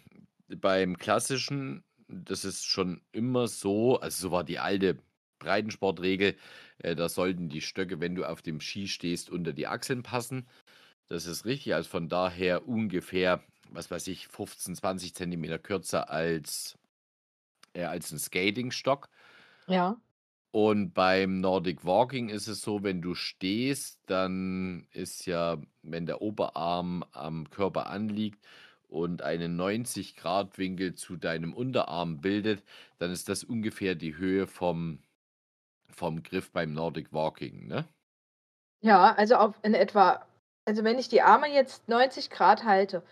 beim 0.48 0.98
klassischen, 0.98 1.84
das 2.06 2.44
ist 2.44 2.66
schon 2.66 3.00
immer 3.12 3.48
so, 3.48 3.98
also 3.98 4.28
so 4.28 4.30
war 4.30 4.44
die 4.44 4.58
alte 4.58 4.98
Breitensportregel, 5.38 6.36
äh, 6.78 6.94
da 6.94 7.08
sollten 7.08 7.48
die 7.48 7.60
Stöcke, 7.60 8.00
wenn 8.00 8.14
du 8.14 8.24
auf 8.24 8.42
dem 8.42 8.60
Ski 8.60 8.88
stehst, 8.88 9.30
unter 9.30 9.52
die 9.52 9.66
Achseln 9.66 10.02
passen. 10.02 10.46
Das 11.08 11.26
ist 11.26 11.44
richtig, 11.44 11.74
also 11.74 11.88
von 11.88 12.08
daher 12.08 12.66
ungefähr, 12.66 13.42
was 13.70 13.90
weiß 13.90 14.08
ich, 14.08 14.28
15, 14.28 14.76
20 14.76 15.14
Zentimeter 15.14 15.58
kürzer 15.58 16.10
als, 16.10 16.78
äh, 17.74 17.84
als 17.84 18.10
ein 18.10 18.18
Skatingstock. 18.18 19.08
Ja. 19.66 20.00
Und 20.50 20.94
beim 20.94 21.40
Nordic 21.40 21.84
Walking 21.84 22.28
ist 22.28 22.46
es 22.46 22.62
so, 22.62 22.84
wenn 22.84 23.02
du 23.02 23.14
stehst, 23.16 23.98
dann 24.06 24.86
ist 24.92 25.26
ja, 25.26 25.60
wenn 25.82 26.06
der 26.06 26.22
Oberarm 26.22 27.04
am 27.10 27.50
Körper 27.50 27.88
anliegt 27.88 28.38
und 28.88 29.22
einen 29.22 29.60
90-Grad-Winkel 29.60 30.94
zu 30.94 31.16
deinem 31.16 31.52
Unterarm 31.54 32.20
bildet, 32.20 32.62
dann 32.98 33.10
ist 33.10 33.28
das 33.28 33.42
ungefähr 33.42 33.96
die 33.96 34.16
Höhe 34.16 34.46
vom, 34.46 35.00
vom 35.94 36.22
Griff 36.22 36.50
beim 36.50 36.72
Nordic 36.72 37.12
Walking, 37.12 37.66
ne? 37.66 37.88
Ja, 38.82 39.14
also 39.14 39.36
auf 39.36 39.58
in 39.62 39.74
etwa, 39.74 40.26
also 40.66 40.84
wenn 40.84 40.98
ich 40.98 41.08
die 41.08 41.22
Arme 41.22 41.48
jetzt 41.48 41.88
90 41.88 42.30
Grad 42.30 42.64
halte, 42.64 43.02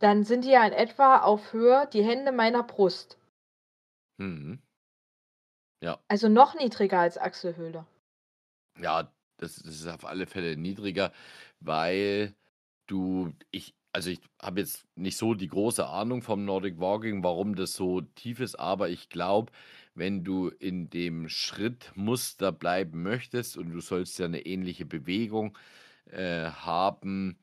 dann 0.00 0.24
sind 0.24 0.44
die 0.44 0.50
ja 0.50 0.66
in 0.66 0.72
etwa 0.72 1.18
auf 1.18 1.52
Höhe 1.52 1.88
die 1.92 2.04
Hände 2.04 2.32
meiner 2.32 2.62
Brust. 2.62 3.18
Mhm. 4.18 4.60
Ja. 5.82 5.98
Also 6.08 6.28
noch 6.28 6.54
niedriger 6.54 6.98
als 6.98 7.18
Achselhöhle. 7.18 7.86
Ja, 8.78 9.12
das, 9.38 9.56
das 9.56 9.74
ist 9.76 9.86
auf 9.86 10.04
alle 10.04 10.26
Fälle 10.26 10.56
niedriger, 10.56 11.12
weil 11.60 12.34
du, 12.86 13.32
ich, 13.50 13.74
also 13.92 14.10
ich 14.10 14.20
habe 14.40 14.60
jetzt 14.60 14.86
nicht 14.96 15.16
so 15.16 15.34
die 15.34 15.48
große 15.48 15.86
Ahnung 15.86 16.22
vom 16.22 16.44
Nordic 16.44 16.78
Walking, 16.78 17.22
warum 17.22 17.54
das 17.56 17.74
so 17.74 18.00
tief 18.02 18.40
ist, 18.40 18.56
aber 18.56 18.88
ich 18.90 19.08
glaube, 19.08 19.52
wenn 19.94 20.24
du 20.24 20.48
in 20.48 20.90
dem 20.90 21.28
Schrittmuster 21.28 22.52
bleiben 22.52 23.02
möchtest 23.02 23.56
und 23.56 23.70
du 23.70 23.80
sollst 23.80 24.18
ja 24.18 24.26
eine 24.26 24.46
ähnliche 24.46 24.86
Bewegung 24.86 25.58
äh, 26.06 26.46
haben 26.50 27.38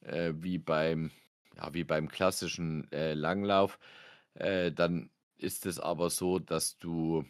äh, 0.00 0.32
wie 0.36 0.58
beim, 0.58 1.10
ja, 1.56 1.74
wie 1.74 1.84
beim 1.84 2.08
klassischen 2.08 2.90
äh, 2.92 3.14
Langlauf, 3.14 3.78
äh, 4.34 4.72
dann 4.72 5.10
ist 5.38 5.66
es 5.66 5.80
aber 5.80 6.10
so, 6.10 6.38
dass 6.38 6.78
du 6.78 7.24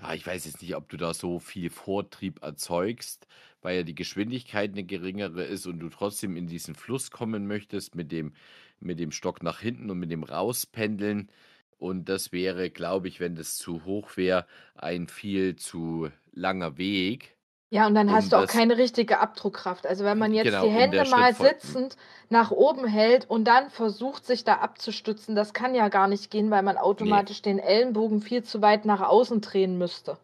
ja, 0.00 0.14
ich 0.14 0.26
weiß 0.26 0.44
jetzt 0.46 0.62
nicht, 0.62 0.74
ob 0.76 0.88
du 0.88 0.96
da 0.96 1.14
so 1.14 1.38
viel 1.38 1.70
Vortrieb 1.70 2.42
erzeugst, 2.42 3.26
weil 3.64 3.76
ja 3.78 3.82
die 3.82 3.94
Geschwindigkeit 3.94 4.72
eine 4.72 4.84
geringere 4.84 5.42
ist 5.42 5.66
und 5.66 5.80
du 5.80 5.88
trotzdem 5.88 6.36
in 6.36 6.46
diesen 6.46 6.74
Fluss 6.74 7.10
kommen 7.10 7.46
möchtest 7.46 7.94
mit 7.94 8.12
dem, 8.12 8.34
mit 8.78 8.98
dem 9.00 9.10
Stock 9.10 9.42
nach 9.42 9.58
hinten 9.58 9.90
und 9.90 9.98
mit 9.98 10.10
dem 10.10 10.22
Rauspendeln. 10.22 11.30
Und 11.78 12.08
das 12.08 12.30
wäre, 12.30 12.70
glaube 12.70 13.08
ich, 13.08 13.20
wenn 13.20 13.34
das 13.34 13.56
zu 13.56 13.84
hoch 13.84 14.16
wäre, 14.16 14.46
ein 14.74 15.08
viel 15.08 15.56
zu 15.56 16.10
langer 16.32 16.76
Weg. 16.76 17.36
Ja, 17.70 17.86
und 17.86 17.94
dann 17.94 18.12
hast 18.12 18.32
du 18.32 18.36
auch 18.36 18.46
keine 18.46 18.76
richtige 18.76 19.18
Abdruckkraft. 19.18 19.86
Also 19.86 20.04
wenn 20.04 20.18
man 20.18 20.32
jetzt 20.34 20.44
genau, 20.44 20.64
die 20.64 20.70
Hände 20.70 21.02
mal 21.08 21.34
sitzend 21.34 21.96
nach 22.28 22.50
oben 22.50 22.86
hält 22.86 23.28
und 23.28 23.46
dann 23.46 23.70
versucht, 23.70 24.26
sich 24.26 24.44
da 24.44 24.56
abzustützen, 24.56 25.34
das 25.34 25.54
kann 25.54 25.74
ja 25.74 25.88
gar 25.88 26.06
nicht 26.06 26.30
gehen, 26.30 26.50
weil 26.50 26.62
man 26.62 26.76
automatisch 26.76 27.38
nee. 27.38 27.52
den 27.52 27.58
Ellenbogen 27.58 28.20
viel 28.20 28.44
zu 28.44 28.60
weit 28.62 28.84
nach 28.84 29.00
außen 29.00 29.40
drehen 29.40 29.78
müsste. 29.78 30.18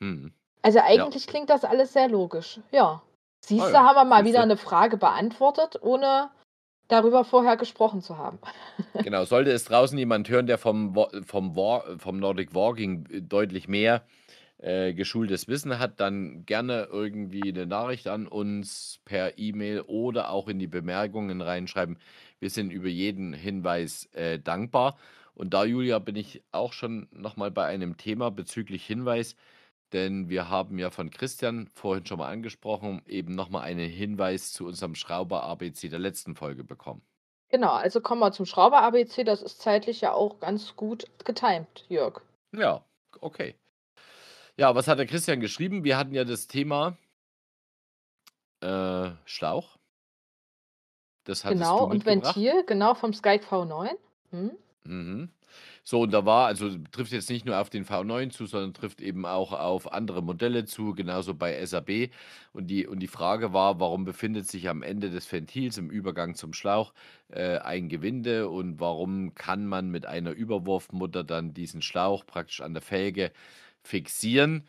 Hm. 0.00 0.32
Also 0.68 0.80
eigentlich 0.80 1.24
ja. 1.24 1.30
klingt 1.30 1.48
das 1.48 1.64
alles 1.64 1.94
sehr 1.94 2.08
logisch. 2.08 2.60
Ja. 2.72 3.00
Siehst 3.40 3.64
du, 3.64 3.70
oh 3.70 3.72
ja. 3.72 3.84
haben 3.84 3.96
wir 3.96 4.04
mal 4.04 4.26
wieder 4.26 4.42
eine 4.42 4.58
Frage 4.58 4.98
beantwortet, 4.98 5.78
ohne 5.80 6.28
darüber 6.88 7.24
vorher 7.24 7.56
gesprochen 7.56 8.02
zu 8.02 8.18
haben. 8.18 8.38
genau, 9.02 9.24
sollte 9.24 9.50
es 9.50 9.64
draußen 9.64 9.96
jemand 9.96 10.28
hören, 10.28 10.46
der 10.46 10.58
vom, 10.58 10.94
vom, 11.24 11.56
vom 11.98 12.18
Nordic 12.18 12.54
Walking 12.54 13.08
deutlich 13.26 13.66
mehr 13.66 14.02
äh, 14.58 14.92
geschultes 14.92 15.48
Wissen 15.48 15.78
hat, 15.78 16.00
dann 16.00 16.44
gerne 16.44 16.88
irgendwie 16.92 17.48
eine 17.48 17.64
Nachricht 17.64 18.06
an 18.06 18.26
uns 18.26 19.00
per 19.06 19.38
E-Mail 19.38 19.80
oder 19.86 20.30
auch 20.30 20.48
in 20.48 20.58
die 20.58 20.66
Bemerkungen 20.66 21.40
reinschreiben. 21.40 21.96
Wir 22.40 22.50
sind 22.50 22.72
über 22.72 22.88
jeden 22.88 23.32
Hinweis 23.32 24.04
äh, 24.12 24.38
dankbar. 24.38 24.98
Und 25.32 25.54
da, 25.54 25.64
Julia, 25.64 25.98
bin 25.98 26.16
ich 26.16 26.42
auch 26.52 26.74
schon 26.74 27.08
nochmal 27.10 27.50
bei 27.50 27.64
einem 27.64 27.96
Thema 27.96 28.30
bezüglich 28.30 28.84
Hinweis, 28.84 29.34
denn 29.92 30.28
wir 30.28 30.48
haben 30.48 30.78
ja 30.78 30.90
von 30.90 31.10
Christian 31.10 31.66
vorhin 31.68 32.06
schon 32.06 32.18
mal 32.18 32.30
angesprochen, 32.30 33.02
eben 33.06 33.34
nochmal 33.34 33.62
einen 33.62 33.88
Hinweis 33.88 34.52
zu 34.52 34.66
unserem 34.66 34.94
Schrauber 34.94 35.42
ABC 35.44 35.88
der 35.88 35.98
letzten 35.98 36.34
Folge 36.34 36.64
bekommen. 36.64 37.02
Genau, 37.50 37.72
also 37.72 38.00
kommen 38.00 38.20
wir 38.20 38.32
zum 38.32 38.46
Schrauber 38.46 38.82
ABC. 38.82 39.24
Das 39.24 39.42
ist 39.42 39.60
zeitlich 39.62 40.02
ja 40.02 40.12
auch 40.12 40.38
ganz 40.40 40.76
gut 40.76 41.06
getimt, 41.24 41.86
Jörg. 41.88 42.20
Ja, 42.52 42.84
okay. 43.20 43.54
Ja, 44.56 44.74
was 44.74 44.88
hat 44.88 44.98
der 44.98 45.06
Christian 45.06 45.40
geschrieben? 45.40 45.84
Wir 45.84 45.96
hatten 45.96 46.12
ja 46.12 46.24
das 46.24 46.46
Thema 46.46 46.98
äh, 48.60 49.10
Schlauch. 49.24 49.78
Das 51.24 51.44
hattest 51.44 51.62
genau, 51.62 51.84
und 51.84 52.04
Ventil, 52.04 52.64
genau, 52.66 52.94
vom 52.94 53.12
Skype 53.12 53.44
V9. 53.44 53.90
Hm? 54.30 54.50
Mhm. 54.88 55.28
So, 55.84 56.02
und 56.02 56.12
da 56.12 56.24
war, 56.26 56.46
also 56.46 56.70
trifft 56.92 57.12
jetzt 57.12 57.30
nicht 57.30 57.44
nur 57.46 57.58
auf 57.58 57.70
den 57.70 57.84
V9 57.84 58.30
zu, 58.30 58.46
sondern 58.46 58.74
trifft 58.74 59.00
eben 59.00 59.26
auch 59.26 59.52
auf 59.52 59.92
andere 59.92 60.22
Modelle 60.22 60.64
zu, 60.64 60.94
genauso 60.94 61.34
bei 61.34 61.64
SAB. 61.64 62.10
Und 62.52 62.68
die, 62.68 62.86
und 62.86 63.00
die 63.00 63.06
Frage 63.06 63.52
war, 63.52 63.80
warum 63.80 64.04
befindet 64.04 64.46
sich 64.48 64.68
am 64.68 64.82
Ende 64.82 65.10
des 65.10 65.30
Ventils 65.30 65.78
im 65.78 65.90
Übergang 65.90 66.34
zum 66.34 66.52
Schlauch 66.52 66.92
äh, 67.28 67.58
ein 67.58 67.88
Gewinde 67.88 68.48
und 68.48 68.80
warum 68.80 69.34
kann 69.34 69.66
man 69.66 69.90
mit 69.90 70.06
einer 70.06 70.32
Überwurfmutter 70.32 71.24
dann 71.24 71.54
diesen 71.54 71.82
Schlauch 71.82 72.26
praktisch 72.26 72.60
an 72.60 72.74
der 72.74 72.82
Felge 72.82 73.32
fixieren? 73.82 74.66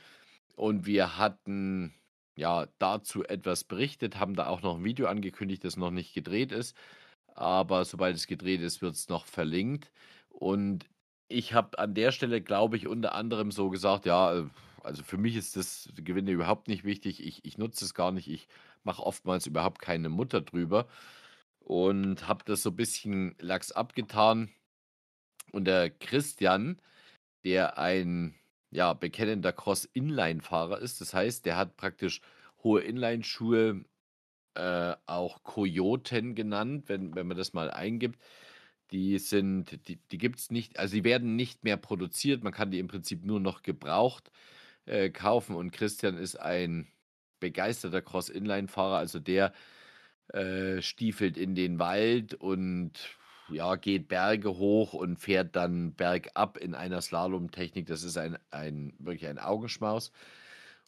Und 0.55 0.85
wir 0.85 1.17
hatten 1.17 1.93
ja 2.35 2.67
dazu 2.79 3.23
etwas 3.25 3.63
berichtet, 3.63 4.19
haben 4.19 4.35
da 4.35 4.47
auch 4.47 4.61
noch 4.61 4.77
ein 4.77 4.83
Video 4.83 5.07
angekündigt, 5.07 5.63
das 5.63 5.77
noch 5.77 5.91
nicht 5.91 6.13
gedreht 6.13 6.51
ist. 6.51 6.75
Aber 7.39 7.85
sobald 7.85 8.17
es 8.17 8.27
gedreht 8.27 8.59
ist, 8.59 8.81
wird 8.81 8.95
es 8.95 9.07
noch 9.07 9.25
verlinkt. 9.25 9.93
Und 10.27 10.89
ich 11.29 11.53
habe 11.53 11.79
an 11.79 11.93
der 11.93 12.11
Stelle, 12.11 12.41
glaube 12.41 12.75
ich, 12.75 12.85
unter 12.85 13.15
anderem 13.15 13.51
so 13.51 13.69
gesagt, 13.69 14.05
ja, 14.05 14.39
äh, 14.39 14.45
also 14.83 15.03
für 15.03 15.17
mich 15.17 15.37
ist 15.37 15.55
das 15.55 15.87
Gewinde 15.95 16.33
überhaupt 16.33 16.67
nicht 16.67 16.83
wichtig. 16.83 17.25
Ich, 17.25 17.45
ich 17.45 17.57
nutze 17.57 17.85
es 17.85 17.93
gar 17.93 18.11
nicht. 18.11 18.27
Ich 18.29 18.49
mache 18.83 19.03
oftmals 19.03 19.47
überhaupt 19.47 19.81
keine 19.81 20.09
Mutter 20.09 20.41
drüber 20.41 20.87
und 21.61 22.27
habe 22.27 22.43
das 22.45 22.63
so 22.63 22.71
ein 22.71 22.75
bisschen 22.75 23.35
lax 23.39 23.71
abgetan. 23.71 24.49
Und 25.53 25.63
der 25.65 25.89
Christian, 25.89 26.81
der 27.45 27.77
ein 27.77 28.35
ja, 28.69 28.93
bekennender 28.93 29.53
Cross-Inline-Fahrer 29.53 30.79
ist, 30.79 30.99
das 30.99 31.13
heißt, 31.13 31.45
der 31.45 31.55
hat 31.55 31.77
praktisch 31.77 32.19
hohe 32.63 32.81
Inline-Schuhe, 32.81 33.85
äh, 34.55 34.95
auch 35.05 35.43
Kojoten 35.43 36.35
genannt, 36.35 36.85
wenn, 36.87 37.15
wenn 37.15 37.27
man 37.27 37.37
das 37.37 37.53
mal 37.53 37.71
eingibt. 37.71 38.19
Die 38.91 39.19
sind, 39.19 39.87
die, 39.87 39.97
die 39.97 40.17
gibt 40.17 40.39
es 40.39 40.51
nicht, 40.51 40.79
also 40.79 40.95
die 40.95 41.03
werden 41.03 41.35
nicht 41.35 41.63
mehr 41.63 41.77
produziert. 41.77 42.43
Man 42.43 42.53
kann 42.53 42.71
die 42.71 42.79
im 42.79 42.87
Prinzip 42.87 43.23
nur 43.23 43.39
noch 43.39 43.61
gebraucht 43.61 44.31
äh, 44.85 45.09
kaufen. 45.09 45.55
Und 45.55 45.71
Christian 45.71 46.17
ist 46.17 46.35
ein 46.35 46.87
begeisterter 47.39 48.01
Cross-Inline-Fahrer, 48.01 48.97
also 48.97 49.19
der 49.19 49.53
äh, 50.33 50.81
stiefelt 50.81 51.37
in 51.37 51.55
den 51.55 51.79
Wald 51.79 52.33
und 52.35 52.93
ja, 53.49 53.75
geht 53.75 54.07
Berge 54.07 54.57
hoch 54.57 54.93
und 54.93 55.17
fährt 55.17 55.55
dann 55.55 55.93
bergab 55.93 56.57
in 56.57 56.75
einer 56.75 57.01
Slalom-Technik. 57.01 57.87
Das 57.87 58.03
ist 58.03 58.17
ein, 58.17 58.37
ein 58.51 58.93
wirklich 58.99 59.27
ein 59.27 59.39
Augenschmaus. 59.39 60.11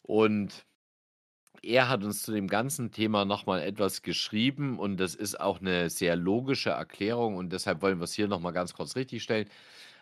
Und 0.02 0.64
er 1.62 1.88
hat 1.88 2.02
uns 2.04 2.22
zu 2.22 2.32
dem 2.32 2.48
ganzen 2.48 2.90
Thema 2.90 3.24
nochmal 3.24 3.62
etwas 3.62 4.02
geschrieben 4.02 4.78
und 4.78 4.96
das 4.98 5.14
ist 5.14 5.38
auch 5.40 5.60
eine 5.60 5.90
sehr 5.90 6.16
logische 6.16 6.70
Erklärung 6.70 7.36
und 7.36 7.52
deshalb 7.52 7.82
wollen 7.82 7.98
wir 7.98 8.04
es 8.04 8.14
hier 8.14 8.28
nochmal 8.28 8.52
ganz 8.52 8.74
kurz 8.74 8.96
richtigstellen. 8.96 9.48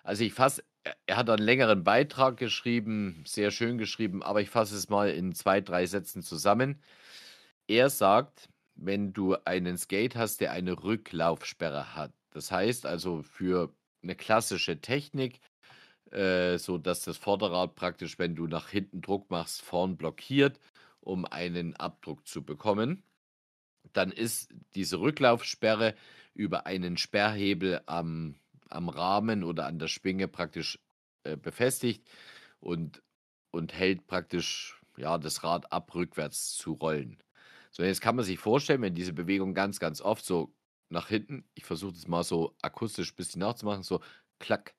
Also 0.04 0.24
ich 0.24 0.32
fasse, 0.32 0.64
er 1.06 1.16
hat 1.16 1.28
einen 1.28 1.44
längeren 1.44 1.84
Beitrag 1.84 2.36
geschrieben, 2.38 3.22
sehr 3.26 3.50
schön 3.50 3.78
geschrieben, 3.78 4.22
aber 4.22 4.40
ich 4.40 4.50
fasse 4.50 4.76
es 4.76 4.88
mal 4.88 5.10
in 5.10 5.34
zwei, 5.34 5.60
drei 5.60 5.86
Sätzen 5.86 6.22
zusammen. 6.22 6.82
Er 7.68 7.90
sagt, 7.90 8.48
wenn 8.74 9.12
du 9.12 9.36
einen 9.44 9.78
Skate 9.78 10.16
hast, 10.16 10.40
der 10.40 10.52
eine 10.52 10.82
Rücklaufsperre 10.82 11.94
hat, 11.94 12.12
das 12.30 12.50
heißt 12.52 12.86
also 12.86 13.22
für 13.22 13.74
eine 14.02 14.16
klassische 14.16 14.80
Technik, 14.80 15.40
äh, 16.12 16.58
so 16.58 16.78
dass 16.78 17.02
das 17.04 17.18
Vorderrad 17.18 17.74
praktisch, 17.76 18.18
wenn 18.18 18.34
du 18.34 18.46
nach 18.46 18.68
hinten 18.70 19.02
Druck 19.02 19.30
machst, 19.30 19.62
vorn 19.62 19.96
blockiert 19.96 20.58
um 21.00 21.24
einen 21.24 21.76
Abdruck 21.76 22.26
zu 22.26 22.42
bekommen. 22.42 23.02
Dann 23.92 24.12
ist 24.12 24.52
diese 24.74 25.00
Rücklaufsperre 25.00 25.94
über 26.34 26.66
einen 26.66 26.96
Sperrhebel 26.96 27.82
am, 27.86 28.36
am 28.68 28.88
Rahmen 28.88 29.42
oder 29.44 29.66
an 29.66 29.78
der 29.78 29.88
Schwinge 29.88 30.28
praktisch 30.28 30.78
äh, 31.24 31.36
befestigt 31.36 32.06
und, 32.60 33.02
und 33.50 33.72
hält 33.72 34.06
praktisch 34.06 34.80
ja, 34.96 35.18
das 35.18 35.42
Rad 35.42 35.72
ab, 35.72 35.94
rückwärts 35.94 36.54
zu 36.54 36.72
rollen. 36.72 37.22
So, 37.70 37.82
jetzt 37.82 38.00
kann 38.00 38.16
man 38.16 38.24
sich 38.24 38.38
vorstellen, 38.38 38.82
wenn 38.82 38.94
diese 38.94 39.12
Bewegung 39.12 39.54
ganz, 39.54 39.78
ganz 39.78 40.00
oft 40.00 40.24
so 40.24 40.52
nach 40.88 41.08
hinten, 41.08 41.44
ich 41.54 41.64
versuche 41.64 41.92
das 41.92 42.08
mal 42.08 42.24
so 42.24 42.56
akustisch 42.62 43.12
ein 43.12 43.16
bisschen 43.16 43.40
nachzumachen, 43.40 43.82
so 43.82 44.00
klack, 44.38 44.74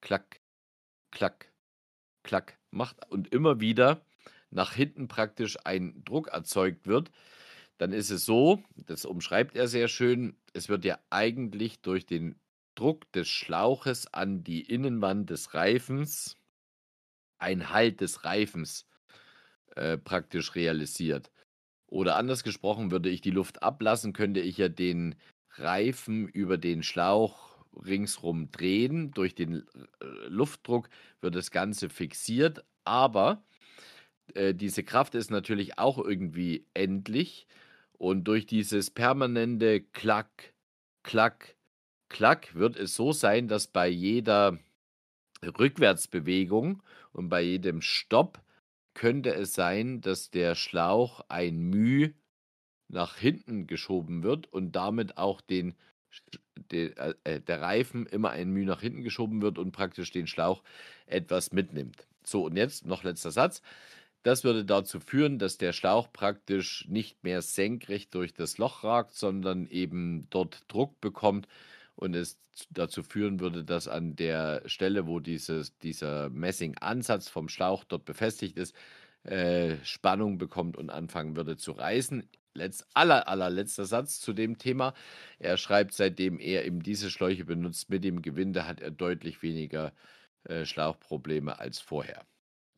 klack, 0.00 0.40
klack, 1.10 1.52
klack 2.22 2.58
macht 2.70 3.10
und 3.10 3.32
immer 3.32 3.60
wieder 3.60 4.04
nach 4.52 4.74
hinten 4.74 5.08
praktisch 5.08 5.56
ein 5.64 6.04
Druck 6.04 6.28
erzeugt 6.28 6.86
wird, 6.86 7.10
dann 7.78 7.92
ist 7.92 8.10
es 8.10 8.24
so, 8.24 8.62
das 8.76 9.04
umschreibt 9.04 9.56
er 9.56 9.66
sehr 9.66 9.88
schön, 9.88 10.36
es 10.52 10.68
wird 10.68 10.84
ja 10.84 10.98
eigentlich 11.10 11.80
durch 11.80 12.06
den 12.06 12.36
Druck 12.74 13.10
des 13.12 13.28
Schlauches 13.28 14.12
an 14.12 14.44
die 14.44 14.60
Innenwand 14.62 15.30
des 15.30 15.54
Reifens 15.54 16.36
ein 17.38 17.70
Halt 17.70 18.00
des 18.00 18.24
Reifens 18.24 18.86
äh, 19.74 19.98
praktisch 19.98 20.54
realisiert. 20.54 21.30
Oder 21.88 22.16
anders 22.16 22.44
gesprochen, 22.44 22.90
würde 22.90 23.10
ich 23.10 23.20
die 23.20 23.30
Luft 23.30 23.62
ablassen, 23.62 24.12
könnte 24.12 24.40
ich 24.40 24.56
ja 24.58 24.68
den 24.68 25.16
Reifen 25.56 26.28
über 26.28 26.56
den 26.56 26.82
Schlauch 26.82 27.58
ringsrum 27.84 28.50
drehen. 28.50 29.10
Durch 29.10 29.34
den 29.34 29.66
äh, 30.00 30.06
Luftdruck 30.28 30.88
wird 31.20 31.34
das 31.34 31.50
Ganze 31.50 31.88
fixiert, 31.90 32.64
aber 32.84 33.42
äh, 34.36 34.54
diese 34.54 34.82
Kraft 34.82 35.14
ist 35.14 35.30
natürlich 35.30 35.78
auch 35.78 35.98
irgendwie 35.98 36.66
endlich. 36.74 37.46
Und 37.98 38.24
durch 38.24 38.46
dieses 38.46 38.90
permanente 38.90 39.80
Klack, 39.80 40.52
Klack, 41.04 41.56
Klack 42.08 42.54
wird 42.54 42.76
es 42.76 42.94
so 42.94 43.12
sein, 43.12 43.48
dass 43.48 43.68
bei 43.68 43.88
jeder 43.88 44.58
Rückwärtsbewegung 45.58 46.82
und 47.12 47.28
bei 47.28 47.42
jedem 47.42 47.80
Stopp 47.80 48.42
könnte 48.94 49.34
es 49.34 49.54
sein, 49.54 50.00
dass 50.00 50.30
der 50.30 50.54
Schlauch 50.54 51.24
ein 51.28 51.70
Müh 51.70 52.12
nach 52.88 53.16
hinten 53.16 53.66
geschoben 53.66 54.22
wird 54.22 54.52
und 54.52 54.72
damit 54.72 55.16
auch 55.16 55.40
den, 55.40 55.74
den 56.70 56.96
äh, 56.96 57.14
äh, 57.24 57.40
der 57.40 57.60
Reifen 57.60 58.06
immer 58.06 58.30
ein 58.30 58.50
Müh 58.50 58.64
nach 58.64 58.80
hinten 58.80 59.02
geschoben 59.02 59.40
wird 59.42 59.58
und 59.58 59.72
praktisch 59.72 60.10
den 60.12 60.26
Schlauch 60.26 60.62
etwas 61.06 61.52
mitnimmt. 61.52 62.06
So, 62.24 62.46
und 62.46 62.56
jetzt 62.56 62.86
noch 62.86 63.02
letzter 63.02 63.30
Satz. 63.30 63.62
Das 64.22 64.44
würde 64.44 64.64
dazu 64.64 65.00
führen, 65.00 65.38
dass 65.38 65.58
der 65.58 65.72
Schlauch 65.72 66.12
praktisch 66.12 66.86
nicht 66.88 67.24
mehr 67.24 67.42
senkrecht 67.42 68.14
durch 68.14 68.32
das 68.32 68.56
Loch 68.58 68.84
ragt, 68.84 69.14
sondern 69.14 69.66
eben 69.66 70.28
dort 70.30 70.62
Druck 70.68 71.00
bekommt 71.00 71.48
und 71.96 72.14
es 72.14 72.38
dazu 72.70 73.02
führen 73.02 73.40
würde, 73.40 73.64
dass 73.64 73.88
an 73.88 74.14
der 74.14 74.62
Stelle, 74.66 75.06
wo 75.06 75.18
dieses, 75.20 75.76
dieser 75.78 76.30
Messingansatz 76.30 77.28
vom 77.28 77.48
Schlauch 77.48 77.84
dort 77.84 78.04
befestigt 78.04 78.56
ist, 78.56 78.76
äh, 79.24 79.76
Spannung 79.84 80.38
bekommt 80.38 80.76
und 80.76 80.90
anfangen 80.90 81.36
würde 81.36 81.56
zu 81.56 81.72
reißen. 81.72 82.28
Letz, 82.54 82.84
aller, 82.94 83.28
allerletzter 83.28 83.86
Satz 83.86 84.20
zu 84.20 84.32
dem 84.32 84.58
Thema. 84.58 84.94
Er 85.38 85.56
schreibt, 85.56 85.94
seitdem 85.94 86.38
er 86.38 86.66
eben 86.66 86.82
diese 86.82 87.10
Schläuche 87.10 87.44
benutzt 87.44 87.88
mit 87.90 88.04
dem 88.04 88.22
Gewinde, 88.22 88.66
hat 88.66 88.80
er 88.80 88.90
deutlich 88.90 89.42
weniger 89.42 89.92
äh, 90.44 90.64
Schlauchprobleme 90.64 91.58
als 91.58 91.80
vorher. 91.80 92.26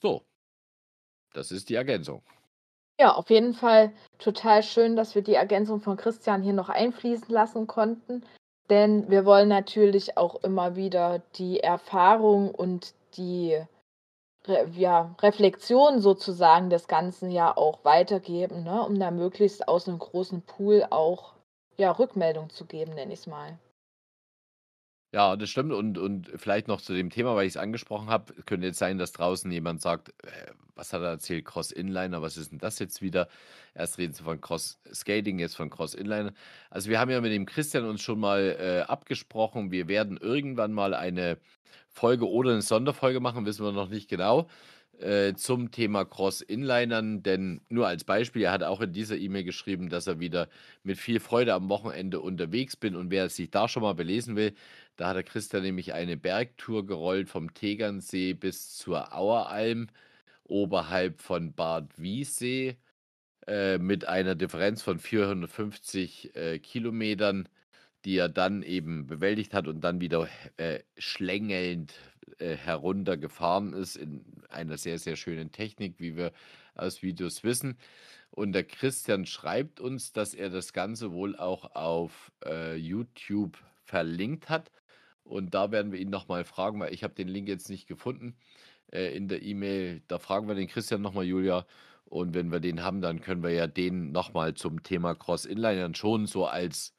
So, 0.01 0.27
das 1.35 1.51
ist 1.51 1.69
die 1.69 1.75
Ergänzung. 1.75 2.23
Ja, 2.99 3.15
auf 3.15 3.29
jeden 3.29 3.55
Fall 3.55 3.93
total 4.19 4.63
schön, 4.63 4.97
dass 4.97 5.15
wir 5.15 5.23
die 5.23 5.35
Ergänzung 5.35 5.81
von 5.81 5.97
Christian 5.97 6.43
hier 6.43 6.53
noch 6.53 6.69
einfließen 6.69 7.29
lassen 7.29 7.67
konnten. 7.67 8.25
Denn 8.71 9.11
wir 9.11 9.27
wollen 9.27 9.49
natürlich 9.49 10.17
auch 10.17 10.43
immer 10.43 10.77
wieder 10.77 11.21
die 11.37 11.61
Erfahrung 11.61 12.55
und 12.55 12.95
die 13.17 13.61
ja, 14.77 15.15
Reflexion 15.21 16.01
sozusagen 16.01 16.71
des 16.71 16.87
Ganzen 16.87 17.31
ja 17.31 17.57
auch 17.57 17.85
weitergeben, 17.85 18.63
ne? 18.63 18.83
um 18.83 18.99
da 18.99 19.11
möglichst 19.11 19.69
aus 19.69 19.89
einem 19.89 19.99
großen 19.99 20.43
Pool 20.43 20.87
auch 20.91 21.33
ja, 21.77 21.91
Rückmeldung 21.91 22.51
zu 22.51 22.67
geben, 22.67 22.95
nenne 22.95 23.13
ich 23.13 23.21
es 23.21 23.27
mal. 23.27 23.59
Ja, 25.15 25.37
das 25.37 25.49
stimmt. 25.49 25.73
Und, 25.73 25.97
und 25.97 26.29
vielleicht 26.35 26.67
noch 26.67 26.81
zu 26.81 26.93
dem 26.93 27.09
Thema, 27.09 27.37
weil 27.37 27.47
ich 27.47 27.53
es 27.53 27.57
angesprochen 27.57 28.09
habe, 28.09 28.35
könnte 28.47 28.67
jetzt 28.67 28.81
sein, 28.81 28.99
dass 28.99 29.13
draußen 29.13 29.49
jemand 29.53 29.81
sagt, 29.81 30.09
äh, 30.25 30.51
was 30.75 30.93
hat 30.93 31.03
er 31.03 31.11
erzählt, 31.11 31.45
Cross 31.45 31.71
Inliner, 31.71 32.21
was 32.21 32.37
ist 32.37 32.51
denn 32.51 32.59
das 32.59 32.81
jetzt 32.81 33.01
wieder? 33.01 33.29
Erst 33.77 33.99
reden 33.99 34.13
sie 34.13 34.25
von 34.25 34.41
Cross 34.41 34.81
Skating, 34.93 35.39
jetzt 35.39 35.55
von 35.55 35.71
Cross 35.71 35.95
Inliner. 35.95 36.33
Also 36.69 36.91
wir 36.91 36.99
haben 36.99 37.13
ja 37.13 37.21
mit 37.21 37.31
dem 37.31 37.47
Christian 37.47 37.85
uns 37.85 38.03
schon 38.03 38.19
mal 38.19 38.57
äh, 38.59 38.91
abgesprochen, 38.91 39.71
wir 39.71 39.87
werden 39.87 40.17
irgendwann 40.17 40.73
mal 40.73 40.95
eine 40.95 41.39
Folge 41.91 42.29
oder 42.29 42.51
eine 42.51 42.63
Sonderfolge 42.63 43.21
machen, 43.21 43.47
wissen 43.47 43.65
wir 43.65 43.71
noch 43.71 43.91
nicht 43.91 44.09
genau, 44.09 44.49
äh, 45.01 45.35
zum 45.35 45.71
Thema 45.71 46.05
Cross-Inlinern, 46.05 47.23
denn 47.23 47.61
nur 47.69 47.87
als 47.87 48.05
Beispiel, 48.05 48.43
er 48.43 48.53
hat 48.53 48.63
auch 48.63 48.81
in 48.81 48.93
dieser 48.93 49.17
E-Mail 49.17 49.45
geschrieben, 49.45 49.89
dass 49.89 50.07
er 50.07 50.21
wieder 50.21 50.49
mit 50.83 50.99
viel 50.99 51.21
Freude 51.21 51.55
am 51.55 51.69
Wochenende 51.69 52.21
unterwegs 52.21 52.77
bin 52.77 52.97
und 52.97 53.11
wer 53.11 53.29
sich 53.29 53.51
da 53.51 53.69
schon 53.69 53.83
mal 53.83 53.95
belesen 53.95 54.37
will, 54.37 54.55
da 54.97 55.09
hat 55.09 55.17
der 55.17 55.23
Christian 55.25 55.63
nämlich 55.63 55.93
eine 55.95 56.17
Bergtour 56.17 56.87
gerollt 56.87 57.29
vom 57.29 57.55
Tegernsee 57.55 58.35
bis 58.35 58.77
zur 58.77 59.13
Aueralm 59.15 59.89
oberhalb 60.45 61.21
von 61.21 61.53
Bad 61.55 61.89
Wiessee 61.97 62.77
äh, 63.47 63.79
mit 63.79 64.07
einer 64.09 64.35
Differenz 64.35 64.83
von 64.83 64.99
450 64.99 66.35
äh, 66.37 66.59
Kilometern, 66.61 67.49
die 68.05 68.17
er 68.19 68.29
dann 68.29 68.63
eben 68.63 69.07
bewältigt 69.07 69.55
hat 69.55 69.69
und 69.69 69.83
dann 69.83 70.01
wieder 70.01 70.29
äh, 70.57 70.81
schlängelnd 70.99 71.95
äh, 72.39 72.57
heruntergefahren 72.57 73.73
ist 73.73 73.97
in 73.97 74.25
einer 74.49 74.79
sehr, 74.79 74.99
sehr 74.99 75.17
schönen 75.17 75.53
Technik, 75.53 75.95
wie 75.99 76.17
wir 76.17 76.33
aus 76.75 77.03
Videos 77.03 77.45
wissen. 77.45 77.79
Und 78.31 78.53
der 78.53 78.65
Christian 78.65 79.27
schreibt 79.27 79.81
uns, 79.81 80.13
dass 80.13 80.35
er 80.35 80.51
das 80.51 80.73
Ganze 80.73 81.13
wohl 81.13 81.37
auch 81.37 81.75
auf 81.77 82.33
äh, 82.45 82.75
YouTube 82.77 83.59
verlinkt 83.85 84.49
hat. 84.49 84.71
Und 85.23 85.55
da 85.55 85.71
werden 85.71 85.93
wir 85.93 86.01
ihn 86.01 86.11
nochmal 86.11 86.45
fragen, 86.45 86.81
weil 86.81 86.93
ich 86.93 87.05
habe 87.05 87.15
den 87.15 87.29
Link 87.29 87.49
jetzt 87.49 87.71
nicht 87.71 87.87
gefunden 87.87 88.37
äh, 88.93 89.17
in 89.17 89.29
der 89.29 89.43
E-Mail. 89.43 90.03
Da 90.09 90.19
fragen 90.19 90.49
wir 90.49 90.55
den 90.55 90.69
Christian 90.69 91.03
nochmal, 91.03 91.25
Julia. 91.25 91.67
Und 92.07 92.35
wenn 92.35 92.53
wir 92.53 92.61
den 92.61 92.83
haben, 92.83 93.01
dann 93.01 93.21
können 93.21 93.43
wir 93.43 93.51
ja 93.51 93.67
den 93.67 94.13
nochmal 94.13 94.55
zum 94.55 94.83
Thema 94.83 95.15
Cross-Inlinern 95.15 95.95
schon 95.95 96.27
so 96.27 96.47
als 96.47 96.95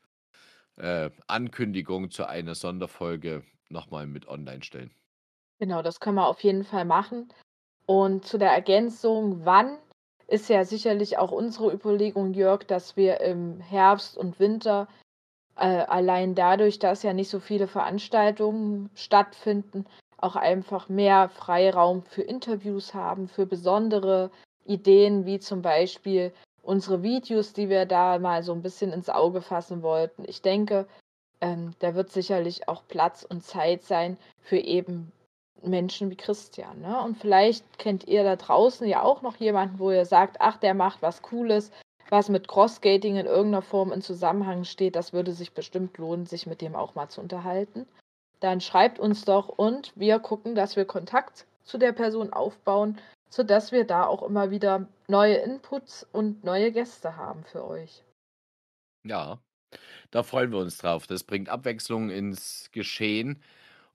äh, 0.78 1.10
Ankündigung 1.28 2.12
zu 2.12 2.28
einer 2.28 2.56
Sonderfolge 2.56 3.44
nochmal 3.70 4.08
mit 4.08 4.28
online 4.28 4.64
stellen. 4.64 4.92
Genau, 5.60 5.82
das 5.82 5.99
können 5.99 6.18
wir 6.18 6.28
auf 6.28 6.43
jeden 6.43 6.64
Fall 6.64 6.86
machen. 6.86 7.30
Und 7.86 8.26
zu 8.26 8.38
der 8.38 8.51
Ergänzung, 8.51 9.45
wann 9.45 9.78
ist 10.28 10.49
ja 10.49 10.66
sicherlich 10.66 11.18
auch 11.18 11.32
unsere 11.32 11.72
Überlegung, 11.72 12.34
Jörg, 12.34 12.64
dass 12.66 12.97
wir 12.97 13.22
im 13.22 13.60
Herbst 13.62 14.18
und 14.18 14.39
Winter 14.39 14.88
äh, 15.56 15.66
allein 15.84 16.36
dadurch, 16.36 16.80
dass 16.80 17.03
ja 17.03 17.14
nicht 17.14 17.30
so 17.30 17.39
viele 17.39 17.68
Veranstaltungen 17.68 18.89
stattfinden, 18.95 19.86
auch 20.18 20.36
einfach 20.36 20.89
mehr 20.89 21.30
Freiraum 21.30 22.03
für 22.03 22.24
Interviews 22.24 22.93
haben, 22.93 23.28
für 23.28 23.45
besondere 23.45 24.32
Ideen, 24.66 25.26
wie 25.26 25.39
zum 25.39 25.62
Beispiel 25.62 26.34
unsere 26.64 27.03
Videos, 27.03 27.53
die 27.53 27.70
wir 27.70 27.86
da 27.86 28.20
mal 28.20 28.43
so 28.43 28.53
ein 28.53 28.64
bisschen 28.64 28.91
ins 28.91 29.10
Auge 29.10 29.41
fassen 29.41 29.84
wollten. 29.84 30.24
Ich 30.28 30.41
denke, 30.41 30.88
ähm, 31.41 31.74
da 31.80 31.95
wird 31.95 32.12
sicherlich 32.12 32.68
auch 32.68 32.88
Platz 32.88 33.24
und 33.24 33.43
Zeit 33.43 33.84
sein 33.84 34.18
für 34.41 34.58
eben 34.58 35.12
Menschen 35.70 36.09
wie 36.09 36.16
Christian. 36.16 36.82
Ne? 36.82 37.01
Und 37.01 37.18
vielleicht 37.18 37.80
kennt 37.80 38.07
ihr 38.07 38.24
da 38.24 38.36
draußen 38.36 38.88
ja 38.88 39.03
auch 39.03 39.22
noch 39.22 39.38
jemanden, 39.38 39.80
wo 39.80 39.91
ihr 39.91 40.05
sagt, 40.05 40.38
ach, 40.39 40.57
der 40.57 40.74
macht 40.74 41.01
was 41.01 41.22
Cooles, 41.22 41.72
was 42.09 42.30
mit 42.30 42.47
Crossskating 42.47 43.18
in 43.18 43.26
irgendeiner 43.26 43.61
Form 43.61 43.91
in 43.91 44.01
Zusammenhang 44.01 44.63
steht. 44.63 44.95
Das 44.95 45.13
würde 45.13 45.34
sich 45.34 45.53
bestimmt 45.53 45.97
lohnen, 45.97 46.26
sich 46.26 46.47
mit 46.47 46.61
dem 46.61 46.76
auch 46.76 46.95
mal 46.95 47.09
zu 47.09 47.22
unterhalten. 47.22 47.88
Dann 48.39 48.61
schreibt 48.61 48.99
uns 48.99 49.26
doch 49.26 49.49
und 49.49 49.91
wir 49.95 50.20
gucken, 50.20 50.55
dass 50.55 50.76
wir 50.76 50.86
Kontakt 50.86 51.45
zu 51.63 51.78
der 51.78 51.93
Person 51.93 52.32
aufbauen, 52.32 52.99
sodass 53.30 53.72
wir 53.72 53.86
da 53.86 54.05
auch 54.05 54.24
immer 54.24 54.51
wieder 54.51 54.88
neue 55.07 55.36
Inputs 55.36 56.05
und 56.11 56.43
neue 56.43 56.72
Gäste 56.72 57.18
haben 57.18 57.43
für 57.43 57.66
euch. 57.66 58.03
Ja, 59.03 59.39
da 60.11 60.24
freuen 60.24 60.51
wir 60.51 60.59
uns 60.59 60.78
drauf. 60.78 61.07
Das 61.07 61.24
bringt 61.24 61.49
Abwechslung 61.49 62.09
ins 62.09 62.70
Geschehen. 62.72 63.41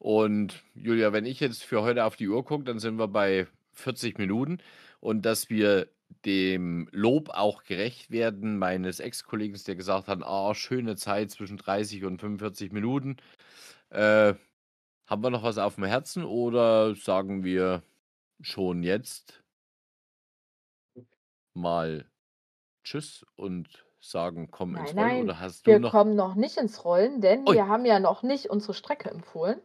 Und 0.00 0.62
Julia, 0.74 1.12
wenn 1.12 1.26
ich 1.26 1.40
jetzt 1.40 1.62
für 1.62 1.82
heute 1.82 2.06
auf 2.06 2.16
die 2.16 2.26
Uhr 2.26 2.42
gucke, 2.42 2.64
dann 2.64 2.78
sind 2.78 2.96
wir 2.96 3.06
bei 3.06 3.46
40 3.74 4.18
Minuten. 4.18 4.58
Und 4.98 5.26
dass 5.26 5.50
wir 5.50 5.88
dem 6.24 6.88
Lob 6.90 7.28
auch 7.28 7.64
gerecht 7.64 8.10
werden, 8.10 8.56
meines 8.56 8.98
Ex-Kollegen, 8.98 9.60
der 9.66 9.76
gesagt 9.76 10.08
hat, 10.08 10.22
ah, 10.22 10.54
schöne 10.54 10.96
Zeit 10.96 11.30
zwischen 11.30 11.58
30 11.58 12.04
und 12.04 12.18
45 12.18 12.72
Minuten. 12.72 13.18
Äh, 13.90 14.34
haben 15.06 15.22
wir 15.22 15.30
noch 15.30 15.42
was 15.42 15.58
auf 15.58 15.74
dem 15.74 15.84
Herzen 15.84 16.24
oder 16.24 16.94
sagen 16.94 17.44
wir 17.44 17.82
schon 18.40 18.82
jetzt 18.82 19.42
mal 21.52 22.06
Tschüss 22.84 23.26
und 23.36 23.84
sagen, 24.00 24.50
komm 24.50 24.76
ins 24.76 24.94
Rollen? 24.94 24.96
Nein, 24.96 25.24
oder 25.24 25.40
hast 25.40 25.66
du 25.66 25.72
wir 25.72 25.78
noch? 25.78 25.90
kommen 25.90 26.16
noch 26.16 26.36
nicht 26.36 26.56
ins 26.56 26.86
Rollen, 26.86 27.20
denn 27.20 27.46
Ui. 27.46 27.54
wir 27.54 27.68
haben 27.68 27.84
ja 27.84 28.00
noch 28.00 28.22
nicht 28.22 28.48
unsere 28.48 28.72
Strecke 28.72 29.10
empfohlen. 29.10 29.60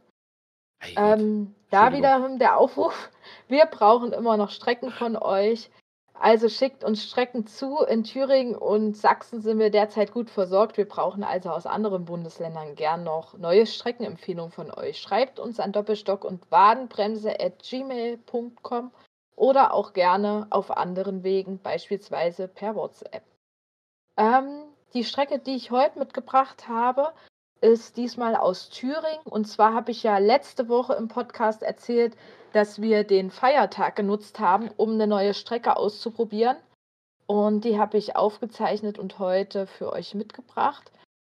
Ähm, 0.95 1.55
da 1.69 1.93
wiederum 1.93 2.39
der 2.39 2.57
Aufruf, 2.57 3.09
wir 3.47 3.65
brauchen 3.65 4.13
immer 4.13 4.37
noch 4.37 4.49
Strecken 4.49 4.91
von 4.91 5.17
euch. 5.17 5.69
Also 6.17 6.47
schickt 6.47 6.83
uns 6.83 7.03
Strecken 7.03 7.45
zu. 7.45 7.79
In 7.79 8.03
Thüringen 8.03 8.55
und 8.55 8.95
Sachsen 8.95 9.41
sind 9.41 9.59
wir 9.59 9.69
derzeit 9.69 10.13
gut 10.13 10.29
versorgt. 10.29 10.77
Wir 10.77 10.87
brauchen 10.87 11.23
also 11.23 11.49
aus 11.49 11.65
anderen 11.65 12.05
Bundesländern 12.05 12.75
gern 12.75 13.03
noch 13.03 13.37
neue 13.37 13.65
Streckenempfehlungen 13.65 14.51
von 14.51 14.71
euch. 14.71 15.01
Schreibt 15.01 15.39
uns 15.39 15.59
an 15.59 15.73
Doppelstock 15.73 16.23
und 16.23 16.49
Wadenbremse 16.51 17.39
at 17.39 17.59
gmail.com 17.63 18.91
oder 19.35 19.73
auch 19.73 19.91
gerne 19.91 20.47
auf 20.49 20.71
anderen 20.71 21.23
Wegen, 21.23 21.59
beispielsweise 21.59 22.47
per 22.47 22.75
WhatsApp. 22.75 23.23
Ähm, 24.15 24.63
die 24.93 25.03
Strecke, 25.03 25.39
die 25.39 25.55
ich 25.55 25.71
heute 25.71 25.99
mitgebracht 25.99 26.69
habe, 26.69 27.11
ist 27.65 27.97
diesmal 27.97 28.35
aus 28.35 28.69
Thüringen. 28.69 29.25
Und 29.25 29.45
zwar 29.45 29.73
habe 29.73 29.91
ich 29.91 30.03
ja 30.03 30.19
letzte 30.19 30.69
Woche 30.69 30.93
im 30.93 31.07
Podcast 31.07 31.63
erzählt, 31.63 32.15
dass 32.53 32.81
wir 32.81 33.03
den 33.03 33.31
Feiertag 33.31 33.95
genutzt 33.95 34.39
haben, 34.39 34.69
um 34.77 34.91
eine 34.91 35.07
neue 35.07 35.33
Strecke 35.33 35.75
auszuprobieren. 35.75 36.57
Und 37.27 37.65
die 37.65 37.79
habe 37.79 37.97
ich 37.97 38.15
aufgezeichnet 38.15 38.99
und 38.99 39.17
heute 39.19 39.65
für 39.65 39.91
euch 39.91 40.13
mitgebracht. 40.13 40.91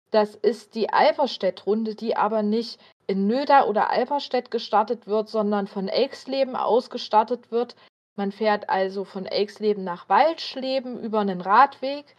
Das 0.09 0.35
ist 0.35 0.75
die 0.75 0.89
Alperstedt-Runde, 0.89 1.95
die 1.95 2.17
aber 2.17 2.41
nicht 2.41 2.79
in 3.05 3.27
Nöder 3.27 3.67
oder 3.67 3.89
Alperstedt 3.89 4.49
gestartet 4.49 5.07
wird, 5.07 5.29
sondern 5.29 5.67
von 5.67 5.87
Elxleben 5.87 6.55
aus 6.55 6.89
gestartet 6.89 7.51
wird. 7.51 7.75
Man 8.15 8.31
fährt 8.31 8.69
also 8.69 9.05
von 9.05 9.25
Elxleben 9.25 9.83
nach 9.83 10.09
Waldschleben 10.09 10.99
über 10.99 11.19
einen 11.19 11.41
Radweg 11.41 12.15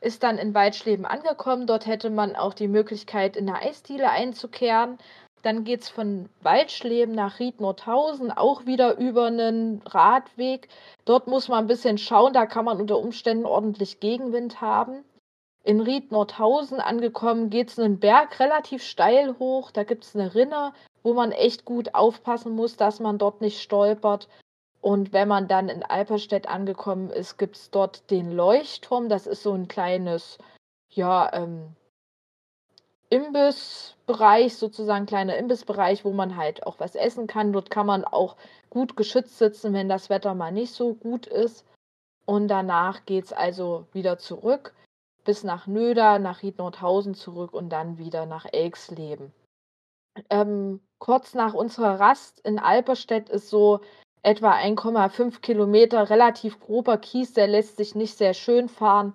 ist 0.00 0.22
dann 0.22 0.38
in 0.38 0.54
Waldschleben 0.54 1.04
angekommen. 1.04 1.66
Dort 1.66 1.86
hätte 1.86 2.10
man 2.10 2.36
auch 2.36 2.54
die 2.54 2.68
Möglichkeit, 2.68 3.36
in 3.36 3.46
der 3.46 3.62
Eisdiele 3.62 4.10
einzukehren. 4.10 4.98
Dann 5.42 5.64
geht 5.64 5.82
es 5.82 5.88
von 5.88 6.28
Waldschleben 6.42 7.14
nach 7.14 7.38
Ried-Nordhausen, 7.38 8.32
auch 8.32 8.66
wieder 8.66 8.98
über 8.98 9.26
einen 9.26 9.80
Radweg. 9.86 10.68
Dort 11.04 11.28
muss 11.28 11.48
man 11.48 11.64
ein 11.64 11.66
bisschen 11.68 11.98
schauen, 11.98 12.32
da 12.32 12.46
kann 12.46 12.64
man 12.64 12.80
unter 12.80 12.98
Umständen 12.98 13.46
ordentlich 13.46 14.00
Gegenwind 14.00 14.60
haben. 14.60 15.04
In 15.62 15.80
Ried-Nordhausen 15.80 16.80
angekommen, 16.80 17.50
geht 17.50 17.70
es 17.70 17.78
einen 17.78 18.00
Berg 18.00 18.40
relativ 18.40 18.82
steil 18.82 19.36
hoch. 19.38 19.70
Da 19.70 19.84
gibt 19.84 20.04
es 20.04 20.16
eine 20.16 20.34
Rinne, 20.34 20.72
wo 21.02 21.14
man 21.14 21.32
echt 21.32 21.64
gut 21.64 21.94
aufpassen 21.94 22.52
muss, 22.52 22.76
dass 22.76 22.98
man 22.98 23.18
dort 23.18 23.40
nicht 23.40 23.60
stolpert. 23.60 24.28
Und 24.86 25.12
wenn 25.12 25.26
man 25.26 25.48
dann 25.48 25.68
in 25.68 25.82
Alperstedt 25.82 26.46
angekommen 26.46 27.10
ist, 27.10 27.38
gibt 27.38 27.56
es 27.56 27.72
dort 27.72 28.08
den 28.08 28.30
Leuchtturm. 28.30 29.08
Das 29.08 29.26
ist 29.26 29.42
so 29.42 29.52
ein 29.52 29.66
kleines, 29.66 30.38
ja, 30.90 31.28
ähm, 31.32 31.74
Imbissbereich, 33.10 34.56
sozusagen 34.56 35.06
kleiner 35.06 35.38
Imbissbereich, 35.38 36.04
wo 36.04 36.12
man 36.12 36.36
halt 36.36 36.64
auch 36.68 36.78
was 36.78 36.94
essen 36.94 37.26
kann. 37.26 37.52
Dort 37.52 37.68
kann 37.68 37.86
man 37.86 38.04
auch 38.04 38.36
gut 38.70 38.96
geschützt 38.96 39.38
sitzen, 39.38 39.72
wenn 39.72 39.88
das 39.88 40.08
Wetter 40.08 40.36
mal 40.36 40.52
nicht 40.52 40.72
so 40.72 40.94
gut 40.94 41.26
ist. 41.26 41.66
Und 42.24 42.46
danach 42.46 43.06
geht 43.06 43.24
es 43.24 43.32
also 43.32 43.88
wieder 43.92 44.18
zurück 44.18 44.72
bis 45.24 45.42
nach 45.42 45.66
Nöder, 45.66 46.20
nach 46.20 46.44
Ried-Nordhausen 46.44 47.14
zurück 47.14 47.52
und 47.54 47.70
dann 47.70 47.98
wieder 47.98 48.24
nach 48.24 48.46
Elxleben. 48.52 49.32
Ähm, 50.30 50.80
kurz 51.00 51.34
nach 51.34 51.54
unserer 51.54 51.98
Rast 51.98 52.38
in 52.46 52.60
Alperstedt 52.60 53.28
ist 53.30 53.50
so 53.50 53.80
etwa 54.26 54.52
1,5 54.52 55.40
Kilometer, 55.40 56.10
relativ 56.10 56.58
grober 56.58 56.98
Kies, 56.98 57.32
der 57.32 57.46
lässt 57.46 57.76
sich 57.76 57.94
nicht 57.94 58.18
sehr 58.18 58.34
schön 58.34 58.68
fahren. 58.68 59.14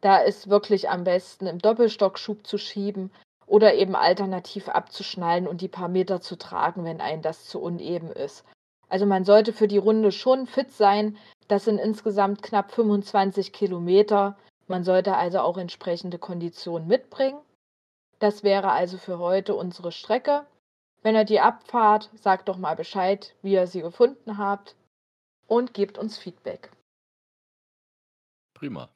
Da 0.00 0.16
ist 0.16 0.48
wirklich 0.48 0.88
am 0.88 1.04
besten 1.04 1.46
im 1.46 1.58
Doppelstockschub 1.58 2.46
zu 2.46 2.56
schieben 2.56 3.10
oder 3.46 3.74
eben 3.74 3.94
alternativ 3.94 4.70
abzuschnallen 4.70 5.46
und 5.46 5.60
die 5.60 5.68
paar 5.68 5.88
Meter 5.88 6.22
zu 6.22 6.36
tragen, 6.36 6.84
wenn 6.84 7.02
einem 7.02 7.20
das 7.20 7.44
zu 7.44 7.60
uneben 7.60 8.10
ist. 8.10 8.46
Also 8.88 9.04
man 9.04 9.26
sollte 9.26 9.52
für 9.52 9.68
die 9.68 9.76
Runde 9.76 10.10
schon 10.10 10.46
fit 10.46 10.72
sein. 10.72 11.18
Das 11.48 11.66
sind 11.66 11.78
insgesamt 11.78 12.42
knapp 12.42 12.72
25 12.72 13.52
Kilometer. 13.52 14.38
Man 14.68 14.84
sollte 14.84 15.16
also 15.16 15.40
auch 15.40 15.58
entsprechende 15.58 16.18
Konditionen 16.18 16.88
mitbringen. 16.88 17.38
Das 18.20 18.42
wäre 18.42 18.70
also 18.70 18.96
für 18.96 19.18
heute 19.18 19.54
unsere 19.54 19.92
Strecke. 19.92 20.46
Wenn 21.06 21.14
ihr 21.14 21.22
die 21.22 21.38
abfahrt, 21.38 22.10
sagt 22.14 22.48
doch 22.48 22.56
mal 22.56 22.74
Bescheid, 22.74 23.36
wie 23.40 23.52
ihr 23.52 23.68
sie 23.68 23.80
gefunden 23.80 24.38
habt 24.38 24.74
und 25.46 25.72
gebt 25.72 25.98
uns 25.98 26.18
Feedback. 26.18 26.72
Prima. 28.54 28.90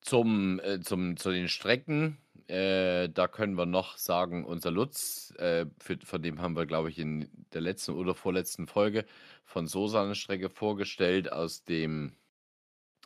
Zum, 0.00 0.58
äh, 0.64 0.80
zum, 0.80 1.16
zu 1.16 1.30
den 1.30 1.46
Strecken, 1.46 2.18
äh, 2.48 3.08
da 3.08 3.28
können 3.28 3.54
wir 3.54 3.66
noch 3.66 3.98
sagen, 3.98 4.44
unser 4.44 4.72
Lutz, 4.72 5.32
äh, 5.38 5.66
für, 5.78 5.96
von 6.02 6.20
dem 6.20 6.42
haben 6.42 6.56
wir, 6.56 6.66
glaube 6.66 6.90
ich, 6.90 6.98
in 6.98 7.30
der 7.52 7.60
letzten 7.60 7.92
oder 7.92 8.16
vorletzten 8.16 8.66
Folge 8.66 9.06
von 9.44 9.68
Sosa 9.68 10.02
eine 10.02 10.16
Strecke 10.16 10.50
vorgestellt 10.50 11.30
aus 11.30 11.62
dem, 11.62 12.16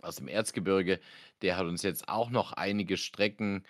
aus 0.01 0.17
dem 0.17 0.29
Erzgebirge. 0.29 1.01
Der 1.43 1.59
hat 1.59 1.67
uns 1.67 1.83
jetzt 1.83 2.09
auch 2.09 2.31
noch 2.31 2.55
einige 2.55 2.97
Strecken 2.97 3.67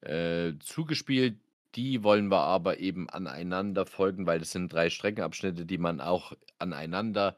äh, 0.00 0.54
zugespielt. 0.60 1.38
Die 1.74 2.02
wollen 2.02 2.28
wir 2.30 2.40
aber 2.40 2.78
eben 2.78 3.08
aneinander 3.10 3.86
folgen, 3.86 4.26
weil 4.26 4.38
das 4.38 4.50
sind 4.52 4.72
drei 4.72 4.90
Streckenabschnitte, 4.90 5.66
die 5.66 5.78
man 5.78 6.00
auch 6.00 6.32
aneinander 6.58 7.36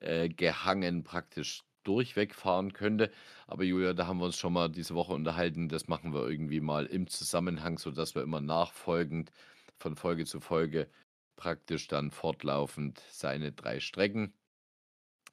äh, 0.00 0.28
gehangen 0.28 1.04
praktisch 1.04 1.62
durchweg 1.84 2.34
fahren 2.34 2.72
könnte. 2.72 3.10
Aber 3.46 3.64
Julia, 3.64 3.94
da 3.94 4.06
haben 4.06 4.18
wir 4.18 4.26
uns 4.26 4.38
schon 4.38 4.52
mal 4.52 4.68
diese 4.70 4.94
Woche 4.94 5.12
unterhalten. 5.12 5.68
Das 5.68 5.88
machen 5.88 6.12
wir 6.14 6.28
irgendwie 6.28 6.60
mal 6.60 6.86
im 6.86 7.06
Zusammenhang, 7.06 7.78
sodass 7.78 8.14
wir 8.14 8.22
immer 8.22 8.40
nachfolgend 8.40 9.30
von 9.78 9.96
Folge 9.96 10.24
zu 10.26 10.40
Folge 10.40 10.88
praktisch 11.36 11.86
dann 11.88 12.10
fortlaufend 12.10 13.02
seine 13.10 13.52
drei 13.52 13.80
Strecken 13.80 14.32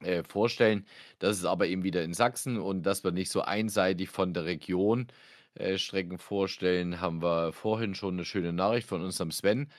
äh, 0.01 0.23
vorstellen. 0.23 0.85
Das 1.19 1.37
ist 1.37 1.45
aber 1.45 1.67
eben 1.67 1.83
wieder 1.83 2.03
in 2.03 2.13
Sachsen 2.13 2.57
und 2.59 2.83
dass 2.83 3.03
wir 3.03 3.11
nicht 3.11 3.31
so 3.31 3.41
einseitig 3.41 4.09
von 4.09 4.33
der 4.33 4.45
Region 4.45 5.07
äh, 5.56 5.78
Strecken 5.78 6.18
vorstellen, 6.18 7.01
haben 7.01 7.22
wir 7.22 7.54
vorhin 7.54 7.95
schon 7.95 8.16
eine 8.16 8.26
schöne 8.26 8.54
Nachricht 8.54 8.88
von 8.88 9.04
unserem 9.04 9.32
Sven 9.32 9.70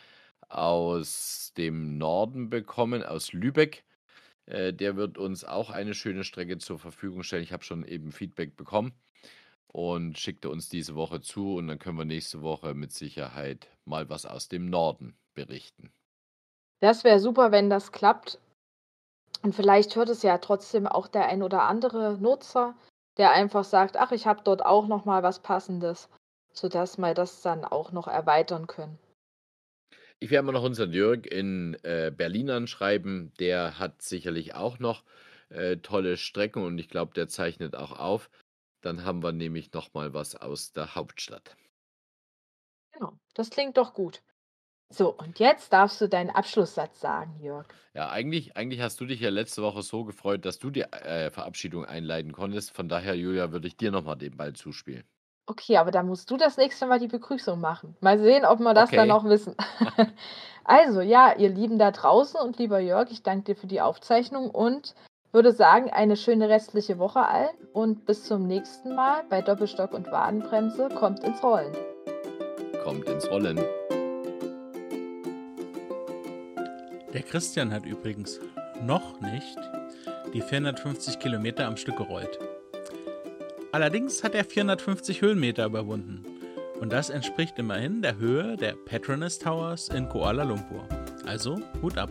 aus 0.49 1.53
dem 1.57 1.99
Norden 1.99 2.51
bekommen, 2.51 3.03
aus 3.03 3.33
Lübeck. 3.33 3.85
Äh, 4.47 4.73
der 4.73 4.97
wird 4.97 5.19
uns 5.19 5.45
auch 5.45 5.71
eine 5.71 5.95
schöne 5.95 6.25
Strecke 6.25 6.59
zur 6.59 6.79
Verfügung 6.79 7.23
stellen. 7.23 7.43
Ich 7.43 7.53
habe 7.53 7.65
schon 7.65 7.85
eben 7.85 8.13
Feedback 8.13 8.57
bekommen 8.57 8.93
und 9.69 10.19
schickte 10.19 10.51
uns 10.51 10.69
diese 10.69 10.95
Woche 10.95 11.21
zu 11.21 11.57
und 11.57 11.67
dann 11.67 11.79
können 11.79 11.99
wir 11.99 12.05
nächste 12.05 12.43
Woche 12.43 12.75
mit 12.75 12.93
Sicherheit 12.93 13.69
mal 13.85 14.09
was 14.09 14.27
aus 14.27 14.49
dem 14.49 14.67
Norden 14.67 15.17
berichten. 15.35 15.91
Das 16.81 17.03
wäre 17.03 17.19
super, 17.19 17.51
wenn 17.51 17.71
das 17.71 17.91
klappt. 17.91 18.39
Und 19.43 19.55
vielleicht 19.55 19.97
hört 19.97 20.09
es 20.09 20.23
ja 20.23 20.39
trotzdem 20.39 20.87
auch 20.87 21.09
der 21.09 21.27
ein 21.27 21.43
oder 21.43 21.65
andere 21.65 22.17
Nutzer, 22.19 22.75
der 23.17 23.33
einfach 23.33 23.65
sagt, 23.65 23.97
ach, 23.97 24.13
ich 24.13 24.27
habe 24.27 24.43
dort 24.45 24.65
auch 24.65 24.87
noch 24.87 25.05
mal 25.05 25.23
was 25.23 25.41
Passendes, 25.41 26.09
sodass 26.53 26.99
wir 26.99 27.15
das 27.15 27.43
dann 27.43 27.65
auch 27.65 27.93
noch 27.93 28.09
erweitern 28.09 28.67
können. 28.67 28.99
Ich 30.21 30.31
werde 30.31 30.47
mal 30.47 30.53
noch 30.53 30.63
unseren 30.63 30.93
Jörg 30.93 31.27
in 31.27 31.77
äh, 31.83 32.13
Berlin 32.15 32.51
anschreiben. 32.51 33.33
Der 33.39 33.79
hat 33.79 34.01
sicherlich 34.01 34.55
auch 34.55 34.79
noch 34.79 35.05
äh, 35.51 35.77
tolle 35.79 36.17
Strecken 36.17 36.63
und 36.63 36.79
ich 36.79 36.89
glaube, 36.89 37.15
der 37.15 37.29
zeichnet 37.29 37.75
auch 37.75 37.93
auf. 37.93 38.31
Dann 38.81 39.05
haben 39.05 39.23
wir 39.23 39.33
nämlich 39.33 39.73
noch 39.73 39.93
mal 39.95 40.15
was 40.15 40.35
aus 40.37 40.73
der 40.73 40.95
Hauptstadt. 40.95 41.57
Genau, 42.93 43.19
das 43.35 43.51
klingt 43.51 43.77
doch 43.77 43.95
gut. 43.95 44.23
So, 44.95 45.13
und 45.13 45.41
jetzt 45.41 45.73
darfst 45.73 46.01
du 46.01 46.09
deinen 46.09 46.31
Abschlusssatz 46.31 47.01
sagen, 47.01 47.35
Jörg. 47.43 47.67
Ja, 47.95 48.11
eigentlich, 48.11 48.57
eigentlich 48.57 48.81
hast 48.81 49.01
du 49.01 49.07
dich 49.07 49.21
ja 49.21 49.31
letzte 49.31 49.63
Woche 49.63 49.83
so 49.83 50.05
gefreut, 50.05 50.45
dass 50.45 50.61
du 50.61 50.71
die 50.71 50.83
äh, 50.83 51.31
Verabschiedung 51.33 51.85
einleiten 51.85 52.31
konntest. 52.31 52.71
Von 52.71 52.89
daher, 52.89 53.17
Julia, 53.17 53.51
würde 53.51 53.67
ich 53.67 53.77
dir 53.77 53.91
nochmal 53.91 54.17
den 54.17 54.37
Ball 54.37 54.53
zuspielen. 54.53 55.03
Okay, 55.47 55.77
aber 55.79 55.91
dann 55.91 56.07
musst 56.07 56.31
du 56.31 56.37
das 56.37 56.57
nächste 56.57 56.87
Mal 56.87 57.01
die 57.01 57.09
Begrüßung 57.09 57.61
machen. 57.61 57.97
Mal 58.01 58.21
sehen, 58.21 58.45
ob 58.45 58.61
wir 58.61 58.73
das 58.73 58.91
dann 58.91 59.11
auch 59.11 59.25
wissen. 59.25 59.55
Also, 60.67 61.03
ja, 61.03 61.35
ihr 61.37 61.51
Lieben 61.51 61.79
da 61.79 61.91
draußen 61.91 62.41
und 62.41 62.59
lieber 62.59 62.79
Jörg, 62.79 63.11
ich 63.11 63.23
danke 63.23 63.53
dir 63.53 63.55
für 63.55 63.67
die 63.67 63.83
Aufzeichnung 63.83 64.49
und 64.49 64.95
würde 65.31 65.53
sagen, 65.53 65.91
eine 65.91 66.17
schöne 66.17 66.49
restliche 66.49 66.99
Woche 66.99 67.21
allen 67.21 67.55
und 67.75 68.07
bis 68.07 68.25
zum 68.25 68.47
nächsten 68.47 68.95
Mal 68.95 69.25
bei 69.29 69.43
Doppelstock 69.43 69.93
und 69.93 70.11
Wadenbremse. 70.11 70.89
Kommt 70.89 71.23
ins 71.23 71.43
Rollen. 71.43 71.77
Kommt 72.83 73.07
ins 73.11 73.31
Rollen. 73.31 73.63
Der 77.15 77.23
Christian 77.23 77.73
hat 77.73 77.87
übrigens 77.87 78.41
noch 78.83 79.21
nicht 79.21 79.57
die 80.35 80.43
450 80.43 81.21
Kilometer 81.21 81.65
am 81.67 81.77
Stück 81.77 81.97
gerollt. 81.97 82.41
Allerdings 83.71 84.25
hat 84.25 84.35
er 84.35 84.45
450 84.45 85.23
Höhenmeter 85.23 85.65
überwunden. 85.65 86.25
Und 86.81 86.93
das 86.93 87.11
entspricht 87.11 87.57
immerhin 87.59 88.03
der 88.03 88.19
Höhe 88.19 88.57
der 88.57 88.73
Petronas 88.73 89.39
Towers 89.39 89.89
in 89.91 90.09
Kuala 90.09 90.43
Lumpur. 90.43 90.89
Also 91.25 91.61
Hut 91.81 91.97
ab. 91.97 92.11